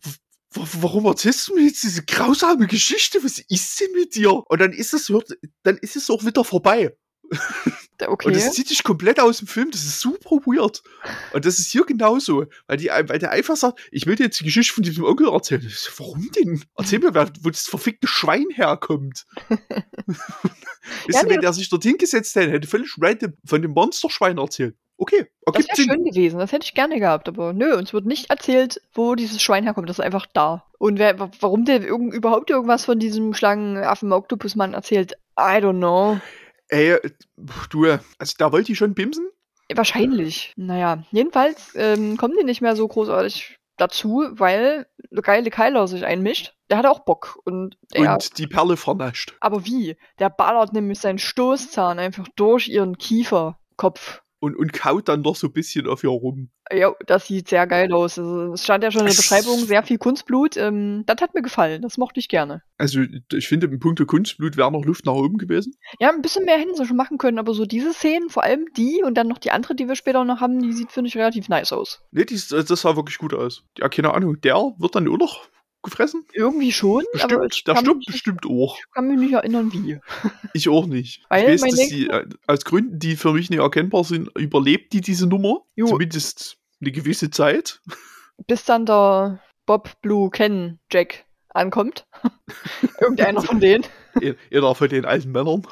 wa, 0.53 0.69
warum 0.81 1.07
erzählst 1.07 1.49
du 1.49 1.55
mir 1.55 1.65
jetzt 1.65 1.83
diese 1.83 2.05
grausame 2.05 2.67
Geschichte? 2.67 3.23
Was 3.23 3.39
ist 3.39 3.81
denn 3.81 3.93
mit 3.93 4.15
dir? 4.15 4.33
Und 4.33 4.61
dann 4.61 4.73
ist 4.73 4.93
es, 4.93 5.13
dann 5.63 5.79
ist 5.79 5.97
es 5.97 6.11
auch 6.11 6.25
wieder 6.25 6.45
vorbei. 6.45 6.97
Okay. 8.07 8.29
Und 8.29 8.37
das 8.37 8.53
zieht 8.53 8.71
dich 8.71 8.83
komplett 8.83 9.21
aus 9.21 9.39
dem 9.39 9.47
Film. 9.49 9.71
Das 9.71 9.83
ist 9.85 10.01
super 10.01 10.37
weird. 10.47 10.83
Und 11.33 11.45
das 11.45 11.59
ist 11.59 11.71
hier 11.71 11.85
genauso. 11.85 12.47
Weil, 12.67 12.77
die, 12.77 12.87
weil 12.89 13.19
der 13.19 13.31
einfach 13.31 13.57
sagt, 13.57 13.81
ich 13.91 14.07
will 14.07 14.17
dir 14.17 14.25
jetzt 14.25 14.41
die 14.41 14.45
Geschichte 14.45 14.75
von 14.75 14.83
diesem 14.83 15.05
Onkel 15.05 15.29
erzählen. 15.29 15.63
So, 15.69 15.91
warum 15.99 16.31
denn? 16.33 16.63
Erzähl 16.77 16.99
mir, 16.99 17.15
wer- 17.15 17.31
wo 17.43 17.51
das 17.51 17.63
verfickte 17.67 18.07
Schwein 18.07 18.47
herkommt. 18.55 19.25
Ja, 21.09 21.23
nee, 21.25 21.31
wenn 21.31 21.41
der 21.41 21.53
sich 21.53 21.69
dort 21.69 21.83
hingesetzt 21.83 22.37
hätte, 22.37 22.53
hätte 22.53 22.69
völlig 22.69 22.95
random 23.01 23.33
von 23.45 23.61
dem 23.61 23.73
Monsterschwein 23.73 24.39
erzählt. 24.39 24.77
Okay, 24.99 25.27
Das 25.45 25.55
ergibt 25.57 25.79
wäre 25.79 25.89
schön 25.97 26.05
gewesen, 26.05 26.39
das 26.39 26.53
hätte 26.53 26.65
ich 26.65 26.75
gerne 26.75 26.99
gehabt, 27.01 27.29
aber 27.29 27.53
nö, 27.53 27.77
uns 27.77 27.93
wird 27.93 28.07
nicht 28.07 28.31
erzählt, 28.31 28.81
wo 28.95 29.15
dieses 29.15 29.43
Schwein 29.43 29.65
herkommt, 29.65 29.89
das 29.91 29.99
ist 29.99 30.05
einfach 30.05 30.27
da. 30.33 30.65
Und 30.79 30.99
wer, 30.99 31.19
wa- 31.19 31.31
warum 31.41 31.65
der 31.65 31.83
irgend, 31.83 32.15
überhaupt 32.15 32.49
irgendwas 32.51 32.85
von 32.85 32.99
diesem 32.99 33.35
Schlangenaffen 33.35 34.13
Oktopusmann 34.13 34.73
erzählt, 34.75 35.13
I 35.39 35.59
don't 35.61 35.77
know. 35.79 36.19
Ey, 36.69 36.99
du, 37.71 37.85
also 38.19 38.35
da 38.39 38.53
wollte 38.53 38.73
ich 38.73 38.79
schon 38.79 38.95
bimsen. 38.95 39.29
Wahrscheinlich. 39.75 40.53
Naja, 40.57 41.03
jedenfalls 41.11 41.73
ähm, 41.75 42.17
kommen 42.17 42.35
die 42.39 42.45
nicht 42.45 42.61
mehr 42.61 42.77
so 42.77 42.87
großartig 42.87 43.59
dazu, 43.77 44.27
weil 44.33 44.87
der 45.11 45.23
geile 45.23 45.51
Kyler 45.51 45.89
sich 45.89 46.05
einmischt. 46.05 46.55
Der 46.71 46.79
hat 46.79 46.87
auch 46.87 47.01
Bock. 47.01 47.39
Und 47.45 47.77
der, 47.95 48.13
Und 48.15 48.39
die 48.39 48.47
Perle 48.47 48.77
vernascht. 48.77 49.35
aber 49.41 49.65
wie? 49.67 49.97
Der 50.19 50.31
ballert 50.31 50.73
nämlich 50.73 50.99
seinen 51.01 51.19
Stoßzahn 51.19 51.99
einfach 51.99 52.27
durch 52.37 52.69
ihren 52.69 52.97
Kieferkopf. 52.97 54.23
Und, 54.39 54.55
und 54.55 54.73
kaut 54.75 55.09
dann 55.09 55.23
doch 55.23 55.35
so 55.35 55.47
ein 55.47 55.53
bisschen 55.55 55.87
auf 55.89 56.05
ihr 56.05 56.11
rum. 56.11 56.51
Ja, 56.71 56.93
das 57.07 57.27
sieht 57.27 57.49
sehr 57.49 57.67
geil 57.67 57.91
aus. 57.93 58.19
Also, 58.19 58.53
es 58.53 58.65
stand 58.65 58.85
ja 58.85 58.91
schon 58.91 59.01
in 59.01 59.07
der 59.07 59.13
Es- 59.13 59.17
Beschreibung, 59.19 59.59
sehr 59.61 59.83
viel 59.83 59.97
Kunstblut. 59.99 60.57
Ähm, 60.59 61.05
das 61.07 61.23
hat 61.23 61.33
mir 61.35 61.41
gefallen. 61.41 61.81
Das 61.81 61.97
mochte 61.97 62.21
ich 62.21 62.29
gerne. 62.29 62.63
Also, 62.77 63.01
ich 63.33 63.49
finde, 63.49 63.67
im 63.67 63.79
Punkt 63.79 64.07
Kunstblut 64.07 64.57
wäre 64.59 64.71
noch 64.71 64.85
Luft 64.85 65.07
nach 65.07 65.15
oben 65.15 65.39
gewesen. 65.39 65.75
Ja, 66.01 66.11
ein 66.11 66.21
bisschen 66.21 66.45
mehr 66.45 66.59
hätten 66.59 66.75
sie 66.75 66.85
schon 66.85 66.97
machen 66.99 67.17
können, 67.17 67.39
aber 67.39 67.55
so 67.55 67.65
diese 67.65 67.95
Szenen, 67.95 68.29
vor 68.29 68.45
allem 68.45 68.67
die 68.77 69.03
und 69.03 69.15
dann 69.17 69.29
noch 69.29 69.39
die 69.39 69.53
andere, 69.53 69.75
die 69.75 69.89
wir 69.89 69.97
später 69.97 70.23
noch 70.25 70.41
haben, 70.41 70.61
die 70.61 70.73
sieht, 70.75 70.93
finde 70.93 71.09
ich, 71.09 71.17
relativ 71.17 71.49
nice 71.49 71.73
aus. 71.73 72.03
Nee, 72.11 72.25
dies, 72.27 72.49
das 72.49 72.69
sah 72.69 72.95
wirklich 72.97 73.17
gut 73.19 73.33
aus. 73.33 73.65
Ja, 73.79 73.89
keine 73.89 74.13
Ahnung, 74.13 74.41
der 74.43 74.57
wird 74.79 74.95
dann 74.95 75.09
auch 75.09 75.17
noch 75.19 75.49
gefressen? 75.87 76.27
Irgendwie 76.33 76.73
schon, 76.73 77.05
aber 77.21 77.39
Bestimmt, 77.39 77.55
ich 77.55 77.65
der 77.65 77.75
kann, 77.75 77.85
stirbt 77.85 77.99
mich, 77.99 78.07
bestimmt 78.09 78.47
auch. 78.47 78.77
kann 78.93 79.09
mich 79.09 79.19
nicht 79.19 79.33
erinnern, 79.33 79.73
wie. 79.73 79.99
Ich 80.53 80.69
auch 80.69 80.87
nicht. 80.87 81.23
Weil 81.29 81.55
ich 81.55 81.63
weiß, 81.63 81.71
dass 81.71 81.89
die, 81.89 82.09
äh, 82.09 82.27
aus 82.47 82.65
Gründen, 82.65 82.99
die 82.99 83.17
für 83.17 83.33
mich 83.33 83.51
nicht 83.51 83.61
erkennbar 83.61 84.05
sind, 84.05 84.31
überlebt 84.37 84.93
die 84.93 85.01
diese 85.01 85.27
Nummer. 85.27 85.63
Jo. 85.75 85.87
Zumindest 85.87 86.59
eine 86.81 86.93
gewisse 86.93 87.31
Zeit. 87.31 87.81
Bis 88.47 88.65
dann 88.65 88.85
der 88.85 89.41
Bob, 89.65 90.01
Blue, 90.03 90.31
Ken, 90.31 90.79
Jack 90.93 91.25
ankommt. 91.49 92.07
Irgendeiner 93.01 93.43
von 93.43 93.61
denen. 93.61 93.85
Einer 94.53 94.75
von 94.75 94.89
den 94.89 95.05
alten 95.05 95.33
Männern. 95.33 95.67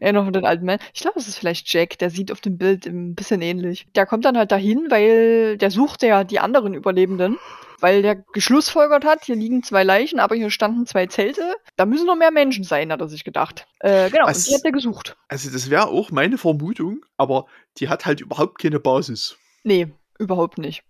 Einer 0.00 0.24
von 0.24 0.32
den 0.32 0.44
alten 0.44 0.64
Männern. 0.64 0.84
Ich 0.94 1.00
glaube, 1.00 1.18
es 1.18 1.28
ist 1.28 1.38
vielleicht 1.38 1.72
Jack, 1.72 1.98
der 1.98 2.10
sieht 2.10 2.30
auf 2.30 2.40
dem 2.40 2.58
Bild 2.58 2.86
ein 2.86 3.14
bisschen 3.14 3.42
ähnlich. 3.42 3.86
Der 3.94 4.06
kommt 4.06 4.24
dann 4.24 4.36
halt 4.38 4.52
dahin, 4.52 4.86
weil 4.90 5.58
der 5.58 5.70
sucht 5.70 6.02
ja 6.02 6.24
die 6.24 6.40
anderen 6.40 6.74
Überlebenden. 6.74 7.38
Weil 7.80 8.02
der 8.02 8.16
geschlussfolgert 8.32 9.04
hat, 9.04 9.24
hier 9.24 9.36
liegen 9.36 9.62
zwei 9.62 9.82
Leichen, 9.84 10.20
aber 10.20 10.34
hier 10.36 10.50
standen 10.50 10.86
zwei 10.86 11.06
Zelte. 11.06 11.54
Da 11.76 11.86
müssen 11.86 12.06
noch 12.06 12.16
mehr 12.16 12.30
Menschen 12.30 12.64
sein, 12.64 12.92
hat 12.92 13.00
er 13.00 13.08
sich 13.08 13.24
gedacht. 13.24 13.66
Äh, 13.80 14.10
genau, 14.10 14.26
und 14.26 14.48
die 14.48 14.54
hat 14.54 14.64
er 14.64 14.72
gesucht. 14.72 15.16
Also, 15.28 15.50
das 15.50 15.70
wäre 15.70 15.88
auch 15.88 16.10
meine 16.10 16.38
Vermutung, 16.38 17.04
aber 17.16 17.46
die 17.78 17.88
hat 17.88 18.06
halt 18.06 18.20
überhaupt 18.20 18.58
keine 18.60 18.80
Basis. 18.80 19.36
Nee, 19.64 19.88
überhaupt 20.18 20.58
nicht. 20.58 20.82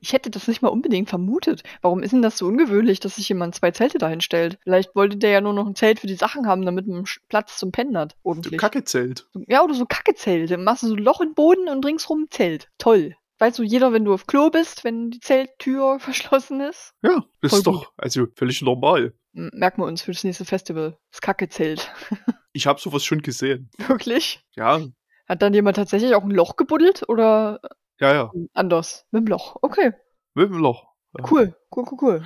Ich 0.00 0.12
hätte 0.12 0.30
das 0.30 0.46
nicht 0.46 0.62
mal 0.62 0.68
unbedingt 0.68 1.08
vermutet. 1.08 1.64
Warum 1.80 2.04
ist 2.04 2.12
denn 2.12 2.22
das 2.22 2.38
so 2.38 2.46
ungewöhnlich, 2.46 3.00
dass 3.00 3.16
sich 3.16 3.28
jemand 3.28 3.56
zwei 3.56 3.72
Zelte 3.72 3.98
dahin 3.98 4.20
stellt? 4.20 4.58
Vielleicht 4.62 4.94
wollte 4.94 5.16
der 5.16 5.30
ja 5.30 5.40
nur 5.40 5.52
noch 5.54 5.66
ein 5.66 5.74
Zelt 5.74 5.98
für 5.98 6.06
die 6.06 6.14
Sachen 6.14 6.46
haben, 6.46 6.64
damit 6.64 6.86
man 6.86 7.04
Platz 7.28 7.58
zum 7.58 7.72
Pennen 7.72 7.98
hat. 7.98 8.14
Ordentlich. 8.22 8.60
Kackezelt. 8.60 9.26
So- 9.34 9.42
Ja, 9.48 9.62
oder 9.64 9.74
so 9.74 9.84
Kackezelte. 9.84 10.56
Machst 10.56 10.84
du 10.84 10.86
so 10.86 10.94
ein 10.94 11.02
Loch 11.02 11.20
im 11.20 11.34
Boden 11.34 11.68
und 11.68 11.84
ringsrum 11.84 12.22
ein 12.22 12.30
Zelt. 12.30 12.68
Toll. 12.78 13.16
Weißt 13.42 13.58
du, 13.58 13.64
jeder, 13.64 13.92
wenn 13.92 14.04
du 14.04 14.14
auf 14.14 14.28
Klo 14.28 14.50
bist, 14.50 14.84
wenn 14.84 15.10
die 15.10 15.18
Zelttür 15.18 15.98
verschlossen 16.00 16.60
ist, 16.60 16.94
Ja, 17.02 17.24
Voll 17.44 17.58
ist 17.58 17.66
doch 17.66 17.92
also 17.96 18.26
völlig 18.36 18.62
normal. 18.62 19.14
merken 19.32 19.82
wir 19.82 19.86
uns 19.86 20.00
für 20.02 20.12
das 20.12 20.22
nächste 20.22 20.44
Festival. 20.44 20.96
Das 21.10 21.20
Kackezelt. 21.20 21.90
Ich 22.54 22.66
habe 22.66 22.78
sowas 22.78 23.02
schon 23.02 23.22
gesehen. 23.22 23.70
Wirklich? 23.78 24.44
Ja, 24.54 24.80
Hat 25.26 25.40
dann 25.42 25.54
jemand 25.54 25.74
tatsächlich 25.76 26.14
auch 26.14 26.22
ein 26.22 26.30
Loch 26.30 26.56
gebuddelt 26.56 27.02
oder 27.08 27.60
ja, 27.98 28.12
ja. 28.14 28.32
anders? 28.52 29.06
Mit 29.10 29.22
dem 29.22 29.28
Loch. 29.28 29.56
Okay, 29.62 29.92
Mit 30.34 30.50
dem 30.50 30.58
Loch. 30.58 30.84
Ja. 31.18 31.24
cool. 31.30 31.56
Cool, 31.74 31.84
cool, 31.90 31.98
cool. 32.02 32.24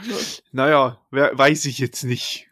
Naja, 0.50 1.00
weiß 1.12 1.64
ich 1.66 1.78
jetzt 1.78 2.02
nicht. 2.02 2.48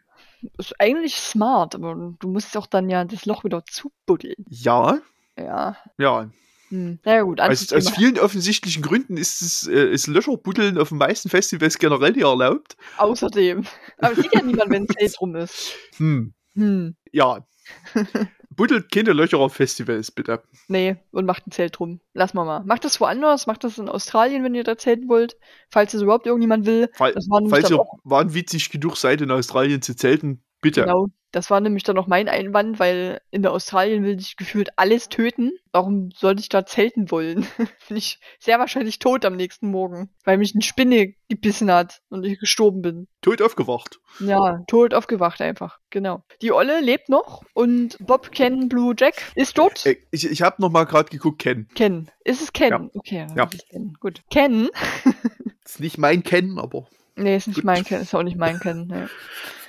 ist 0.57 0.79
eigentlich 0.79 1.17
smart, 1.17 1.75
aber 1.75 2.15
du 2.17 2.27
musst 2.29 2.55
auch 2.57 2.65
dann 2.65 2.89
ja 2.89 3.03
das 3.03 3.25
Loch 3.25 3.43
wieder 3.43 3.63
zubuddeln. 3.65 4.35
Ja, 4.49 4.99
Ja. 5.37 5.75
ja. 5.99 6.29
Hm. 6.75 6.99
Na 7.05 7.15
ja, 7.15 7.21
gut. 7.21 7.39
Aus, 7.41 7.71
aus 7.71 7.89
vielen 7.91 8.19
offensichtlichen 8.19 8.81
Gründen 8.83 9.17
ist 9.17 9.41
es 9.41 9.67
äh, 9.67 9.91
ist 9.91 10.07
Löcherbuddeln 10.07 10.77
auf 10.77 10.89
den 10.89 10.97
meisten 10.97 11.29
Festivals 11.29 11.77
generell 11.77 12.11
nicht 12.11 12.23
erlaubt. 12.23 12.75
Außerdem. 12.97 13.65
Aber 13.99 14.13
es 14.13 14.19
sieht 14.19 14.33
ja 14.33 14.41
niemand, 14.41 14.69
wenn 14.71 14.83
ein 14.83 14.89
Zelt 14.89 15.19
rum 15.21 15.35
ist. 15.35 15.73
Hm, 15.97 16.33
Hm. 16.55 16.95
ja. 17.11 17.45
Buddelt 18.49 18.89
keine 18.89 19.11
Löcher 19.11 19.37
auf 19.37 19.53
Festivals, 19.53 20.11
bitte. 20.11 20.41
Nee, 20.69 20.95
und 21.11 21.25
macht 21.25 21.45
ein 21.45 21.51
Zelt 21.51 21.77
drum. 21.77 21.99
Lass 22.13 22.33
mal 22.33 22.45
mal. 22.45 22.63
Macht 22.63 22.85
das 22.85 23.01
woanders, 23.01 23.47
macht 23.47 23.65
das 23.65 23.77
in 23.77 23.89
Australien, 23.89 24.43
wenn 24.45 24.55
ihr 24.55 24.63
da 24.63 24.77
zelten 24.77 25.09
wollt. 25.09 25.35
Falls 25.69 25.93
es 25.93 26.01
überhaupt 26.01 26.25
irgendjemand 26.25 26.65
will. 26.65 26.89
Fall, 26.93 27.13
falls 27.49 27.69
ihr 27.69 27.83
wahnwitzig 28.05 28.69
genug 28.69 28.95
seid, 28.95 29.19
in 29.21 29.31
Australien 29.31 29.81
zu 29.81 29.93
zelten, 29.95 30.41
bitte. 30.61 30.81
genau, 30.81 31.07
das 31.35 31.49
war 31.49 31.59
nämlich 31.59 31.83
dann 31.83 31.97
auch 31.97 32.07
mein 32.07 32.29
Einwand, 32.29 32.79
weil 32.79 33.19
in 33.29 33.41
der 33.41 33.51
Australien 33.51 34.05
will 34.05 34.17
ich 34.17 34.37
gefühlt 34.37 34.69
alles 34.77 35.09
töten. 35.09 35.51
Warum 35.73 36.09
sollte 36.15 36.39
ich 36.39 36.47
da 36.47 36.65
zelten 36.65 37.11
wollen? 37.11 37.45
Bin 37.89 37.97
ich 37.97 38.19
sehr 38.39 38.57
wahrscheinlich 38.57 38.99
tot 38.99 39.25
am 39.25 39.35
nächsten 39.35 39.69
Morgen, 39.69 40.09
weil 40.23 40.37
mich 40.37 40.55
eine 40.55 40.61
Spinne 40.61 41.13
gebissen 41.27 41.69
hat 41.69 42.01
und 42.07 42.23
ich 42.25 42.39
gestorben 42.39 42.81
bin. 42.81 43.07
Tot 43.21 43.41
aufgewacht. 43.41 43.99
Ja, 44.21 44.63
tot 44.67 44.93
aufgewacht 44.93 45.41
einfach. 45.41 45.79
Genau. 45.89 46.23
Die 46.41 46.53
Olle 46.53 46.79
lebt 46.79 47.09
noch 47.09 47.43
und 47.53 47.97
Bob 47.99 48.31
Ken 48.31 48.69
Blue 48.69 48.95
Jack 48.97 49.15
ist 49.35 49.57
dort. 49.57 49.85
Äh, 49.85 49.97
ich 50.11 50.29
ich 50.31 50.41
habe 50.41 50.61
noch 50.61 50.71
mal 50.71 50.85
gerade 50.85 51.09
geguckt, 51.09 51.39
Ken. 51.39 51.67
Ken. 51.75 52.09
Ist 52.23 52.41
es 52.41 52.53
Ken? 52.53 52.69
Ja. 52.69 52.89
Okay, 52.93 53.27
Ja. 53.35 53.49
Ken. 53.69 53.93
Gut. 53.99 54.21
Ken. 54.31 54.69
Ist 55.65 55.81
nicht 55.81 55.97
mein 55.97 56.23
Ken, 56.23 56.57
aber 56.59 56.87
Nee, 57.17 57.35
ist 57.35 57.47
nicht 57.47 57.55
Gut. 57.57 57.65
mein 57.65 57.83
Ken, 57.83 58.01
ist 58.01 58.13
auch 58.15 58.23
nicht 58.23 58.37
mein 58.37 58.59
Ken. 58.61 58.87
Nee. 58.87 59.05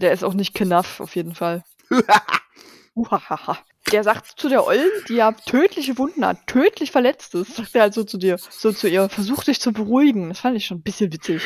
Der 0.00 0.12
ist 0.12 0.22
auch 0.24 0.34
nicht 0.34 0.54
Knaff, 0.54 1.00
auf 1.00 1.16
jeden 1.16 1.34
Fall. 1.34 1.64
Uhahaha. 2.94 3.58
Der 3.92 4.04
sagt 4.04 4.38
zu 4.38 4.48
der 4.48 4.66
Ollen, 4.66 4.90
die 5.08 5.14
ja 5.14 5.32
tödliche 5.32 5.96
Wunden 5.98 6.24
hat, 6.24 6.46
tödlich 6.46 6.90
verletzt 6.90 7.34
ist, 7.34 7.56
sagt 7.56 7.74
er 7.74 7.82
halt 7.82 7.94
so 7.94 8.04
zu 8.04 8.18
dir, 8.18 8.36
so 8.50 8.70
zu 8.72 8.88
ihr, 8.88 9.08
versuch 9.08 9.44
dich 9.44 9.60
zu 9.60 9.72
beruhigen. 9.72 10.28
Das 10.28 10.40
fand 10.40 10.56
ich 10.56 10.66
schon 10.66 10.78
ein 10.78 10.82
bisschen 10.82 11.12
witzig. 11.12 11.42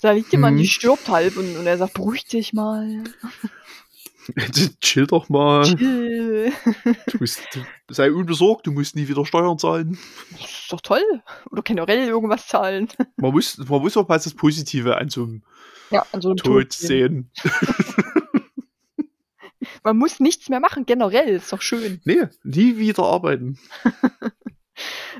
Da 0.00 0.12
liegt 0.12 0.32
jemand, 0.32 0.56
Mhm. 0.56 0.60
die 0.62 0.68
stirbt 0.68 1.08
halb 1.08 1.36
und, 1.36 1.56
und 1.56 1.66
er 1.66 1.76
sagt, 1.78 1.94
beruhig 1.94 2.24
dich 2.24 2.52
mal. 2.52 3.04
chill 4.80 5.06
doch 5.06 5.28
mal. 5.28 5.64
Chill. 5.64 6.52
Du 7.08 7.18
musst, 7.18 7.42
sei 7.88 8.10
unbesorgt, 8.10 8.66
du 8.66 8.72
musst 8.72 8.96
nie 8.96 9.06
wieder 9.08 9.26
Steuern 9.26 9.58
zahlen. 9.58 9.98
Das 10.40 10.50
ist 10.50 10.72
doch 10.72 10.80
toll. 10.80 11.02
Oder 11.50 11.62
generell 11.62 12.08
irgendwas 12.08 12.46
zahlen. 12.46 12.88
Man 13.16 13.32
muss, 13.32 13.58
man 13.58 13.82
muss 13.82 13.96
auch 13.96 14.08
mal 14.08 14.16
das 14.18 14.32
Positive 14.32 14.96
an 14.96 15.10
so 15.10 15.24
einem 15.24 15.42
Ja, 15.94 16.06
an 16.12 16.20
so 16.20 16.28
einem 16.30 16.36
Tod 16.36 16.72
sehen. 16.72 17.30
sehen. 17.34 17.52
Man 19.82 19.96
muss 19.98 20.20
nichts 20.20 20.48
mehr 20.48 20.60
machen, 20.60 20.86
generell, 20.86 21.28
ist 21.28 21.52
doch 21.52 21.62
schön. 21.62 22.00
Nee, 22.04 22.22
nie 22.42 22.76
wieder 22.78 23.04
arbeiten. 23.04 23.58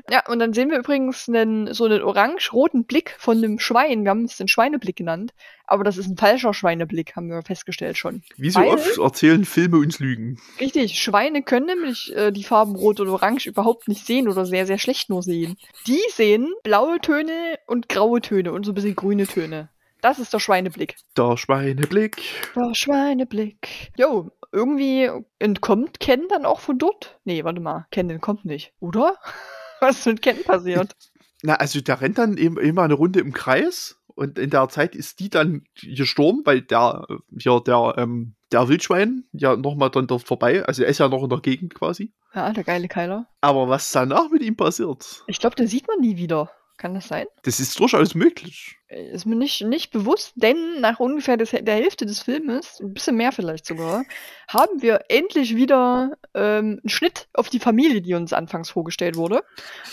Ja, 0.09 0.21
und 0.27 0.39
dann 0.39 0.51
sehen 0.51 0.69
wir 0.69 0.77
übrigens 0.79 1.29
einen, 1.29 1.73
so 1.73 1.85
einen 1.85 2.01
orange-roten 2.01 2.83
Blick 2.83 3.15
von 3.17 3.37
einem 3.37 3.57
Schwein. 3.57 4.03
Wir 4.03 4.09
haben 4.09 4.25
es 4.25 4.35
den 4.35 4.49
Schweineblick 4.49 4.97
genannt. 4.97 5.33
Aber 5.65 5.85
das 5.85 5.97
ist 5.97 6.07
ein 6.07 6.17
falscher 6.17 6.53
Schweineblick, 6.53 7.15
haben 7.15 7.29
wir 7.29 7.41
festgestellt 7.41 7.97
schon. 7.97 8.21
Wie 8.35 8.49
so 8.49 8.59
Weil- 8.59 8.67
oft 8.67 8.97
erzählen 8.97 9.45
Filme 9.45 9.77
uns 9.77 9.99
Lügen. 9.99 10.39
Richtig, 10.59 10.99
Schweine 11.01 11.41
können 11.41 11.67
nämlich 11.67 12.13
äh, 12.15 12.31
die 12.31 12.43
Farben 12.43 12.75
Rot 12.75 12.99
und 12.99 13.07
Orange 13.07 13.47
überhaupt 13.47 13.87
nicht 13.87 14.05
sehen 14.05 14.27
oder 14.27 14.45
sehr, 14.45 14.67
sehr 14.67 14.77
schlecht 14.77 15.09
nur 15.09 15.23
sehen. 15.23 15.55
Die 15.87 16.01
sehen 16.11 16.53
blaue 16.63 16.99
Töne 16.99 17.57
und 17.65 17.87
graue 17.87 18.19
Töne 18.19 18.51
und 18.51 18.65
so 18.65 18.73
ein 18.73 18.75
bisschen 18.75 18.95
grüne 18.97 19.25
Töne. 19.25 19.69
Das 20.05 20.19
ist 20.19 20.31
der 20.33 20.39
Schweineblick. 20.39 20.97
Der 21.17 21.35
Schweineblick. 21.35 22.21
Der 22.55 22.75
Schweineblick. 22.75 23.91
Jo, 23.97 24.29
irgendwie 24.51 25.09
entkommt 25.39 25.99
Ken 25.99 26.27
dann 26.29 26.45
auch 26.45 26.59
von 26.59 26.77
dort? 26.77 27.19
Nee, 27.23 27.43
warte 27.43 27.59
mal, 27.59 27.87
Ken 27.89 28.11
entkommt 28.11 28.45
nicht, 28.45 28.71
oder? 28.79 29.15
Was 29.79 29.97
ist 29.97 30.05
mit 30.05 30.21
Ken 30.21 30.43
passiert? 30.43 30.95
Na, 31.41 31.55
also 31.55 31.81
der 31.81 32.01
rennt 32.01 32.19
dann 32.19 32.37
eben 32.37 32.59
immer 32.59 32.83
eine 32.83 32.93
Runde 32.93 33.19
im 33.19 33.33
Kreis 33.33 33.99
und 34.13 34.37
in 34.37 34.51
der 34.51 34.69
Zeit 34.69 34.93
ist 34.93 35.21
die 35.21 35.31
dann 35.31 35.63
gestorben, 35.81 36.43
weil 36.45 36.61
der, 36.61 37.07
hier, 37.35 37.59
der, 37.65 37.95
ähm, 37.97 38.35
der 38.51 38.69
Wildschwein 38.69 39.23
ja 39.31 39.55
nochmal 39.55 39.89
dann 39.89 40.05
dort 40.05 40.21
vorbei, 40.21 40.63
also 40.65 40.83
er 40.83 40.89
ist 40.89 40.99
ja 40.99 41.07
noch 41.07 41.23
in 41.23 41.29
der 41.29 41.39
Gegend 41.39 41.73
quasi. 41.73 42.13
Ja, 42.35 42.53
der 42.53 42.63
geile 42.63 42.87
Keiler. 42.87 43.27
Aber 43.41 43.69
was 43.69 43.91
danach 43.91 44.29
mit 44.29 44.43
ihm 44.43 44.55
passiert? 44.55 45.23
Ich 45.25 45.39
glaube, 45.39 45.55
den 45.55 45.65
sieht 45.65 45.87
man 45.87 45.99
nie 45.99 46.15
wieder. 46.15 46.51
Kann 46.77 46.93
das 46.93 47.07
sein? 47.07 47.25
Das 47.43 47.61
ist 47.61 47.79
durchaus 47.79 48.15
möglich. 48.15 48.77
Äh, 48.87 49.11
Ist 49.11 49.25
mir 49.25 49.37
nicht, 49.37 49.61
nicht 49.61 49.91
bewusst, 49.91 50.33
denn 50.35 50.81
nach 50.81 50.99
ungefähr 50.99 51.37
des, 51.37 51.51
der 51.51 51.75
Hälfte 51.75 52.05
des 52.05 52.21
Filmes, 52.21 52.79
ein 52.81 52.93
bisschen 52.93 53.15
mehr 53.15 53.31
vielleicht 53.31 53.65
sogar, 53.65 54.03
haben 54.49 54.81
wir 54.81 55.05
endlich 55.07 55.55
wieder 55.55 56.17
ähm, 56.33 56.79
einen 56.81 56.89
Schnitt 56.89 57.29
auf 57.33 57.49
die 57.49 57.59
Familie, 57.59 58.01
die 58.01 58.13
uns 58.13 58.33
anfangs 58.33 58.69
vorgestellt 58.69 59.15
wurde. 59.15 59.43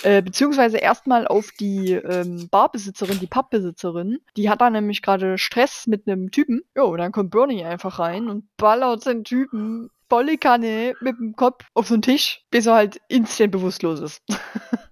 Äh, 0.02 0.22
beziehungsweise 0.22 0.78
erstmal 0.78 1.28
auf 1.28 1.50
die 1.58 1.92
ähm, 1.92 2.48
Barbesitzerin, 2.50 3.20
die 3.20 3.28
Pappbesitzerin. 3.28 4.18
Die 4.36 4.50
hat 4.50 4.60
da 4.60 4.68
nämlich 4.68 5.02
gerade 5.02 5.38
Stress 5.38 5.86
mit 5.86 6.08
einem 6.08 6.32
Typen. 6.32 6.62
Jo, 6.76 6.86
und 6.86 6.98
dann 6.98 7.12
kommt 7.12 7.30
Bernie 7.30 7.64
einfach 7.64 8.00
rein 8.00 8.28
und 8.28 8.48
ballert 8.56 9.06
den 9.06 9.22
Typen 9.22 9.88
volle 10.08 10.36
Kanne 10.36 10.94
mit 11.00 11.16
dem 11.18 11.36
Kopf 11.36 11.64
auf 11.74 11.86
so 11.86 11.94
einen 11.94 12.02
Tisch, 12.02 12.44
bis 12.50 12.66
er 12.66 12.74
halt 12.74 13.00
instant 13.08 13.52
bewusstlos 13.52 14.00
ist. 14.00 14.22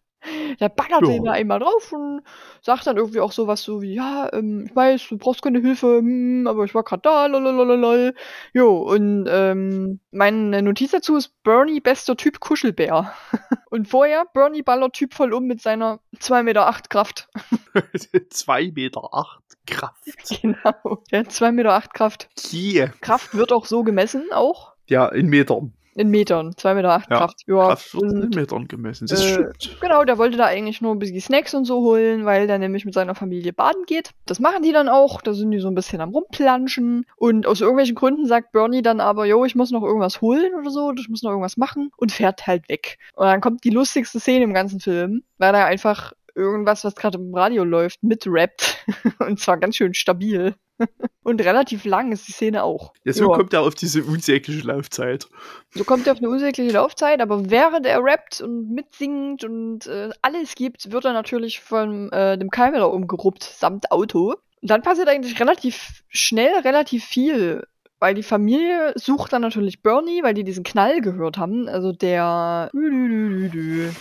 Der 0.60 0.68
ballert 0.68 1.02
Ja. 1.02 1.08
den 1.08 1.24
da 1.24 1.32
einmal 1.32 1.60
drauf 1.60 1.92
und 1.92 2.22
sagt 2.60 2.86
dann 2.86 2.96
irgendwie 2.98 3.20
auch 3.20 3.32
sowas 3.32 3.62
so 3.62 3.80
wie, 3.80 3.94
ja, 3.94 4.28
ähm, 4.32 4.66
ich 4.68 4.76
weiß, 4.76 5.08
du 5.08 5.16
brauchst 5.18 5.40
keine 5.42 5.60
Hilfe, 5.60 5.98
hm, 5.98 6.46
aber 6.46 6.64
ich 6.64 6.74
war 6.74 6.82
gerade 6.82 7.02
da, 7.02 7.26
lolololol. 7.26 8.14
Jo, 8.52 8.76
und 8.82 9.26
ähm, 9.28 10.00
meine 10.10 10.62
Notiz 10.62 10.90
dazu 10.90 11.16
ist 11.16 11.42
Bernie, 11.42 11.80
bester 11.80 12.16
Typ 12.16 12.40
Kuschelbär. 12.40 13.12
und 13.70 13.88
vorher, 13.88 14.26
Bernie 14.34 14.62
ballert 14.62 14.92
Typ 14.92 15.14
voll 15.14 15.32
um 15.32 15.46
mit 15.46 15.62
seiner 15.62 16.00
2,8 16.18 16.42
Meter 16.42 16.66
acht 16.66 16.90
Kraft. 16.90 17.28
2,8 17.74 18.74
Meter 18.74 19.08
acht 19.12 19.40
Kraft. 19.66 20.04
genau. 20.42 21.02
Der 21.10 21.24
2,8 21.24 21.52
Meter 21.52 21.72
acht 21.72 21.94
Kraft. 21.94 22.28
Yeah. 22.52 22.92
Kraft 23.00 23.34
wird 23.34 23.52
auch 23.52 23.64
so 23.66 23.82
gemessen, 23.84 24.24
auch 24.32 24.72
Ja, 24.86 25.06
in 25.08 25.28
Metern. 25.28 25.72
In 25.94 26.08
Metern. 26.08 26.52
2,8 26.52 26.74
Meter 26.74 26.90
acht 26.90 27.10
Ja, 27.10 27.18
Kraft. 27.18 27.42
Ja, 27.46 27.68
Kraft 27.68 27.94
wird 27.94 28.12
in 28.12 28.28
Metern 28.30 28.68
gemessen. 28.68 29.06
Das 29.06 29.24
äh, 29.24 29.52
stimmt. 29.54 29.80
Genau, 29.80 30.04
der 30.04 30.18
wollte 30.18 30.36
da 30.36 30.46
eigentlich 30.46 30.80
nur 30.80 30.94
ein 30.94 30.98
bisschen 30.98 31.20
Snacks 31.20 31.54
und 31.54 31.64
so 31.64 31.80
holen, 31.80 32.24
weil 32.24 32.46
der 32.46 32.58
nämlich 32.58 32.84
mit 32.84 32.94
seiner 32.94 33.14
Familie 33.14 33.52
baden 33.52 33.84
geht. 33.86 34.10
Das 34.26 34.40
machen 34.40 34.62
die 34.62 34.72
dann 34.72 34.88
auch, 34.88 35.20
da 35.20 35.34
sind 35.34 35.50
die 35.50 35.58
so 35.58 35.68
ein 35.68 35.74
bisschen 35.74 36.00
am 36.00 36.10
rumplanschen. 36.10 37.06
Und 37.16 37.46
aus 37.46 37.60
irgendwelchen 37.60 37.94
Gründen 37.94 38.26
sagt 38.26 38.52
Bernie 38.52 38.82
dann 38.82 39.00
aber, 39.00 39.26
jo, 39.26 39.44
ich 39.44 39.54
muss 39.54 39.70
noch 39.70 39.82
irgendwas 39.82 40.20
holen 40.20 40.54
oder 40.54 40.70
so, 40.70 40.92
ich 40.92 41.08
muss 41.08 41.22
noch 41.22 41.30
irgendwas 41.30 41.56
machen 41.56 41.90
und 41.96 42.12
fährt 42.12 42.46
halt 42.46 42.68
weg. 42.68 42.98
Und 43.14 43.26
dann 43.26 43.40
kommt 43.40 43.64
die 43.64 43.70
lustigste 43.70 44.20
Szene 44.20 44.44
im 44.44 44.54
ganzen 44.54 44.80
Film, 44.80 45.22
weil 45.38 45.54
er 45.54 45.66
einfach 45.66 46.12
irgendwas, 46.34 46.84
was 46.84 46.94
gerade 46.94 47.18
im 47.18 47.34
Radio 47.34 47.64
läuft, 47.64 48.02
mitrappt. 48.02 48.84
und 49.18 49.40
zwar 49.40 49.58
ganz 49.58 49.76
schön 49.76 49.94
stabil. 49.94 50.54
und 51.22 51.40
relativ 51.40 51.84
lang 51.84 52.12
ist 52.12 52.26
die 52.28 52.32
Szene 52.32 52.62
auch. 52.64 52.92
Ja, 53.04 53.12
so 53.12 53.30
Ja. 53.30 53.36
kommt 53.36 53.52
er 53.52 53.62
auf 53.62 53.74
diese 53.74 54.02
unsägliche 54.04 54.66
Laufzeit. 54.66 55.28
So 55.70 55.84
kommt 55.84 56.06
er 56.06 56.12
auf 56.14 56.18
eine 56.18 56.28
unsägliche 56.30 56.72
Laufzeit, 56.72 57.20
aber 57.20 57.50
während 57.50 57.86
er 57.86 58.02
rappt 58.02 58.40
und 58.40 58.70
mitsingt 58.70 59.44
und 59.44 59.86
äh, 59.86 60.10
alles 60.22 60.54
gibt, 60.54 60.90
wird 60.92 61.04
er 61.04 61.12
natürlich 61.12 61.60
von 61.60 62.10
äh, 62.12 62.36
dem 62.38 62.50
Kamera 62.50 62.84
umgeruppt, 62.84 63.42
samt 63.44 63.90
Auto. 63.92 64.34
Und 64.62 64.70
dann 64.70 64.82
passiert 64.82 65.08
eigentlich 65.08 65.38
relativ 65.40 66.02
schnell 66.08 66.52
relativ 66.60 67.04
viel, 67.04 67.64
weil 68.00 68.14
die 68.14 68.22
Familie 68.22 68.92
sucht 68.96 69.32
dann 69.32 69.42
natürlich 69.42 69.82
Bernie, 69.82 70.22
weil 70.22 70.34
die 70.34 70.44
diesen 70.44 70.64
Knall 70.64 71.00
gehört 71.00 71.38
haben. 71.38 71.68
Also 71.68 71.92
der 71.92 72.70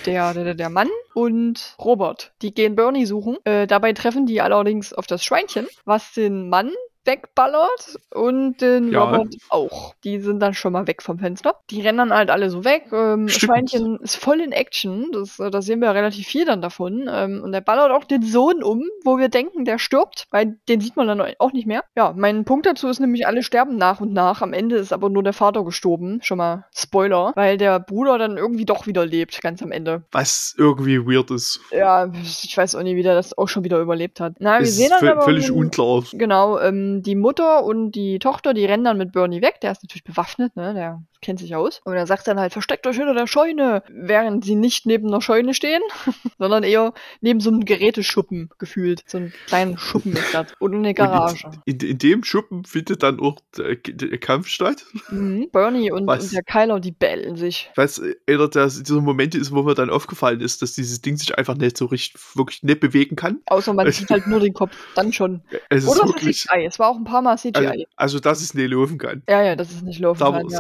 der, 0.06 0.34
der, 0.34 0.56
der 0.56 0.70
Mann 0.70 0.90
und 1.14 1.76
Robert, 1.78 2.32
die 2.42 2.54
gehen 2.54 2.76
Bernie 2.76 3.06
suchen. 3.06 3.38
Äh, 3.44 3.68
dabei 3.68 3.94
treffen 3.94 4.26
die 4.26 4.42
allerdings 4.42 4.94
auf 4.94 5.06
das 5.06 5.24
Schweinchen, 5.24 5.68
was 5.86 6.14
den 6.14 6.50
Mann 6.50 6.72
wegballert 7.06 7.98
und 8.14 8.62
den 8.62 8.92
Ja. 8.92 9.04
Robert 9.04 9.36
auch. 9.50 9.94
Die 10.04 10.20
sind 10.20 10.40
dann 10.40 10.54
schon 10.54 10.74
mal 10.74 10.88
weg 10.88 11.02
vom 11.02 11.20
Fenster. 11.20 11.56
Die 11.70 11.82
rennen 11.82 11.98
dann 11.98 12.14
halt 12.14 12.30
alle 12.30 12.50
so 12.50 12.66
weg. 12.66 12.86
Ähm. 12.92 13.28
Schweinchen 13.30 13.98
ist 14.02 14.16
voll 14.16 14.42
in 14.42 14.52
Action. 14.52 15.12
Das, 15.12 15.40
äh, 15.40 15.50
da 15.50 15.62
sehen 15.62 15.82
wir 15.82 15.94
relativ 15.94 16.28
viel 16.28 16.46
dann 16.46 16.62
davon. 16.62 17.10
Ähm, 17.12 17.42
und 17.44 17.54
er 17.54 17.62
ballert 17.62 17.92
auch 17.92 18.04
den 18.04 18.24
Sohn 18.24 18.64
um, 18.64 18.84
wo 19.04 19.18
wir 19.18 19.30
denken, 19.30 19.66
der 19.66 19.80
stirbt, 19.80 20.26
weil 20.32 20.58
den 20.68 20.82
sieht 20.82 20.96
man 20.96 21.08
dann 21.08 21.22
auch 21.40 21.54
nicht 21.54 21.68
mehr. 21.68 21.84
Ja, 21.96 22.14
mein 22.16 22.46
Punkt 22.46 22.66
dazu 22.66 22.88
ist 22.88 23.00
nämlich, 23.00 23.28
alle 23.28 23.44
sterben 23.44 23.78
nach 23.78 24.02
und 24.02 24.14
nach. 24.14 24.42
Am 24.42 24.54
Ende 24.54 24.76
ist 24.78 24.94
aber 24.94 25.10
nur 25.10 25.24
der 25.24 25.34
Vater 25.34 25.64
gestorben. 25.64 26.20
Schon 26.22 26.38
mal 26.38 26.66
Spoiler, 26.76 27.34
weil 27.36 27.58
der 27.58 27.80
Bruder 27.80 28.18
dann 28.18 28.38
irgendwie 28.38 28.66
doch 28.66 28.88
wieder 28.88 29.06
lebt, 29.06 29.42
ganz 29.42 29.62
am 29.62 29.72
Ende. 29.72 30.04
Was 30.12 30.56
irgendwie 30.58 31.00
weird 31.06 31.32
ist. 31.32 31.60
Ja, 31.72 32.12
ich 32.22 32.56
weiß 32.56 32.76
auch 32.76 32.84
nicht, 32.84 32.96
wie 32.96 33.04
der 33.04 33.16
das 33.16 33.38
auch 33.38 33.48
schon 33.48 33.64
wieder 33.64 33.80
überlebt 33.80 34.20
hat. 34.20 34.34
Na, 34.40 34.60
wir 34.60 34.62
Es 34.62 34.76
sehen 34.76 34.92
ist 34.92 35.02
dann 35.02 35.10
aber 35.10 35.22
völlig 35.22 35.52
unklar. 35.52 36.04
Genau, 36.14 36.60
ähm, 36.60 36.89
die 37.02 37.16
Mutter 37.16 37.64
und 37.64 37.92
die 37.92 38.20
Tochter, 38.20 38.54
die 38.54 38.66
rennen 38.66 38.84
dann 38.84 38.98
mit 38.98 39.12
Bernie 39.12 39.42
weg. 39.42 39.60
Der 39.62 39.72
ist 39.72 39.84
natürlich 39.84 40.04
bewaffnet, 40.04 40.56
ne? 40.56 40.74
Der 40.74 41.02
kennt 41.22 41.40
sich 41.40 41.56
aus. 41.56 41.82
Und 41.84 41.94
er 41.94 42.08
sagt 42.08 42.28
dann 42.28 42.40
halt, 42.40 42.54
versteckt 42.54 42.86
euch 42.88 42.98
hinter 42.98 43.14
der 43.14 43.28
Scheune. 43.28 43.84
Während 43.90 44.46
sie 44.46 44.56
nicht 44.56 44.86
neben 44.86 45.08
einer 45.08 45.22
Scheune 45.22 45.54
stehen, 45.54 45.82
sondern 46.40 46.64
eher 46.64 46.94
neben 47.22 47.40
so 47.40 47.50
einem 47.50 47.66
Geräteschuppen 47.66 48.50
gefühlt. 48.58 49.04
So 49.06 49.18
einen 49.18 49.34
kleinen 49.48 49.78
Schuppen 49.78 50.14
ist 50.14 50.34
das. 50.34 50.48
Und 50.60 50.76
eine 50.76 50.94
Garage. 50.94 51.48
Und 51.48 51.60
in, 51.66 51.80
in 51.80 51.98
dem 51.98 52.24
Schuppen 52.24 52.66
findet 52.66 53.04
dann 53.04 53.20
auch 53.20 53.40
der, 53.58 53.76
der 53.76 54.18
Kampf 54.18 54.48
statt. 54.48 54.86
Mhm. 55.10 55.50
Bernie 55.52 55.92
und, 55.92 56.08
und 56.08 56.34
der 56.34 56.44
Kyler, 56.44 56.80
die 56.80 56.92
bellen 56.92 57.36
sich. 57.36 57.72
Was 57.76 58.02
einer 58.28 58.48
der, 58.48 58.68
dieser 58.68 59.02
Momente 59.02 59.38
ist, 59.38 59.52
wo 59.52 59.64
mir 59.64 59.76
dann 59.76 59.90
aufgefallen 59.90 60.42
ist, 60.42 60.62
dass 60.62 60.74
dieses 60.74 61.02
Ding 61.02 61.18
sich 61.18 61.38
einfach 61.38 61.56
nicht 61.56 61.78
so 61.78 61.86
richtig, 61.86 62.22
wirklich 62.36 62.64
nicht 62.64 62.80
bewegen 62.80 63.16
kann. 63.16 63.40
Außer 63.48 63.74
man 63.74 63.92
sieht 63.92 64.10
halt 64.10 64.28
nur 64.28 64.40
den 64.40 64.54
Kopf. 64.54 64.76
Dann 64.96 65.14
schon. 65.14 65.42
Es 65.70 65.86
Oder 65.86 65.92
es 65.92 66.00
ist 66.02 66.08
wirklich. 66.08 66.42
CGI. 66.42 66.66
Es 66.66 66.80
war 66.80 66.90
auch 66.90 66.96
ein 66.96 67.04
paar 67.04 67.22
Mal 67.22 67.38
CGI. 67.38 67.58
Also, 67.58 67.86
also, 67.96 68.20
dass 68.20 68.42
es 68.42 68.54
nicht 68.54 68.72
laufen 68.72 68.98
kann. 68.98 69.24
ja, 69.30 69.44
ja, 69.44 69.56
das 69.56 69.72
ist 69.72 69.84
nicht 69.84 70.00
laufen 70.00 70.20
Da, 70.20 70.32
kann. 70.32 70.48
Ja. 70.48 70.48
Es 70.48 70.60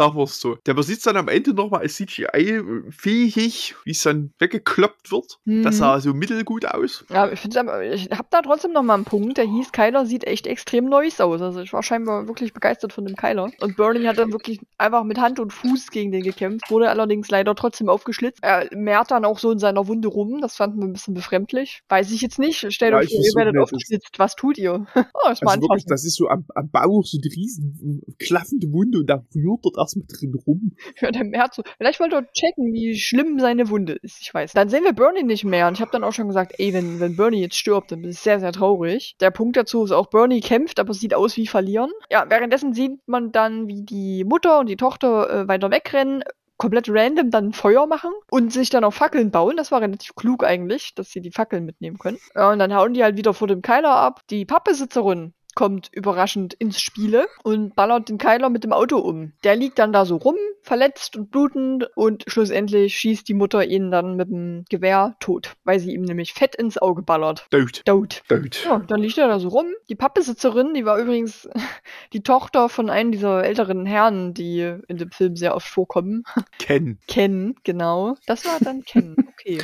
so. 0.55 0.57
Der 0.65 0.73
besitzt 0.73 1.05
dann 1.07 1.17
am 1.17 1.27
Ende 1.27 1.53
nochmal 1.53 1.81
als 1.81 1.95
CGI-fähig, 1.95 3.75
wie 3.83 3.91
es 3.91 4.03
dann 4.03 4.33
weggekloppt 4.39 5.11
wird. 5.11 5.39
Mhm. 5.45 5.63
Das 5.63 5.77
sah 5.77 5.99
so 5.99 6.13
mittelgut 6.13 6.65
aus. 6.65 7.05
Ja, 7.09 7.31
ich 7.31 7.43
ich 7.45 7.55
habe 7.57 8.27
da 8.31 8.41
trotzdem 8.41 8.71
noch 8.73 8.83
mal 8.83 8.95
einen 8.95 9.05
Punkt. 9.05 9.37
Der 9.37 9.45
hieß, 9.45 9.71
Kyler 9.71 10.05
sieht 10.05 10.25
echt 10.25 10.47
extrem 10.47 10.85
nice 10.85 11.21
aus. 11.21 11.41
Also 11.41 11.61
ich 11.61 11.73
war 11.73 11.83
scheinbar 11.83 12.27
wirklich 12.27 12.53
begeistert 12.53 12.93
von 12.93 13.05
dem 13.05 13.15
Kyler. 13.15 13.51
Und 13.61 13.77
Bernie 13.77 14.07
hat 14.07 14.17
dann 14.17 14.31
wirklich 14.31 14.59
einfach 14.77 15.03
mit 15.03 15.19
Hand 15.19 15.39
und 15.39 15.53
Fuß 15.53 15.91
gegen 15.91 16.11
den 16.11 16.23
gekämpft, 16.23 16.69
wurde 16.69 16.89
allerdings 16.89 17.29
leider 17.29 17.55
trotzdem 17.55 17.89
aufgeschlitzt. 17.89 18.39
Er 18.41 18.67
mehrt 18.75 19.11
dann 19.11 19.25
auch 19.25 19.39
so 19.39 19.51
in 19.51 19.59
seiner 19.59 19.87
Wunde 19.87 20.07
rum. 20.07 20.41
Das 20.41 20.55
fanden 20.55 20.79
wir 20.79 20.85
ein 20.87 20.93
bisschen 20.93 21.13
befremdlich. 21.13 21.81
Weiß 21.89 22.11
ich 22.11 22.21
jetzt 22.21 22.39
nicht. 22.39 22.71
Stellt 22.73 22.91
Ja, 22.93 22.99
euch 22.99 23.09
vor, 23.09 23.23
ihr 23.23 23.33
werdet 23.35 23.55
das- 23.55 23.63
aufgeschlitzt. 23.63 24.17
Was 24.17 24.35
tut 24.35 24.57
ihr? 24.57 24.85
oh, 24.95 25.03
das 25.27 25.41
Also 25.41 25.61
wirklich, 25.61 25.85
das 25.85 26.05
ist 26.05 26.15
so 26.15 26.27
am, 26.27 26.45
am 26.55 26.69
Bauch 26.69 27.05
so 27.05 27.17
eine 27.21 27.31
riesen 27.35 28.01
klaffende 28.19 28.71
Wunde 28.71 28.99
und 28.99 29.07
da 29.07 29.23
rührt 29.35 29.59
dort 29.63 29.77
erstmal 29.77 30.05
drin 30.07 30.31
rum. 30.45 30.75
Ja, 31.01 31.11
der 31.11 31.23
März 31.23 31.55
so. 31.55 31.63
Vielleicht 31.77 31.99
wollte 31.99 32.15
er 32.17 32.31
checken, 32.33 32.73
wie 32.73 32.97
schlimm 32.97 33.39
seine 33.39 33.69
Wunde 33.69 33.93
ist. 33.93 34.21
Ich 34.21 34.33
weiß. 34.33 34.53
Dann 34.53 34.69
sehen 34.69 34.83
wir 34.83 34.93
Bernie 34.93 35.23
nicht 35.23 35.45
mehr. 35.45 35.67
Und 35.67 35.75
ich 35.75 35.81
habe 35.81 35.91
dann 35.91 36.03
auch 36.03 36.13
schon 36.13 36.27
gesagt, 36.27 36.55
ey, 36.57 36.73
wenn, 36.73 36.99
wenn 36.99 37.15
Bernie 37.15 37.41
jetzt 37.41 37.57
stirbt, 37.57 37.91
dann 37.91 38.01
bin 38.01 38.11
ich 38.11 38.19
sehr, 38.19 38.39
sehr 38.39 38.51
traurig. 38.51 39.15
Der 39.19 39.31
Punkt 39.31 39.55
dazu 39.55 39.83
ist 39.83 39.91
auch, 39.91 40.07
Bernie 40.07 40.41
kämpft, 40.41 40.79
aber 40.79 40.91
es 40.91 40.99
sieht 40.99 41.13
aus 41.13 41.37
wie 41.37 41.47
verlieren. 41.47 41.91
Ja, 42.09 42.25
währenddessen 42.29 42.73
sieht 42.73 42.99
man 43.07 43.31
dann, 43.31 43.67
wie 43.67 43.83
die 43.83 44.23
Mutter 44.25 44.59
und 44.59 44.67
die 44.67 44.77
Tochter 44.77 45.29
äh, 45.29 45.47
weiter 45.47 45.71
wegrennen 45.71 46.23
komplett 46.59 46.89
random 46.89 47.31
dann 47.31 47.53
Feuer 47.53 47.87
machen 47.87 48.11
und 48.29 48.51
sich 48.51 48.69
dann 48.69 48.83
auch 48.83 48.93
Fackeln 48.93 49.31
bauen. 49.31 49.55
Das 49.55 49.71
war 49.71 49.81
relativ 49.81 50.13
klug 50.15 50.43
eigentlich, 50.43 50.93
dass 50.93 51.09
sie 51.09 51.21
die 51.21 51.31
Fackeln 51.31 51.65
mitnehmen 51.65 51.97
können. 51.97 52.19
Und 52.35 52.59
dann 52.59 52.75
hauen 52.75 52.93
die 52.93 53.01
halt 53.01 53.17
wieder 53.17 53.33
vor 53.33 53.47
dem 53.47 53.61
Keiler 53.61 53.95
ab. 53.95 54.21
Die 54.29 54.45
Pappbesitzerin 54.45 55.33
kommt 55.55 55.89
überraschend 55.91 56.53
ins 56.53 56.79
Spiele 56.79 57.27
und 57.43 57.75
ballert 57.75 58.09
den 58.09 58.17
Keiler 58.17 58.49
mit 58.49 58.63
dem 58.63 58.73
Auto 58.73 58.97
um. 58.97 59.33
Der 59.43 59.55
liegt 59.55 59.79
dann 59.79 59.91
da 59.91 60.05
so 60.05 60.17
rum, 60.17 60.35
verletzt 60.61 61.17
und 61.17 61.31
blutend 61.31 61.89
und 61.95 62.23
schlussendlich 62.27 62.95
schießt 62.97 63.27
die 63.27 63.33
Mutter 63.33 63.65
ihn 63.65 63.91
dann 63.91 64.15
mit 64.15 64.29
dem 64.29 64.65
Gewehr 64.69 65.15
tot, 65.19 65.55
weil 65.63 65.79
sie 65.79 65.93
ihm 65.93 66.03
nämlich 66.03 66.33
fett 66.33 66.55
ins 66.55 66.77
Auge 66.77 67.01
ballert. 67.01 67.47
Tot. 67.51 67.81
Tot. 67.85 68.23
Tot. 68.27 68.63
Ja, 68.65 68.79
dann 68.79 69.01
liegt 69.01 69.17
er 69.17 69.27
da 69.27 69.39
so 69.39 69.49
rum. 69.49 69.67
Die 69.89 69.95
Pappbesitzerin, 69.95 70.73
die 70.73 70.85
war 70.85 70.97
übrigens 70.97 71.49
die 72.13 72.23
Tochter 72.23 72.69
von 72.69 72.89
einem 72.89 73.11
dieser 73.11 73.43
älteren 73.43 73.85
Herren, 73.85 74.33
die 74.33 74.61
in 74.87 74.97
dem 74.97 75.11
Film 75.11 75.35
sehr 75.35 75.55
oft 75.55 75.67
vorkommen. 75.67 76.23
Ken. 76.59 76.99
Ken, 77.07 77.55
genau. 77.63 78.15
Das 78.25 78.45
war 78.45 78.59
dann 78.59 78.83
Ken. 78.83 79.15
Okay. 79.33 79.59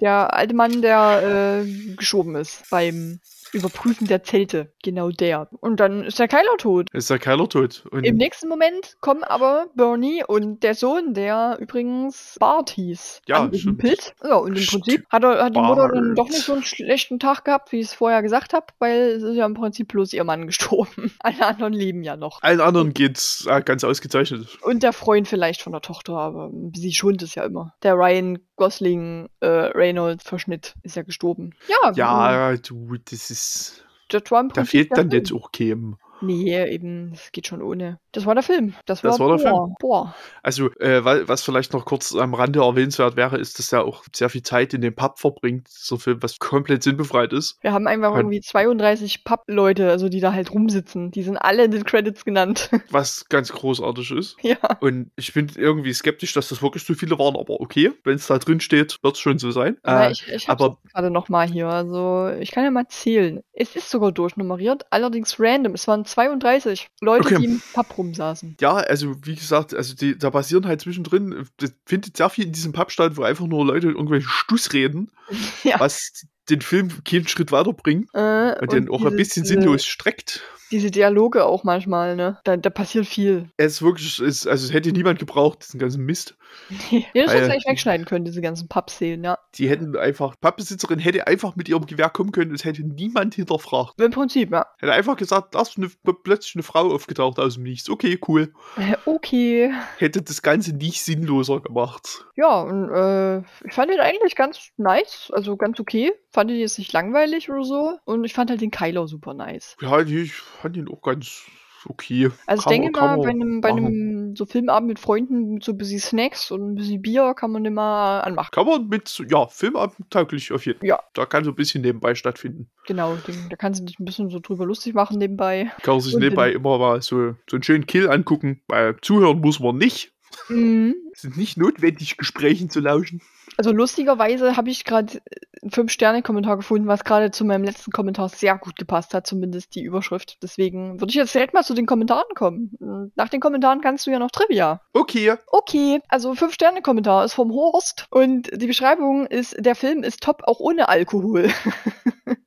Der 0.00 0.34
alte 0.34 0.54
Mann, 0.54 0.82
der 0.82 1.62
äh, 1.64 1.94
geschoben 1.94 2.34
ist 2.34 2.68
beim 2.70 3.20
Überprüfen 3.52 4.06
der 4.06 4.22
Zelte. 4.22 4.72
Genau 4.82 5.10
der. 5.10 5.48
Und 5.60 5.80
dann 5.80 6.04
ist 6.04 6.18
der 6.18 6.28
Keiler 6.28 6.56
tot. 6.58 6.88
Ist 6.92 7.10
der 7.10 7.18
Keiler 7.18 7.48
tot. 7.48 7.84
Und 7.90 8.04
Im 8.04 8.16
nächsten 8.16 8.48
Moment 8.48 8.96
kommen 9.00 9.24
aber 9.24 9.66
Bernie 9.74 10.22
und 10.26 10.62
der 10.62 10.74
Sohn, 10.74 11.14
der 11.14 11.56
übrigens 11.60 12.36
Bart 12.38 12.70
hieß, 12.70 13.22
Ja, 13.26 13.42
angehumpelt. 13.42 14.14
Ja, 14.22 14.36
und 14.36 14.56
im. 14.56 14.66
Prinzip 14.66 15.04
hat, 15.10 15.24
er, 15.24 15.44
hat 15.44 15.54
die 15.56 15.60
Mutter 15.60 15.88
dann 15.88 16.14
doch 16.14 16.28
nicht 16.28 16.42
so 16.42 16.52
einen 16.52 16.62
schlechten 16.62 17.18
Tag 17.18 17.44
gehabt, 17.44 17.72
wie 17.72 17.80
ich 17.80 17.86
es 17.86 17.94
vorher 17.94 18.22
gesagt 18.22 18.52
habe, 18.52 18.66
weil 18.78 19.00
es 19.16 19.22
ist 19.22 19.36
ja 19.36 19.46
im 19.46 19.54
Prinzip 19.54 19.88
bloß 19.88 20.12
ihr 20.12 20.24
Mann 20.24 20.46
gestorben. 20.46 21.12
Alle 21.20 21.46
anderen 21.46 21.72
leben 21.72 22.02
ja 22.02 22.16
noch. 22.16 22.42
allen 22.42 22.60
anderen 22.60 22.92
geht's 22.92 23.46
äh, 23.48 23.62
ganz 23.62 23.84
ausgezeichnet. 23.84 24.58
Und 24.62 24.82
der 24.82 24.92
Freund 24.92 25.28
vielleicht 25.28 25.62
von 25.62 25.72
der 25.72 25.82
Tochter, 25.82 26.14
aber 26.14 26.50
sie 26.74 26.92
schont 26.92 27.22
es 27.22 27.34
ja 27.34 27.44
immer. 27.44 27.74
Der 27.82 27.94
Ryan 27.94 28.38
Gosling 28.56 29.28
äh, 29.40 29.46
Reynolds 29.46 30.24
Verschnitt 30.24 30.74
ist 30.82 30.96
ja 30.96 31.02
gestorben. 31.02 31.54
Ja, 31.68 31.92
Ja, 31.92 32.56
du, 32.56 32.96
das 33.08 33.30
ist. 33.30 33.84
der 34.12 34.24
Trump 34.24 34.54
Da 34.54 34.64
fehlt 34.64 34.96
dann 34.96 35.10
jetzt 35.10 35.32
auch 35.32 35.52
Kem. 35.52 35.96
Nee, 36.22 36.64
eben, 36.70 37.12
es 37.14 37.30
geht 37.32 37.46
schon 37.46 37.62
ohne. 37.62 37.98
Das 38.12 38.24
war 38.24 38.34
der 38.34 38.42
Film. 38.42 38.74
Das 38.86 39.04
war, 39.04 39.10
Das 39.10 39.20
war 39.20 39.36
der 39.36 39.50
boah, 39.50 39.74
Boah. 39.78 40.14
Also, 40.42 40.70
äh, 40.80 41.04
wa- 41.04 41.22
was 41.26 41.42
vielleicht 41.42 41.72
noch 41.74 41.84
kurz 41.84 42.14
am 42.14 42.32
Rande 42.34 42.60
erwähnenswert 42.60 43.16
wäre, 43.16 43.36
ist, 43.38 43.58
dass 43.58 43.72
er 43.72 43.84
auch 43.84 44.04
sehr 44.14 44.30
viel 44.30 44.42
Zeit 44.42 44.72
in 44.72 44.80
dem 44.80 44.94
Pub 44.94 45.18
verbringt, 45.18 45.68
so 45.68 45.98
Film, 45.98 46.22
was 46.22 46.38
komplett 46.38 46.82
sinnbefreit 46.82 47.32
ist. 47.34 47.58
Wir 47.60 47.72
haben 47.74 47.86
einfach 47.86 48.08
Halt- 48.12 48.20
irgendwie 48.20 48.40
32 48.40 49.24
Pub-Leute, 49.24 49.90
also 49.90 50.08
die 50.08 50.20
da 50.20 50.32
halt 50.32 50.50
rumsitzen. 50.52 51.10
Die 51.10 51.22
sind 51.22 51.36
alle 51.36 51.64
in 51.64 51.70
den 51.70 51.84
Credits 51.84 52.24
genannt. 52.24 52.70
Was 52.90 53.28
ganz 53.28 53.52
großartig 53.52 54.10
ist. 54.12 54.36
ja. 54.42 54.56
Und 54.80 55.10
ich 55.16 55.34
bin 55.34 55.50
irgendwie 55.54 55.92
skeptisch, 55.92 56.32
dass 56.32 56.48
das 56.48 56.62
wirklich 56.62 56.84
so 56.84 56.94
viele 56.94 57.18
waren, 57.18 57.36
aber 57.36 57.60
okay, 57.60 57.92
wenn 58.04 58.14
es 58.16 58.26
da 58.26 58.38
drin 58.38 58.60
steht, 58.60 58.96
wird 59.02 59.14
es 59.16 59.20
schon 59.20 59.38
so 59.38 59.50
sein. 59.50 59.76
Äh, 59.86 60.12
ich, 60.12 60.26
ich 60.32 60.48
aber- 60.48 60.78
gerade 60.92 61.10
nochmal 61.10 61.46
hier. 61.48 61.68
Also, 61.68 62.30
ich 62.40 62.50
kann 62.52 62.64
ja 62.64 62.70
mal 62.70 62.88
zählen. 62.88 63.42
Es 63.52 63.76
ist 63.76 63.90
sogar 63.90 64.12
durchnummeriert, 64.12 64.86
allerdings 64.90 65.38
random. 65.38 65.74
Es 65.74 65.86
waren 65.86 66.04
32 66.06 66.88
Leute, 67.00 67.26
Okay. 67.26 67.38
die 67.38 67.44
im 67.44 67.62
Pub 67.74 67.98
rumsaßen. 67.98 68.56
ja, 68.60 68.74
also 68.76 69.14
wie 69.24 69.34
gesagt, 69.34 69.74
also 69.74 69.94
die, 69.94 70.16
da 70.18 70.30
passieren 70.30 70.66
halt 70.66 70.80
zwischendrin, 70.80 71.46
das 71.58 71.72
findet 71.84 72.16
sehr 72.16 72.30
viel 72.30 72.46
in 72.46 72.52
diesem 72.52 72.72
Pub 72.72 72.90
statt, 72.90 73.16
wo 73.16 73.22
einfach 73.22 73.46
nur 73.46 73.64
Leute 73.66 73.88
irgendwelche 73.88 74.28
Stuss 74.28 74.72
reden, 74.72 75.10
Ja. 75.64 75.78
was 75.80 76.24
den 76.50 76.60
Film 76.60 76.88
keinen 77.04 77.28
Schritt 77.28 77.52
weiterbringt 77.52 78.08
Äh, 78.14 78.54
und 78.60 78.72
den 78.72 78.88
auch 78.90 79.04
ein 79.04 79.16
bisschen 79.16 79.44
sinnlos 79.44 79.84
streckt. 79.84 80.42
Diese 80.72 80.90
Dialoge 80.90 81.44
auch 81.44 81.62
manchmal, 81.62 82.16
ne? 82.16 82.40
Da, 82.42 82.56
da 82.56 82.70
passiert 82.70 83.06
viel. 83.06 83.50
Es 83.56 83.74
ist 83.74 83.82
wirklich, 83.82 84.18
es, 84.18 84.48
also 84.48 84.66
es 84.66 84.72
hätte 84.72 84.90
niemand 84.90 85.20
gebraucht, 85.20 85.60
diesen 85.62 85.78
ganzen 85.78 86.04
Mist. 86.04 86.36
ja, 86.90 87.02
das 87.24 87.34
Weil- 87.34 87.50
eigentlich 87.50 87.66
wegschneiden 87.68 88.04
können, 88.04 88.24
diese 88.24 88.40
ganzen 88.40 88.66
Pub-Szenen, 88.66 89.22
ja. 89.22 89.38
Die 89.54 89.68
hätten 89.68 89.96
einfach, 89.96 90.34
Pappbesitzerin 90.40 90.98
hätte 90.98 91.28
einfach 91.28 91.54
mit 91.54 91.68
ihrem 91.68 91.86
Gewehr 91.86 92.10
kommen 92.10 92.32
können, 92.32 92.52
es 92.52 92.64
hätte 92.64 92.82
niemand 92.82 93.36
hinterfragt. 93.36 94.00
Im 94.00 94.10
Prinzip, 94.10 94.50
ja. 94.50 94.66
Hätte 94.78 94.92
einfach 94.92 95.16
gesagt, 95.16 95.54
da 95.54 95.62
ist 95.62 95.78
eine, 95.78 95.88
plötzlich 96.24 96.56
eine 96.56 96.64
Frau 96.64 96.92
aufgetaucht 96.92 97.38
aus 97.38 97.54
dem 97.54 97.62
Nichts. 97.62 97.88
Okay, 97.88 98.18
cool. 98.26 98.52
Äh, 98.76 98.96
Okay. 99.04 99.72
Hätte 99.98 100.20
das 100.22 100.42
Ganze 100.42 100.74
nicht 100.74 101.02
sinnloser 101.02 101.60
gemacht. 101.60 102.24
Ja, 102.34 102.60
und 102.62 102.90
äh, 102.90 103.38
ich 103.66 103.72
fand 103.72 103.92
ihn 103.92 104.00
eigentlich 104.00 104.34
ganz 104.34 104.70
nice, 104.76 105.30
also 105.32 105.56
ganz 105.56 105.78
okay. 105.78 106.12
Fand 106.36 106.50
ihn 106.50 106.58
jetzt 106.58 106.78
nicht 106.78 106.92
langweilig 106.92 107.48
oder 107.50 107.64
so. 107.64 107.98
Und 108.04 108.22
ich 108.24 108.34
fand 108.34 108.50
halt 108.50 108.60
den 108.60 108.70
Kylo 108.70 109.06
super 109.06 109.32
nice. 109.32 109.74
Ja, 109.80 110.00
ich 110.02 110.34
fand 110.34 110.76
ihn 110.76 110.86
auch 110.86 111.00
ganz 111.00 111.46
okay. 111.88 112.28
Also 112.46 112.60
ich 112.60 112.64
Kann 112.64 112.72
denke 112.72 112.90
man- 112.90 113.08
kann 113.08 113.18
mal, 113.18 113.22
bei 113.24 113.30
einem, 113.30 113.60
bei 113.62 113.68
einem 113.70 114.36
so 114.36 114.44
Filmabend 114.44 114.88
mit 114.88 114.98
Freunden 114.98 115.54
mit 115.54 115.64
so 115.64 115.72
ein 115.72 115.78
bisschen 115.78 115.98
Snacks 115.98 116.50
und 116.50 116.72
ein 116.72 116.74
bisschen 116.74 117.00
Bier 117.00 117.32
kann 117.34 117.52
man 117.52 117.64
den 117.64 117.72
mal 117.72 118.20
anmachen. 118.20 118.50
Kann 118.52 118.66
man 118.66 118.86
mit, 118.86 119.18
ja, 119.30 119.46
Filmabend 119.46 120.10
tauglich 120.10 120.52
auf 120.52 120.66
jeden 120.66 120.80
Fall. 120.80 120.88
Ja. 120.88 121.00
Da 121.14 121.24
kann 121.24 121.42
so 121.42 121.52
ein 121.52 121.56
bisschen 121.56 121.80
nebenbei 121.80 122.14
stattfinden. 122.14 122.68
Genau, 122.86 123.16
den, 123.26 123.48
da 123.48 123.56
kannst 123.56 123.80
du 123.80 123.86
dich 123.86 123.98
ein 123.98 124.04
bisschen 124.04 124.28
so 124.28 124.38
drüber 124.38 124.66
lustig 124.66 124.92
machen 124.92 125.16
nebenbei. 125.16 125.72
Kann 125.80 125.94
man 125.94 126.00
sich 126.02 126.14
Und 126.16 126.20
nebenbei 126.20 126.52
immer 126.52 126.76
mal 126.76 127.00
so, 127.00 127.34
so 127.48 127.56
einen 127.56 127.62
schönen 127.62 127.86
Kill 127.86 128.10
angucken. 128.10 128.60
Weil 128.68 128.96
zuhören 129.00 129.40
muss 129.40 129.58
man 129.58 129.78
nicht. 129.78 130.12
Mhm. 130.50 130.96
Es 131.14 131.24
ist 131.24 131.38
nicht 131.38 131.56
notwendig, 131.56 132.18
Gesprächen 132.18 132.68
zu 132.68 132.80
lauschen. 132.80 133.22
Also 133.56 133.72
lustigerweise 133.72 134.56
habe 134.56 134.70
ich 134.70 134.84
gerade 134.84 135.20
einen 135.62 135.70
5-Sterne-Kommentar 135.70 136.56
gefunden, 136.56 136.86
was 136.86 137.04
gerade 137.04 137.30
zu 137.30 137.44
meinem 137.44 137.64
letzten 137.64 137.90
Kommentar 137.90 138.28
sehr 138.28 138.56
gut 138.58 138.76
gepasst 138.76 139.14
hat, 139.14 139.26
zumindest 139.26 139.74
die 139.74 139.82
Überschrift. 139.82 140.38
Deswegen 140.42 141.00
würde 141.00 141.10
ich 141.10 141.16
jetzt 141.16 141.34
direkt 141.34 141.54
mal 141.54 141.64
zu 141.64 141.74
den 141.74 141.86
Kommentaren 141.86 142.34
kommen. 142.34 143.10
Nach 143.14 143.28
den 143.28 143.40
Kommentaren 143.40 143.80
kannst 143.80 144.06
du 144.06 144.10
ja 144.10 144.18
noch 144.18 144.30
Trivia. 144.30 144.80
Okay. 144.92 145.34
Okay, 145.48 146.00
also 146.08 146.32
5-Sterne-Kommentar 146.32 147.24
ist 147.24 147.34
vom 147.34 147.52
Horst 147.52 148.06
und 148.10 148.50
die 148.52 148.66
Beschreibung 148.66 149.26
ist, 149.26 149.56
der 149.58 149.74
Film 149.74 150.02
ist 150.02 150.22
top 150.22 150.42
auch 150.44 150.60
ohne 150.60 150.88
Alkohol. 150.88 151.50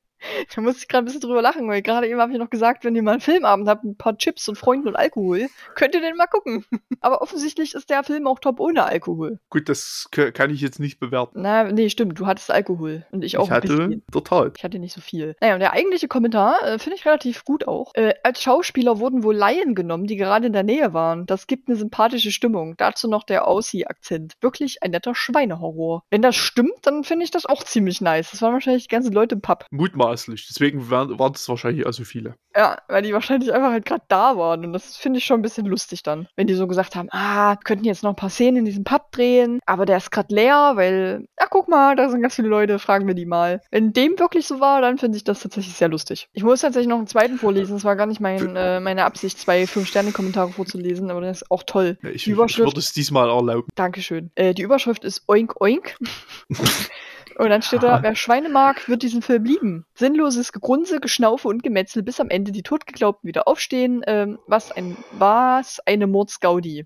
Da 0.54 0.60
musste 0.60 0.80
ich 0.82 0.88
gerade 0.88 1.02
ein 1.02 1.06
bisschen 1.06 1.20
drüber 1.20 1.42
lachen, 1.42 1.68
weil 1.68 1.82
gerade 1.82 2.08
eben 2.08 2.20
habe 2.20 2.32
ich 2.32 2.38
noch 2.38 2.50
gesagt, 2.50 2.84
wenn 2.84 2.94
ihr 2.94 3.02
mal 3.02 3.12
einen 3.12 3.20
Filmabend 3.20 3.68
habt, 3.68 3.84
ein 3.84 3.96
paar 3.96 4.16
Chips 4.16 4.48
und 4.48 4.56
Freunden 4.56 4.88
und 4.88 4.96
Alkohol, 4.96 5.48
könnt 5.74 5.94
ihr 5.94 6.00
den 6.00 6.16
mal 6.16 6.26
gucken. 6.26 6.64
Aber 7.00 7.22
offensichtlich 7.22 7.74
ist 7.74 7.90
der 7.90 8.04
Film 8.04 8.26
auch 8.26 8.38
top 8.38 8.60
ohne 8.60 8.84
Alkohol. 8.84 9.38
Gut, 9.48 9.68
das 9.68 10.08
kann 10.10 10.50
ich 10.50 10.60
jetzt 10.60 10.80
nicht 10.80 11.00
bewerten. 11.00 11.40
Na, 11.42 11.64
nee, 11.64 11.88
stimmt, 11.88 12.18
du 12.18 12.26
hattest 12.26 12.50
Alkohol 12.50 13.06
und 13.10 13.24
ich 13.24 13.38
auch 13.38 13.44
ich 13.44 13.50
hatte 13.50 14.00
total. 14.12 14.52
Ich 14.56 14.64
hatte 14.64 14.78
nicht 14.78 14.94
so 14.94 15.00
viel. 15.00 15.36
Naja, 15.40 15.54
und 15.54 15.60
der 15.60 15.72
eigentliche 15.72 16.08
Kommentar 16.08 16.62
äh, 16.62 16.78
finde 16.78 16.96
ich 16.96 17.06
relativ 17.06 17.44
gut 17.44 17.66
auch. 17.66 17.92
Äh, 17.94 18.14
als 18.22 18.42
Schauspieler 18.42 18.98
wurden 18.98 19.22
wohl 19.22 19.34
Laien 19.34 19.74
genommen, 19.74 20.06
die 20.06 20.16
gerade 20.16 20.46
in 20.46 20.52
der 20.52 20.62
Nähe 20.62 20.92
waren. 20.92 21.26
Das 21.26 21.46
gibt 21.46 21.68
eine 21.68 21.76
sympathische 21.76 22.30
Stimmung. 22.30 22.74
Dazu 22.76 23.08
noch 23.08 23.24
der 23.24 23.46
Aussie-Akzent. 23.46 24.34
Wirklich 24.40 24.82
ein 24.82 24.90
netter 24.90 25.14
Schweinehorror. 25.14 26.04
Wenn 26.10 26.22
das 26.22 26.36
stimmt, 26.36 26.74
dann 26.82 27.04
finde 27.04 27.24
ich 27.24 27.30
das 27.30 27.46
auch 27.46 27.62
ziemlich 27.62 28.00
nice. 28.00 28.30
Das 28.30 28.42
waren 28.42 28.52
wahrscheinlich 28.52 28.84
die 28.84 28.94
ganzen 28.94 29.12
Leute 29.12 29.36
im 29.36 29.40
Pub. 29.40 29.66
Mutmaßlich. 30.10 30.46
Deswegen 30.48 30.90
waren, 30.90 31.18
waren 31.18 31.32
es 31.34 31.48
wahrscheinlich 31.48 31.86
auch 31.86 31.92
so 31.92 32.04
viele. 32.04 32.34
Ja, 32.56 32.78
weil 32.88 33.02
die 33.02 33.12
wahrscheinlich 33.12 33.52
einfach 33.52 33.70
halt 33.70 33.84
gerade 33.84 34.02
da 34.08 34.36
waren. 34.36 34.64
Und 34.64 34.72
das 34.72 34.96
finde 34.96 35.18
ich 35.18 35.24
schon 35.24 35.38
ein 35.38 35.42
bisschen 35.42 35.66
lustig 35.66 36.02
dann. 36.02 36.26
Wenn 36.36 36.46
die 36.46 36.54
so 36.54 36.66
gesagt 36.66 36.96
haben, 36.96 37.08
ah, 37.12 37.56
könnten 37.56 37.84
jetzt 37.84 38.02
noch 38.02 38.10
ein 38.10 38.16
paar 38.16 38.30
Szenen 38.30 38.58
in 38.58 38.64
diesem 38.64 38.84
Pub 38.84 39.12
drehen, 39.12 39.60
aber 39.66 39.86
der 39.86 39.98
ist 39.98 40.10
gerade 40.10 40.34
leer, 40.34 40.72
weil, 40.74 41.26
ach 41.36 41.48
guck 41.50 41.68
mal, 41.68 41.94
da 41.94 42.08
sind 42.08 42.22
ganz 42.22 42.34
viele 42.34 42.48
Leute, 42.48 42.78
fragen 42.78 43.06
wir 43.06 43.14
die 43.14 43.26
mal. 43.26 43.60
Wenn 43.70 43.92
dem 43.92 44.18
wirklich 44.18 44.46
so 44.46 44.60
war, 44.60 44.80
dann 44.80 44.98
finde 44.98 45.16
ich 45.16 45.24
das 45.24 45.40
tatsächlich 45.40 45.74
sehr 45.74 45.88
lustig. 45.88 46.28
Ich 46.32 46.42
muss 46.42 46.60
tatsächlich 46.60 46.88
noch 46.88 46.98
einen 46.98 47.06
zweiten 47.06 47.38
vorlesen. 47.38 47.76
Es 47.76 47.84
war 47.84 47.96
gar 47.96 48.06
nicht 48.06 48.20
mein, 48.20 48.56
äh, 48.56 48.80
meine 48.80 49.04
Absicht, 49.04 49.38
zwei 49.38 49.66
Fünf-Sterne-Kommentare 49.66 50.50
vorzulesen, 50.50 51.10
aber 51.10 51.20
das 51.20 51.42
ist 51.42 51.50
auch 51.50 51.62
toll. 51.62 51.98
Ja, 52.02 52.10
Ich, 52.10 52.24
Die 52.24 52.32
ich 52.32 52.36
würde 52.36 52.78
es 52.78 52.92
diesmal 52.92 53.28
erlauben. 53.28 53.68
Dankeschön. 53.74 54.30
Äh, 54.34 54.54
die 54.54 54.62
Überschrift 54.62 55.04
ist 55.04 55.28
Oink 55.28 55.60
Oink. 55.60 55.96
Und 57.40 57.48
dann 57.48 57.62
steht 57.62 57.82
da, 57.82 58.02
wer 58.02 58.14
Schweine 58.14 58.50
mag, 58.50 58.86
wird 58.86 59.02
diesen 59.02 59.22
Film 59.22 59.44
lieben. 59.44 59.86
Sinnloses 59.94 60.52
Gegrunze, 60.52 61.00
Geschnaufe 61.00 61.48
und 61.48 61.62
Gemetzel, 61.62 62.02
bis 62.02 62.20
am 62.20 62.28
Ende 62.28 62.52
die 62.52 62.62
Totgeglaubten 62.62 63.26
wieder 63.26 63.48
aufstehen. 63.48 64.02
Ähm, 64.06 64.38
was 64.46 64.70
ein, 64.72 64.98
was 65.12 65.80
eine 65.86 66.06
Mordsgaudi. 66.06 66.84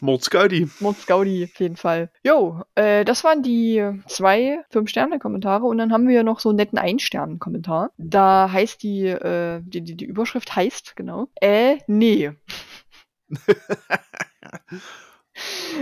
Mordsgaudi. 0.00 0.68
Mordsgaudi, 0.80 1.48
auf 1.50 1.58
jeden 1.58 1.76
Fall. 1.76 2.10
Jo, 2.22 2.60
äh, 2.74 3.06
das 3.06 3.24
waren 3.24 3.42
die 3.42 3.82
zwei 4.06 4.62
Fünf-Sterne-Kommentare 4.68 5.64
und 5.64 5.78
dann 5.78 5.94
haben 5.94 6.08
wir 6.08 6.22
noch 6.24 6.40
so 6.40 6.50
einen 6.50 6.56
netten 6.56 6.78
Ein-Sterne-Kommentar. 6.78 7.90
Da 7.96 8.52
heißt 8.52 8.82
die, 8.82 9.06
äh, 9.06 9.62
die, 9.64 9.80
die, 9.80 9.96
die 9.96 10.04
Überschrift 10.04 10.54
heißt, 10.54 10.94
genau, 10.96 11.28
äh, 11.40 11.78
nee. 11.86 12.32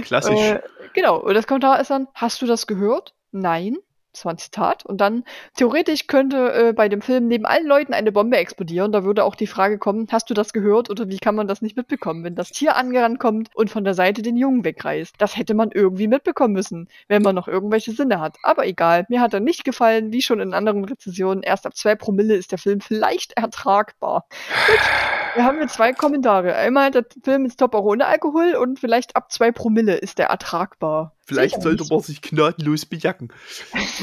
Klassisch. 0.03 0.41
Äh, 0.41 0.63
genau, 0.93 1.19
und 1.19 1.35
das 1.35 1.49
Kommentar 1.49 1.81
ist 1.81 1.91
dann, 1.91 2.07
hast 2.15 2.41
du 2.43 2.47
das 2.47 2.69
gehört? 2.69 3.17
Nein. 3.33 3.79
Das 4.15 4.25
war 4.25 4.33
ein 4.33 4.39
Zitat. 4.39 4.87
Und 4.87 5.01
dann, 5.01 5.25
theoretisch 5.57 6.07
könnte 6.07 6.53
äh, 6.53 6.73
bei 6.73 6.89
dem 6.89 7.03
Film 7.03 7.27
neben 7.27 7.45
allen 7.45 7.67
Leuten 7.67 7.93
eine 7.93 8.13
Bombe 8.13 8.37
explodieren. 8.37 8.93
Da 8.93 9.05
würde 9.05 9.25
auch 9.25 9.35
die 9.35 9.49
Frage 9.49 9.77
kommen, 9.79 10.07
hast 10.11 10.31
du 10.31 10.35
das 10.35 10.53
gehört 10.53 10.89
oder 10.89 11.09
wie 11.09 11.19
kann 11.19 11.35
man 11.35 11.49
das 11.49 11.63
nicht 11.63 11.77
mitbekommen, 11.77 12.23
wenn 12.23 12.37
das 12.37 12.51
Tier 12.51 12.77
angerannt 12.77 13.19
kommt 13.19 13.51
und 13.55 13.71
von 13.71 13.85
der 13.85 13.95
Seite 13.95 14.23
den 14.23 14.37
Jungen 14.37 14.65
wegreißt? 14.65 15.17
Das 15.19 15.37
hätte 15.37 15.55
man 15.55 15.71
irgendwie 15.73 16.07
mitbekommen 16.07 16.55
müssen, 16.55 16.89
wenn 17.09 17.23
man 17.23 17.35
noch 17.35 17.49
irgendwelche 17.49 17.91
Sinne 17.93 18.21
hat. 18.21 18.37
Aber 18.43 18.67
egal, 18.67 19.05
mir 19.09 19.21
hat 19.21 19.35
er 19.35 19.41
nicht 19.41 19.65
gefallen, 19.65 20.13
wie 20.13 20.23
schon 20.23 20.41
in 20.41 20.55
anderen 20.55 20.85
Rezensionen. 20.85 21.43
Erst 21.43 21.67
ab 21.67 21.77
zwei 21.77 21.97
Promille 21.97 22.37
ist 22.37 22.53
der 22.53 22.59
Film 22.59 22.81
vielleicht 22.81 23.33
ertragbar. 23.37 24.27
Gut. 24.67 25.24
Wir 25.35 25.45
haben 25.45 25.59
hier 25.59 25.69
zwei 25.69 25.93
Kommentare. 25.93 26.55
Einmal, 26.55 26.91
der 26.91 27.05
Film 27.23 27.45
ist 27.47 27.59
top 27.59 27.75
auch 27.75 27.85
ohne 27.85 28.07
Alkohol 28.07 28.55
und 28.55 28.79
vielleicht 28.79 29.17
ab 29.17 29.31
zwei 29.33 29.51
Promille 29.53 29.97
ist 29.97 30.19
der 30.19 30.27
ertragbar. 30.29 31.17
Vielleicht 31.27 31.55
Sicher 31.57 31.63
sollte 31.63 31.83
nicht. 31.83 31.91
man 31.93 32.01
sich 32.01 32.23
gnadenlos 32.23 32.87
bejacken. 32.87 33.33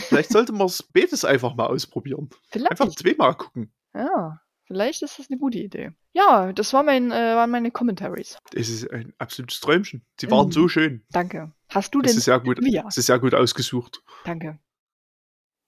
Vielleicht 0.10 0.32
sollte 0.32 0.52
man 0.54 0.68
es 0.68 0.84
beides 0.84 1.24
einfach 1.26 1.56
mal 1.56 1.68
ausprobieren. 1.68 2.30
Vielleicht. 2.50 2.72
Einfach 2.72 2.90
zweimal 2.90 3.36
gucken. 3.36 3.72
Ja, 3.94 4.40
vielleicht 4.66 5.02
ist 5.04 5.20
das 5.20 5.30
eine 5.30 5.40
gute 5.40 5.60
Idee. 5.60 5.92
Ja, 6.14 6.52
das 6.54 6.74
war 6.74 6.84
mein, 6.84 7.12
äh, 7.12 7.36
waren 7.36 7.50
meine 7.52 7.72
Commentaries. 7.72 8.38
Es 8.54 8.70
ist 8.70 8.92
ein 8.92 9.14
absolutes 9.18 9.60
Träumchen. 9.62 10.06
Sie 10.20 10.30
waren 10.30 10.48
Mhm. 10.48 10.52
so 10.52 10.68
schön. 10.68 11.06
Danke. 11.12 11.54
Hast 11.70 11.94
du 11.96 12.02
Es 12.02 12.08
denn 12.12 12.18
ist 12.18 12.26
sehr 12.26 12.40
gut. 12.40 12.58
Trivia? 12.58 12.86
Es 12.88 12.98
ist 12.98 13.06
sehr 13.06 13.20
gut 13.20 13.34
ausgesucht. 13.34 14.02
Danke. 14.26 14.60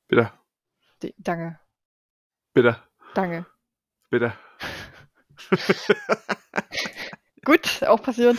Bitte, 0.10 0.32
D 1.02 1.14
danke. 1.18 1.60
bitte, 2.54 2.78
Danke. 3.14 3.46
bitte. 4.10 4.34
Gut, 7.46 7.84
auch 7.84 8.02
passiert. 8.02 8.38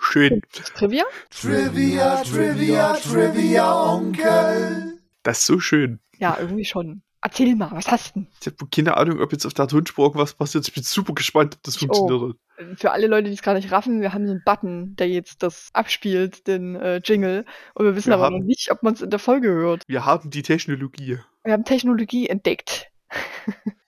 Schön. 0.00 0.42
Trivia? 0.76 1.04
Trivia, 1.30 2.16
Trivia, 2.22 2.92
Trivia, 2.94 3.92
Onkel. 3.94 4.98
Das 5.22 5.38
ist 5.40 5.46
so 5.46 5.60
schön. 5.60 6.00
Ja, 6.18 6.36
irgendwie 6.40 6.64
schon. 6.64 7.02
Erzähl 7.20 7.56
mal, 7.56 7.70
was 7.72 7.90
hast 7.90 8.14
du 8.14 8.26
Ich 8.40 8.46
habe 8.46 8.56
keine 8.70 8.96
Ahnung, 8.96 9.20
ob 9.20 9.32
jetzt 9.32 9.44
auf 9.44 9.52
der 9.52 9.66
Tonspur 9.66 10.06
irgendwas 10.06 10.34
passiert. 10.34 10.68
Ich 10.68 10.72
bin 10.74 10.84
super 10.84 11.14
gespannt, 11.14 11.56
ob 11.56 11.62
das 11.64 11.74
Ich 11.74 11.80
funktioniert. 11.80 12.36
denn? 12.58 12.76
Für 12.76 12.92
alle 12.92 13.08
Leute, 13.08 13.28
die 13.28 13.34
es 13.34 13.42
gar 13.42 13.54
nicht 13.54 13.72
raffen, 13.72 14.00
wir 14.00 14.12
haben 14.12 14.26
so 14.26 14.32
einen 14.32 14.42
Button, 14.44 14.94
der 14.96 15.08
jetzt 15.08 15.42
das 15.42 15.70
abspielt, 15.72 16.46
den 16.46 16.76
äh, 16.76 17.00
Jingle. 17.04 17.44
Und 17.74 17.86
wir 17.86 17.96
wissen 17.96 18.08
Wir 18.10 18.14
aber 18.14 18.26
haben- 18.26 18.38
noch 18.38 18.44
nicht, 18.46 18.70
ob 18.70 18.82
man 18.84 18.94
es 18.94 19.02
in 19.02 19.10
der 19.10 19.18
Folge 19.18 19.48
hört. 19.48 19.82
Wir 19.88 20.04
haben 20.04 20.30
die 20.30 20.42
Technologie. 20.42 21.18
Wir 21.44 21.52
haben 21.52 21.64
Technologie 21.64 22.28
entdeckt. 22.28 22.86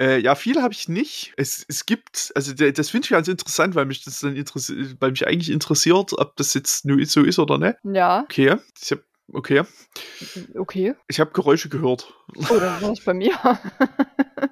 Äh, 0.01 0.18
ja, 0.18 0.35
viel 0.35 0.62
habe 0.62 0.73
ich 0.73 0.89
nicht. 0.89 1.35
Es, 1.37 1.64
es 1.68 1.85
gibt, 1.85 2.33
also 2.35 2.55
das 2.55 2.89
finde 2.91 3.05
ich 3.05 3.11
ganz 3.11 3.29
interessant, 3.29 3.75
weil 3.75 3.85
mich 3.85 4.03
das 4.03 4.21
dann 4.21 4.35
interessiert, 4.35 4.97
weil 5.01 5.11
mich 5.11 5.27
eigentlich 5.27 5.51
interessiert, 5.51 6.12
ob 6.18 6.37
das 6.37 6.55
jetzt 6.55 6.87
nur 6.87 7.05
so 7.05 7.23
ist 7.23 7.39
oder 7.39 7.59
nicht. 7.59 7.77
Ja, 7.85 8.23
Okay, 8.23 8.57
ich 8.81 8.93
hab, 8.93 9.01
okay, 9.33 9.62
okay. 10.57 10.95
ich 11.09 11.21
habe 11.21 11.33
Geräusche 11.33 11.68
gehört. 11.68 12.14
Oh, 12.35 12.59
dann 12.59 12.81
war 12.81 12.93
es 12.93 13.05
bei 13.05 13.12
mir. 13.14 13.35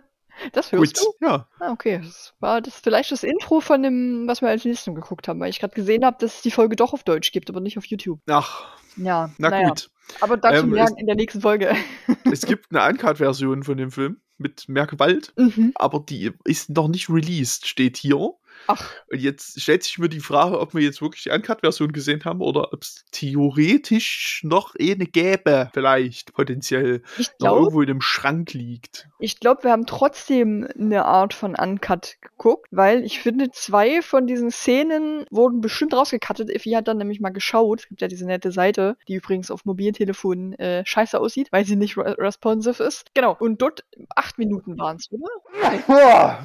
Das 0.52 0.70
hörst 0.70 0.96
Gut, 1.00 1.06
du? 1.20 1.26
ja. 1.26 1.48
Ah, 1.58 1.72
okay. 1.72 2.00
Das 2.00 2.32
war 2.38 2.60
das 2.60 2.74
vielleicht 2.78 3.10
das 3.10 3.24
Intro 3.24 3.60
von 3.60 3.82
dem, 3.82 4.28
was 4.28 4.40
wir 4.40 4.48
als 4.48 4.64
nächstes 4.64 4.94
geguckt 4.94 5.26
haben, 5.26 5.40
weil 5.40 5.50
ich 5.50 5.58
gerade 5.58 5.74
gesehen 5.74 6.04
habe, 6.04 6.16
dass 6.20 6.36
es 6.36 6.42
die 6.42 6.52
Folge 6.52 6.76
doch 6.76 6.92
auf 6.92 7.02
Deutsch 7.02 7.32
gibt, 7.32 7.50
aber 7.50 7.58
nicht 7.60 7.76
auf 7.76 7.84
YouTube. 7.86 8.20
Ach, 8.28 8.68
Ja, 8.96 9.30
na 9.38 9.50
naja. 9.50 9.68
gut. 9.70 9.90
Aber 10.20 10.36
dazu 10.36 10.62
Ähm, 10.62 10.70
mehr 10.70 10.88
in 10.96 11.06
der 11.06 11.16
nächsten 11.16 11.40
Folge. 11.40 11.74
Es 12.32 12.42
gibt 12.42 12.66
eine 12.72 12.88
Uncut-Version 12.88 13.64
von 13.64 13.76
dem 13.76 13.90
Film 13.90 14.20
mit 14.38 14.68
mehr 14.68 14.86
Gewalt, 14.86 15.32
mhm. 15.36 15.72
aber 15.74 16.00
die 16.00 16.32
ist 16.44 16.70
noch 16.70 16.88
nicht 16.88 17.10
released, 17.10 17.66
steht 17.66 17.96
hier. 17.96 18.34
Ach, 18.66 18.90
Und 19.10 19.20
jetzt 19.20 19.60
stellt 19.60 19.82
sich 19.82 19.98
mir 19.98 20.08
die 20.08 20.20
Frage, 20.20 20.58
ob 20.58 20.74
wir 20.74 20.82
jetzt 20.82 21.00
wirklich 21.00 21.24
die 21.24 21.30
Uncut-Version 21.30 21.92
gesehen 21.92 22.24
haben 22.24 22.40
oder 22.40 22.72
ob 22.72 22.82
es 22.82 23.04
theoretisch 23.12 24.40
noch 24.44 24.74
eine 24.78 25.06
gäbe, 25.06 25.70
vielleicht 25.72 26.32
potenziell, 26.34 27.02
ich 27.16 27.28
noch 27.28 27.38
glaube, 27.38 27.58
irgendwo 27.60 27.82
in 27.82 27.90
einem 27.90 28.00
Schrank 28.00 28.52
liegt. 28.52 29.08
ich 29.18 29.40
glaube, 29.40 29.64
wir 29.64 29.72
haben 29.72 29.86
trotzdem 29.86 30.66
eine 30.78 31.04
Art 31.04 31.34
von 31.34 31.54
Uncut 31.54 32.16
geguckt, 32.20 32.68
weil 32.70 33.04
ich 33.04 33.20
finde, 33.20 33.50
zwei 33.50 34.02
von 34.02 34.26
diesen 34.26 34.50
Szenen 34.50 35.24
wurden 35.30 35.60
bestimmt 35.60 35.94
rausgekattet. 35.94 36.50
Effie 36.50 36.76
hat 36.76 36.88
dann 36.88 36.98
nämlich 36.98 37.20
mal 37.20 37.30
geschaut. 37.30 37.80
Es 37.80 37.88
gibt 37.88 38.00
ja 38.00 38.08
diese 38.08 38.26
nette 38.26 38.52
Seite, 38.52 38.96
die 39.08 39.14
übrigens 39.14 39.50
auf 39.50 39.64
Mobiltelefonen 39.64 40.54
äh, 40.54 40.84
scheiße 40.84 41.18
aussieht, 41.20 41.48
weil 41.50 41.64
sie 41.64 41.76
nicht 41.76 41.96
re 41.96 42.16
responsive 42.18 42.82
ist. 42.82 43.06
Genau. 43.14 43.36
Und 43.38 43.62
dort 43.62 43.84
acht 44.14 44.38
Minuten 44.38 44.78
waren 44.78 44.96
es, 44.96 45.10
oder? 45.10 45.28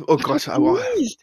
Oh 0.08 0.18
Gott, 0.18 0.48
aber. 0.48 0.80
Mies. 0.98 1.18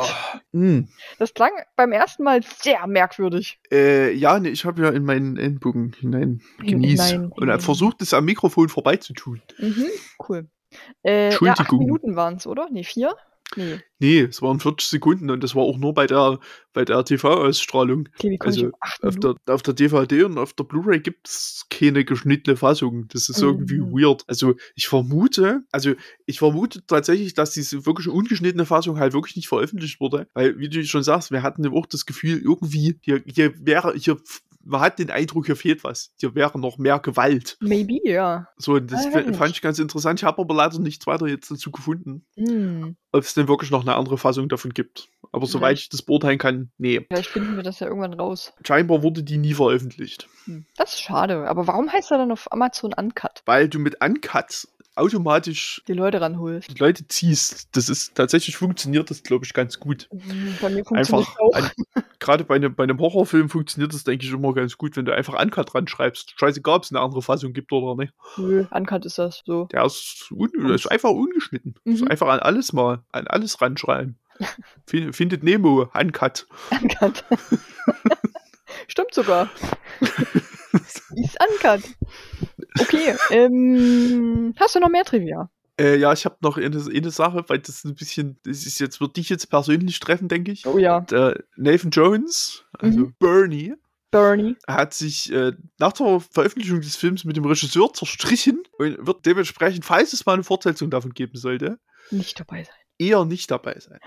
Gesundheit. 0.00 0.16
Oh. 0.34 0.38
Hm. 0.52 0.88
Das 1.18 1.34
klang 1.34 1.50
beim 1.76 1.92
ersten 1.92 2.22
Mal 2.22 2.40
sehr 2.42 2.86
merkwürdig. 2.86 3.58
Äh, 3.70 4.12
ja, 4.12 4.38
nee, 4.38 4.50
ich 4.50 4.64
habe 4.64 4.82
ja 4.82 4.90
in 4.90 5.04
meinen 5.04 5.36
Endbogen 5.36 5.92
hinein 5.98 6.40
Hin- 6.60 6.80
genießt 6.82 7.10
hinein- 7.10 7.26
und 7.32 7.40
hinein. 7.42 7.60
versucht, 7.60 8.00
es 8.02 8.14
am 8.14 8.24
Mikrofon 8.24 8.68
vorbeizutun. 8.68 9.42
Mhm, 9.58 9.86
cool. 10.28 10.48
Äh, 11.04 11.30
ja, 11.30 11.36
acht 11.36 11.42
Entschuldigung. 11.60 11.78
Minuten 11.80 12.16
waren 12.16 12.34
es, 12.36 12.46
oder? 12.46 12.68
Nee, 12.70 12.84
vier? 12.84 13.14
Nee, 13.56 13.78
Nee, 14.00 14.20
es 14.22 14.42
waren 14.42 14.60
40 14.60 14.86
Sekunden 14.88 15.30
und 15.30 15.42
das 15.42 15.54
war 15.54 15.62
auch 15.62 15.78
nur 15.78 15.94
bei 15.94 16.06
der, 16.06 16.38
bei 16.74 16.84
der 16.84 17.04
TV-Ausstrahlung. 17.04 18.08
Also, 18.40 18.70
auf 19.02 19.16
der, 19.16 19.34
auf 19.46 19.62
der 19.62 19.72
DVD 19.72 20.24
und 20.24 20.36
auf 20.36 20.52
der 20.52 20.64
Blu-ray 20.64 21.00
gibt 21.00 21.28
es 21.28 21.64
keine 21.70 22.04
geschnittene 22.04 22.56
Fassung. 22.56 23.06
Das 23.08 23.28
ist 23.28 23.40
irgendwie 23.40 23.78
Mhm. 23.78 23.92
weird. 23.92 24.24
Also 24.26 24.54
ich 24.74 24.88
vermute, 24.88 25.62
also 25.70 25.92
ich 26.26 26.38
vermute 26.38 26.84
tatsächlich, 26.86 27.34
dass 27.34 27.52
diese 27.52 27.86
wirklich 27.86 28.08
ungeschnittene 28.08 28.66
Fassung 28.66 28.98
halt 28.98 29.14
wirklich 29.14 29.36
nicht 29.36 29.48
veröffentlicht 29.48 30.00
wurde. 30.00 30.26
Weil, 30.34 30.58
wie 30.58 30.68
du 30.68 30.84
schon 30.84 31.02
sagst, 31.02 31.30
wir 31.30 31.42
hatten 31.42 31.66
auch 31.68 31.86
das 31.86 32.04
Gefühl, 32.04 32.40
irgendwie, 32.42 32.98
hier, 33.02 33.22
hier 33.24 33.54
wäre, 33.64 33.94
hier, 33.96 34.18
man 34.66 34.80
hat 34.80 34.98
den 34.98 35.10
Eindruck, 35.10 35.46
hier 35.46 35.56
fehlt 35.56 35.84
was. 35.84 36.12
Hier 36.18 36.34
wäre 36.34 36.58
noch 36.58 36.78
mehr 36.78 36.98
Gewalt. 36.98 37.56
Maybe, 37.60 38.00
ja. 38.04 38.48
So, 38.56 38.74
und 38.74 38.90
das 38.90 39.06
Ah, 39.06 39.32
fand 39.32 39.50
ich 39.54 39.62
ganz 39.62 39.78
interessant. 39.78 40.20
Ich 40.20 40.24
habe 40.24 40.40
aber 40.42 40.54
leider 40.54 40.78
nichts 40.78 41.06
weiter 41.06 41.26
jetzt 41.26 41.50
dazu 41.50 41.70
gefunden, 41.70 42.26
Hm. 42.36 42.96
Ob 43.14 43.22
es 43.22 43.34
denn 43.34 43.48
wirklich 43.48 43.70
noch 43.70 43.82
eine 43.82 43.94
andere 43.94 44.18
Fassung 44.18 44.48
davon 44.48 44.72
gibt. 44.72 45.08
Aber 45.32 45.46
soweit 45.46 45.78
ich 45.78 45.88
das 45.88 46.02
beurteilen 46.02 46.38
kann, 46.38 46.70
nee. 46.78 47.00
Vielleicht 47.08 47.30
finden 47.30 47.56
wir 47.56 47.62
das 47.62 47.80
ja 47.80 47.86
irgendwann 47.88 48.14
raus. 48.14 48.52
Scheinbar 48.66 49.02
wurde 49.02 49.22
die 49.22 49.36
nie 49.38 49.54
veröffentlicht. 49.54 50.28
Hm. 50.44 50.64
Das 50.76 50.92
ist 50.94 51.00
schade. 51.00 51.48
Aber 51.48 51.66
warum 51.66 51.92
heißt 51.92 52.10
er 52.12 52.18
dann 52.18 52.30
auf 52.32 52.50
Amazon 52.52 52.92
Uncut? 52.92 53.42
Weil 53.46 53.68
du 53.68 53.78
mit 53.78 53.96
Uncut 54.04 54.68
automatisch 54.96 55.82
Die 55.88 55.92
Leute 55.92 56.20
ranholst. 56.20 56.70
die 56.70 56.78
Leute 56.80 57.06
ziehst. 57.08 57.68
Das 57.76 57.88
ist 57.88 58.14
tatsächlich 58.14 58.56
funktioniert 58.56 59.10
das, 59.10 59.22
glaube 59.22 59.44
ich, 59.44 59.52
ganz 59.52 59.80
gut. 59.80 60.08
Hm, 60.10 60.56
Bei 60.60 60.70
mir 60.70 60.84
funktioniert 60.84 60.96
Einfach, 61.28 61.36
auch. 61.40 61.54
an, 61.54 61.70
gerade 62.20 62.44
bei, 62.44 62.54
einem- 62.56 62.74
bei 62.74 62.84
einem 62.84 62.98
Horrorfilm 63.00 63.48
funktioniert 63.48 63.92
das, 63.92 64.04
denke 64.04 64.24
ich, 64.24 64.32
immer 64.32 64.54
ganz 64.54 64.78
gut, 64.78 64.96
wenn 64.96 65.04
du 65.04 65.12
einfach 65.14 65.40
Uncut 65.42 65.72
dran 65.74 65.88
schreibst. 65.88 66.34
Scheißegal, 66.38 66.76
ob 66.76 66.84
es 66.84 66.92
eine 66.92 67.00
andere 67.00 67.22
Fassung 67.22 67.52
gibt 67.52 67.72
oder 67.72 68.00
nicht. 68.00 68.14
Nö, 68.36 68.66
Uncut 68.70 69.04
ist 69.04 69.18
das 69.18 69.42
so. 69.44 69.64
Der 69.72 69.84
ist, 69.84 70.30
un, 70.30 70.50
ist 70.70 70.86
einfach 70.90 71.10
ungeschnitten. 71.10 71.74
Mhm. 71.84 71.94
Ist 71.94 72.08
einfach 72.10 72.28
an 72.28 72.38
alles 72.40 72.72
mal, 72.72 73.02
an 73.12 73.26
alles 73.26 73.60
ranschreiben. 73.60 74.18
Fin- 74.86 75.12
Findet 75.12 75.42
Nemo, 75.42 75.88
Uncut. 75.94 76.46
Uncut. 76.70 77.24
Stimmt 78.88 79.14
sogar. 79.14 79.50
ist 80.00 81.02
Uncut. 81.12 81.82
Okay, 82.80 83.14
ähm, 83.30 84.54
hast 84.58 84.74
du 84.74 84.80
noch 84.80 84.88
mehr 84.88 85.04
Trivia? 85.04 85.50
Äh, 85.78 85.96
ja, 85.98 86.12
ich 86.12 86.24
habe 86.24 86.36
noch 86.40 86.56
eine, 86.56 86.76
eine 86.84 87.10
Sache, 87.10 87.44
weil 87.48 87.58
das 87.60 87.84
ein 87.84 87.94
bisschen, 87.94 88.38
das 88.44 88.64
ist 88.66 88.78
jetzt, 88.80 89.00
wird 89.00 89.16
dich 89.16 89.28
jetzt 89.28 89.46
persönlich 89.50 89.98
treffen, 90.00 90.28
denke 90.28 90.52
ich. 90.52 90.66
Oh 90.66 90.78
ja, 90.78 91.00
Der 91.00 91.42
Nathan 91.56 91.90
Jones, 91.90 92.64
also 92.78 92.98
Mhm. 93.00 93.14
Bernie, 93.18 93.74
Bernie. 94.10 94.56
hat 94.68 94.94
sich 94.94 95.32
äh, 95.32 95.52
nach 95.78 95.92
der 95.92 96.20
Veröffentlichung 96.20 96.80
des 96.80 96.94
Films 96.96 97.24
mit 97.24 97.36
dem 97.36 97.44
Regisseur 97.44 97.92
zerstrichen 97.92 98.62
und 98.78 99.04
wird 99.06 99.26
dementsprechend, 99.26 99.84
falls 99.84 100.12
es 100.12 100.24
mal 100.26 100.34
eine 100.34 100.44
Fortsetzung 100.44 100.90
davon 100.90 101.12
geben 101.12 101.36
sollte, 101.36 101.78
Nicht 102.10 102.38
dabei 102.38 102.62
sein. 102.64 102.74
Eher 102.98 103.24
nicht 103.24 103.50
dabei 103.50 103.78
sein. 103.78 104.00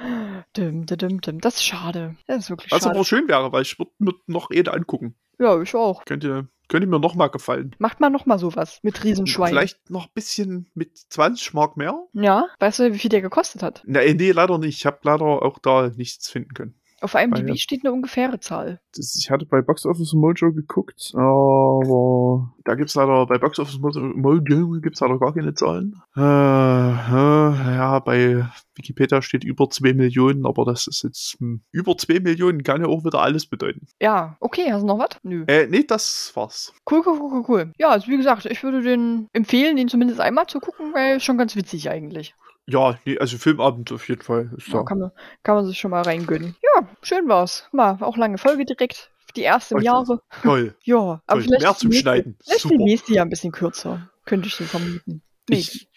Dim, 0.55 0.85
dim, 0.85 1.21
dim. 1.21 1.41
Das 1.41 1.55
ist 1.55 1.63
schade. 1.63 2.15
Das 2.27 2.38
ist 2.45 2.49
wirklich 2.49 2.71
Was 2.71 2.83
schade. 2.83 2.95
aber 2.95 3.05
schön 3.05 3.27
wäre, 3.27 3.51
weil 3.51 3.61
ich 3.63 3.77
würde 3.79 3.91
mir 3.99 4.13
noch 4.27 4.51
eh 4.51 4.63
angucken. 4.67 5.15
Ja, 5.39 5.61
ich 5.61 5.75
auch. 5.75 6.03
Könnte, 6.05 6.47
könnte 6.67 6.88
mir 6.88 6.99
noch 6.99 7.13
mal 7.15 7.27
gefallen. 7.27 7.75
Macht 7.77 7.99
mal 7.99 8.09
noch 8.09 8.25
mal 8.25 8.39
sowas 8.39 8.79
mit 8.81 9.03
Riesenschwein. 9.03 9.49
Vielleicht 9.49 9.89
noch 9.89 10.05
ein 10.07 10.13
bisschen 10.13 10.69
mit 10.73 10.97
20 10.97 11.53
Mark 11.53 11.77
mehr. 11.77 12.07
Ja, 12.13 12.47
weißt 12.59 12.79
du, 12.79 12.93
wie 12.93 12.97
viel 12.97 13.09
der 13.09 13.21
gekostet 13.21 13.61
hat? 13.61 13.83
Na, 13.85 13.99
äh, 14.01 14.13
nee, 14.13 14.31
leider 14.31 14.57
nicht. 14.57 14.77
Ich 14.77 14.85
habe 14.85 14.99
leider 15.03 15.25
auch 15.25 15.59
da 15.59 15.89
nichts 15.95 16.29
finden 16.29 16.53
können. 16.53 16.76
Auf 16.99 17.13
IMDb 17.13 17.49
ja. 17.49 17.55
steht 17.55 17.83
eine 17.83 17.93
ungefähre 17.93 18.39
Zahl. 18.39 18.79
Das, 18.95 19.15
ich 19.15 19.29
hatte 19.29 19.45
bei 19.45 19.61
Box 19.61 19.85
Office 19.85 20.13
Mojo 20.13 20.51
geguckt, 20.51 21.11
aber 21.13 22.53
da 22.63 22.75
gibt's 22.75 22.95
leider, 22.95 23.27
bei 23.27 23.37
Box 23.37 23.59
Office 23.59 23.79
Mojo, 23.79 24.79
gibt's 24.81 24.99
leider 25.01 25.19
gar 25.19 25.33
keine 25.33 25.53
Zahlen. 25.53 26.01
Äh, 26.15 26.21
äh, 26.21 27.75
ja, 27.75 27.99
bei 27.99 28.47
Wikipedia 28.75 29.21
steht 29.21 29.43
über 29.43 29.69
2 29.69 29.93
Millionen, 29.93 30.45
aber 30.45 30.65
das 30.65 30.87
ist 30.87 31.03
jetzt, 31.03 31.37
hm, 31.39 31.61
über 31.71 31.95
2 31.95 32.19
Millionen 32.19 32.63
kann 32.63 32.81
ja 32.81 32.87
auch 32.87 33.05
wieder 33.05 33.21
alles 33.21 33.45
bedeuten. 33.45 33.87
Ja, 34.01 34.35
okay, 34.39 34.71
hast 34.71 34.81
du 34.81 34.87
noch 34.87 34.99
was? 34.99 35.19
Nö. 35.23 35.45
Äh, 35.47 35.67
nee, 35.67 35.83
das 35.83 36.31
war's. 36.35 36.73
Cool, 36.89 37.03
cool, 37.05 37.19
cool, 37.19 37.31
cool, 37.31 37.45
cool. 37.47 37.71
Ja, 37.77 37.89
also 37.89 38.07
wie 38.07 38.17
gesagt, 38.17 38.45
ich 38.45 38.63
würde 38.63 38.81
den 38.81 39.27
empfehlen, 39.33 39.77
den 39.77 39.87
zumindest 39.87 40.19
einmal 40.19 40.47
zu 40.47 40.59
gucken, 40.59 40.93
weil 40.93 41.19
schon 41.19 41.37
ganz 41.37 41.55
witzig 41.55 41.89
eigentlich. 41.89 42.33
Ja, 42.70 42.97
nee, 43.05 43.18
also 43.18 43.38
Filmabend 43.38 43.91
auf 43.93 44.07
jeden 44.09 44.22
Fall. 44.22 44.51
Ist 44.57 44.68
Ja, 44.68 44.80
da. 44.80 44.84
kann, 44.84 44.99
man, 44.99 45.11
kann 45.43 45.55
man 45.55 45.65
sich 45.65 45.80
schon 45.80 45.91
mal 45.91 46.01
reingönnen. 46.01 46.55
Ja, 46.61 46.88
schön 47.01 47.28
war's. 47.30 47.68
Mal, 47.72 47.97
auch 48.01 48.18
lange 48.18 48.38
Folge 48.38 48.65
direkt. 48.65 49.09
Die 49.36 49.41
erste 49.43 49.76
im 49.76 49.82
Jahre. 49.82 50.22
Toll. 50.41 50.76
Ja, 50.84 50.97
aber 50.97 51.22
Toll. 51.28 51.41
vielleicht 51.43 51.61
Mehr 51.63 51.76
zum 51.76 51.89
nächste- 51.89 52.01
Schneiden. 52.03 52.38
Vielleicht 52.43 52.61
Super. 52.61 52.76
die 52.78 52.84
nächste 52.84 53.13
ja 53.13 53.22
ein 53.22 53.30
bisschen 53.30 53.51
kürzer. 53.51 54.09
Könnte 54.26 54.47
ich 54.47 54.55
so 54.55 54.63
vermuten. 54.65 55.22
Nee, 55.49 55.57
Ich 55.59 55.88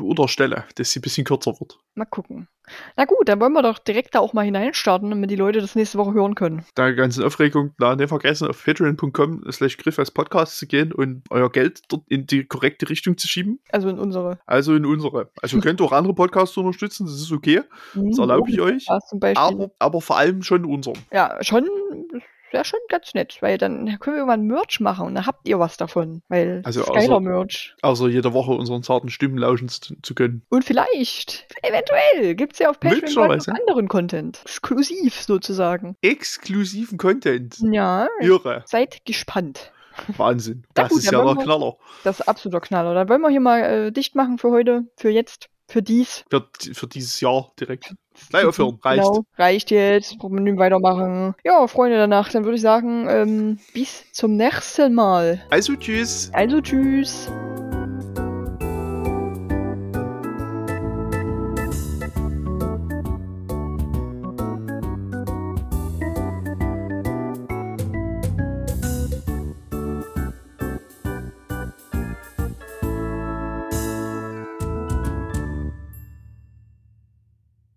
unterstelle, 0.00 0.64
dass 0.76 0.90
sie 0.90 0.98
ein 0.98 1.02
bisschen 1.02 1.24
kürzer 1.24 1.58
wird. 1.60 1.78
mal 1.94 2.04
gucken. 2.04 2.48
Na 2.96 3.04
gut, 3.04 3.28
dann 3.28 3.40
wollen 3.40 3.52
wir 3.52 3.62
doch 3.62 3.78
direkt 3.78 4.14
da 4.14 4.20
auch 4.20 4.32
mal 4.32 4.44
hineinstarten, 4.44 5.10
damit 5.10 5.30
die 5.30 5.36
Leute 5.36 5.60
das 5.60 5.74
nächste 5.74 5.98
Woche 5.98 6.14
hören 6.14 6.34
können. 6.34 6.64
Da 6.74 6.90
ganzen 6.92 7.22
Aufregung, 7.22 7.74
na, 7.78 7.94
nicht 7.94 8.08
vergessen, 8.08 8.48
auf 8.48 8.64
patreon.com 8.64 9.44
slash 9.52 9.76
griff 9.76 9.98
als 9.98 10.10
Podcast 10.10 10.58
zu 10.58 10.66
gehen 10.66 10.92
und 10.92 11.24
euer 11.30 11.50
Geld 11.52 11.82
dort 11.88 12.02
in 12.08 12.26
die 12.26 12.44
korrekte 12.44 12.88
Richtung 12.88 13.18
zu 13.18 13.28
schieben. 13.28 13.60
Also 13.70 13.88
in 13.88 13.98
unsere. 13.98 14.38
Also 14.46 14.74
in 14.74 14.86
unsere. 14.86 15.30
Also 15.42 15.60
könnt 15.60 15.80
ihr 15.80 15.84
auch 15.84 15.92
andere 15.92 16.14
Podcasts 16.14 16.56
unterstützen, 16.56 17.06
das 17.06 17.16
ist 17.16 17.32
okay. 17.32 17.62
Das 17.94 18.18
erlaube 18.18 18.50
ich 18.50 18.60
euch. 18.60 18.86
Aber, 19.36 19.70
aber 19.78 20.00
vor 20.00 20.16
allem 20.16 20.42
schon 20.42 20.64
unseren. 20.64 20.98
Ja, 21.12 21.36
schon, 21.42 21.68
wäre 22.54 22.64
schon 22.64 22.80
ganz 22.88 23.12
nett, 23.12 23.36
weil 23.40 23.58
dann 23.58 23.98
können 23.98 24.16
wir 24.16 24.20
irgendwann 24.20 24.46
Merch 24.46 24.80
machen 24.80 25.06
und 25.06 25.14
dann 25.14 25.26
habt 25.26 25.46
ihr 25.46 25.58
was 25.58 25.76
davon. 25.76 26.22
Weil 26.28 26.62
Also 26.64 26.82
geiler 26.84 27.20
Merch. 27.20 27.76
Also 27.82 28.08
jede 28.08 28.32
Woche 28.32 28.52
unseren 28.52 28.82
zarten 28.82 29.10
Stimmen 29.10 29.36
lauschen 29.36 29.68
zu, 29.68 30.00
zu 30.00 30.14
können. 30.14 30.42
Und 30.48 30.64
vielleicht, 30.64 31.46
eventuell, 31.62 32.34
gibt's 32.34 32.58
ja 32.58 32.70
auf 32.70 32.80
Patreon 32.80 33.36
noch 33.36 33.48
anderen 33.48 33.88
Content. 33.88 34.40
Exklusiv 34.44 35.20
sozusagen. 35.20 35.96
Exklusiven 36.00 36.96
Content. 36.96 37.58
Ja, 37.60 38.08
Irre. 38.20 38.62
seid 38.66 39.04
gespannt. 39.04 39.72
Wahnsinn. 40.16 40.64
Das 40.74 40.90
gut, 40.90 40.98
ist 40.98 41.10
ja 41.10 41.22
der 41.22 41.42
Knaller. 41.42 41.76
Das 42.02 42.20
ist 42.20 42.28
absoluter 42.28 42.60
Knaller. 42.60 42.94
Dann 42.94 43.08
wollen 43.08 43.20
wir 43.20 43.30
hier 43.30 43.40
mal 43.40 43.60
äh, 43.60 43.92
dicht 43.92 44.14
machen 44.14 44.38
für 44.38 44.50
heute, 44.50 44.84
für 44.96 45.10
jetzt, 45.10 45.48
für 45.68 45.82
dies. 45.82 46.24
Für, 46.30 46.48
für 46.72 46.86
dieses 46.86 47.20
Jahr 47.20 47.52
direkt. 47.58 47.94
Gleich 48.30 48.44
aufhören, 48.44 48.78
reicht. 48.82 49.02
Genau, 49.02 49.24
reicht 49.36 49.70
jetzt. 49.70 50.22
Nicht 50.22 50.58
weitermachen. 50.58 51.34
Ja, 51.44 51.66
Freunde 51.66 51.96
danach, 51.96 52.30
dann 52.30 52.44
würde 52.44 52.56
ich 52.56 52.62
sagen, 52.62 53.06
ähm, 53.08 53.58
bis 53.72 54.04
zum 54.12 54.36
nächsten 54.36 54.94
Mal. 54.94 55.42
Also 55.50 55.74
tschüss. 55.74 56.30
Also 56.32 56.60
tschüss. 56.60 57.28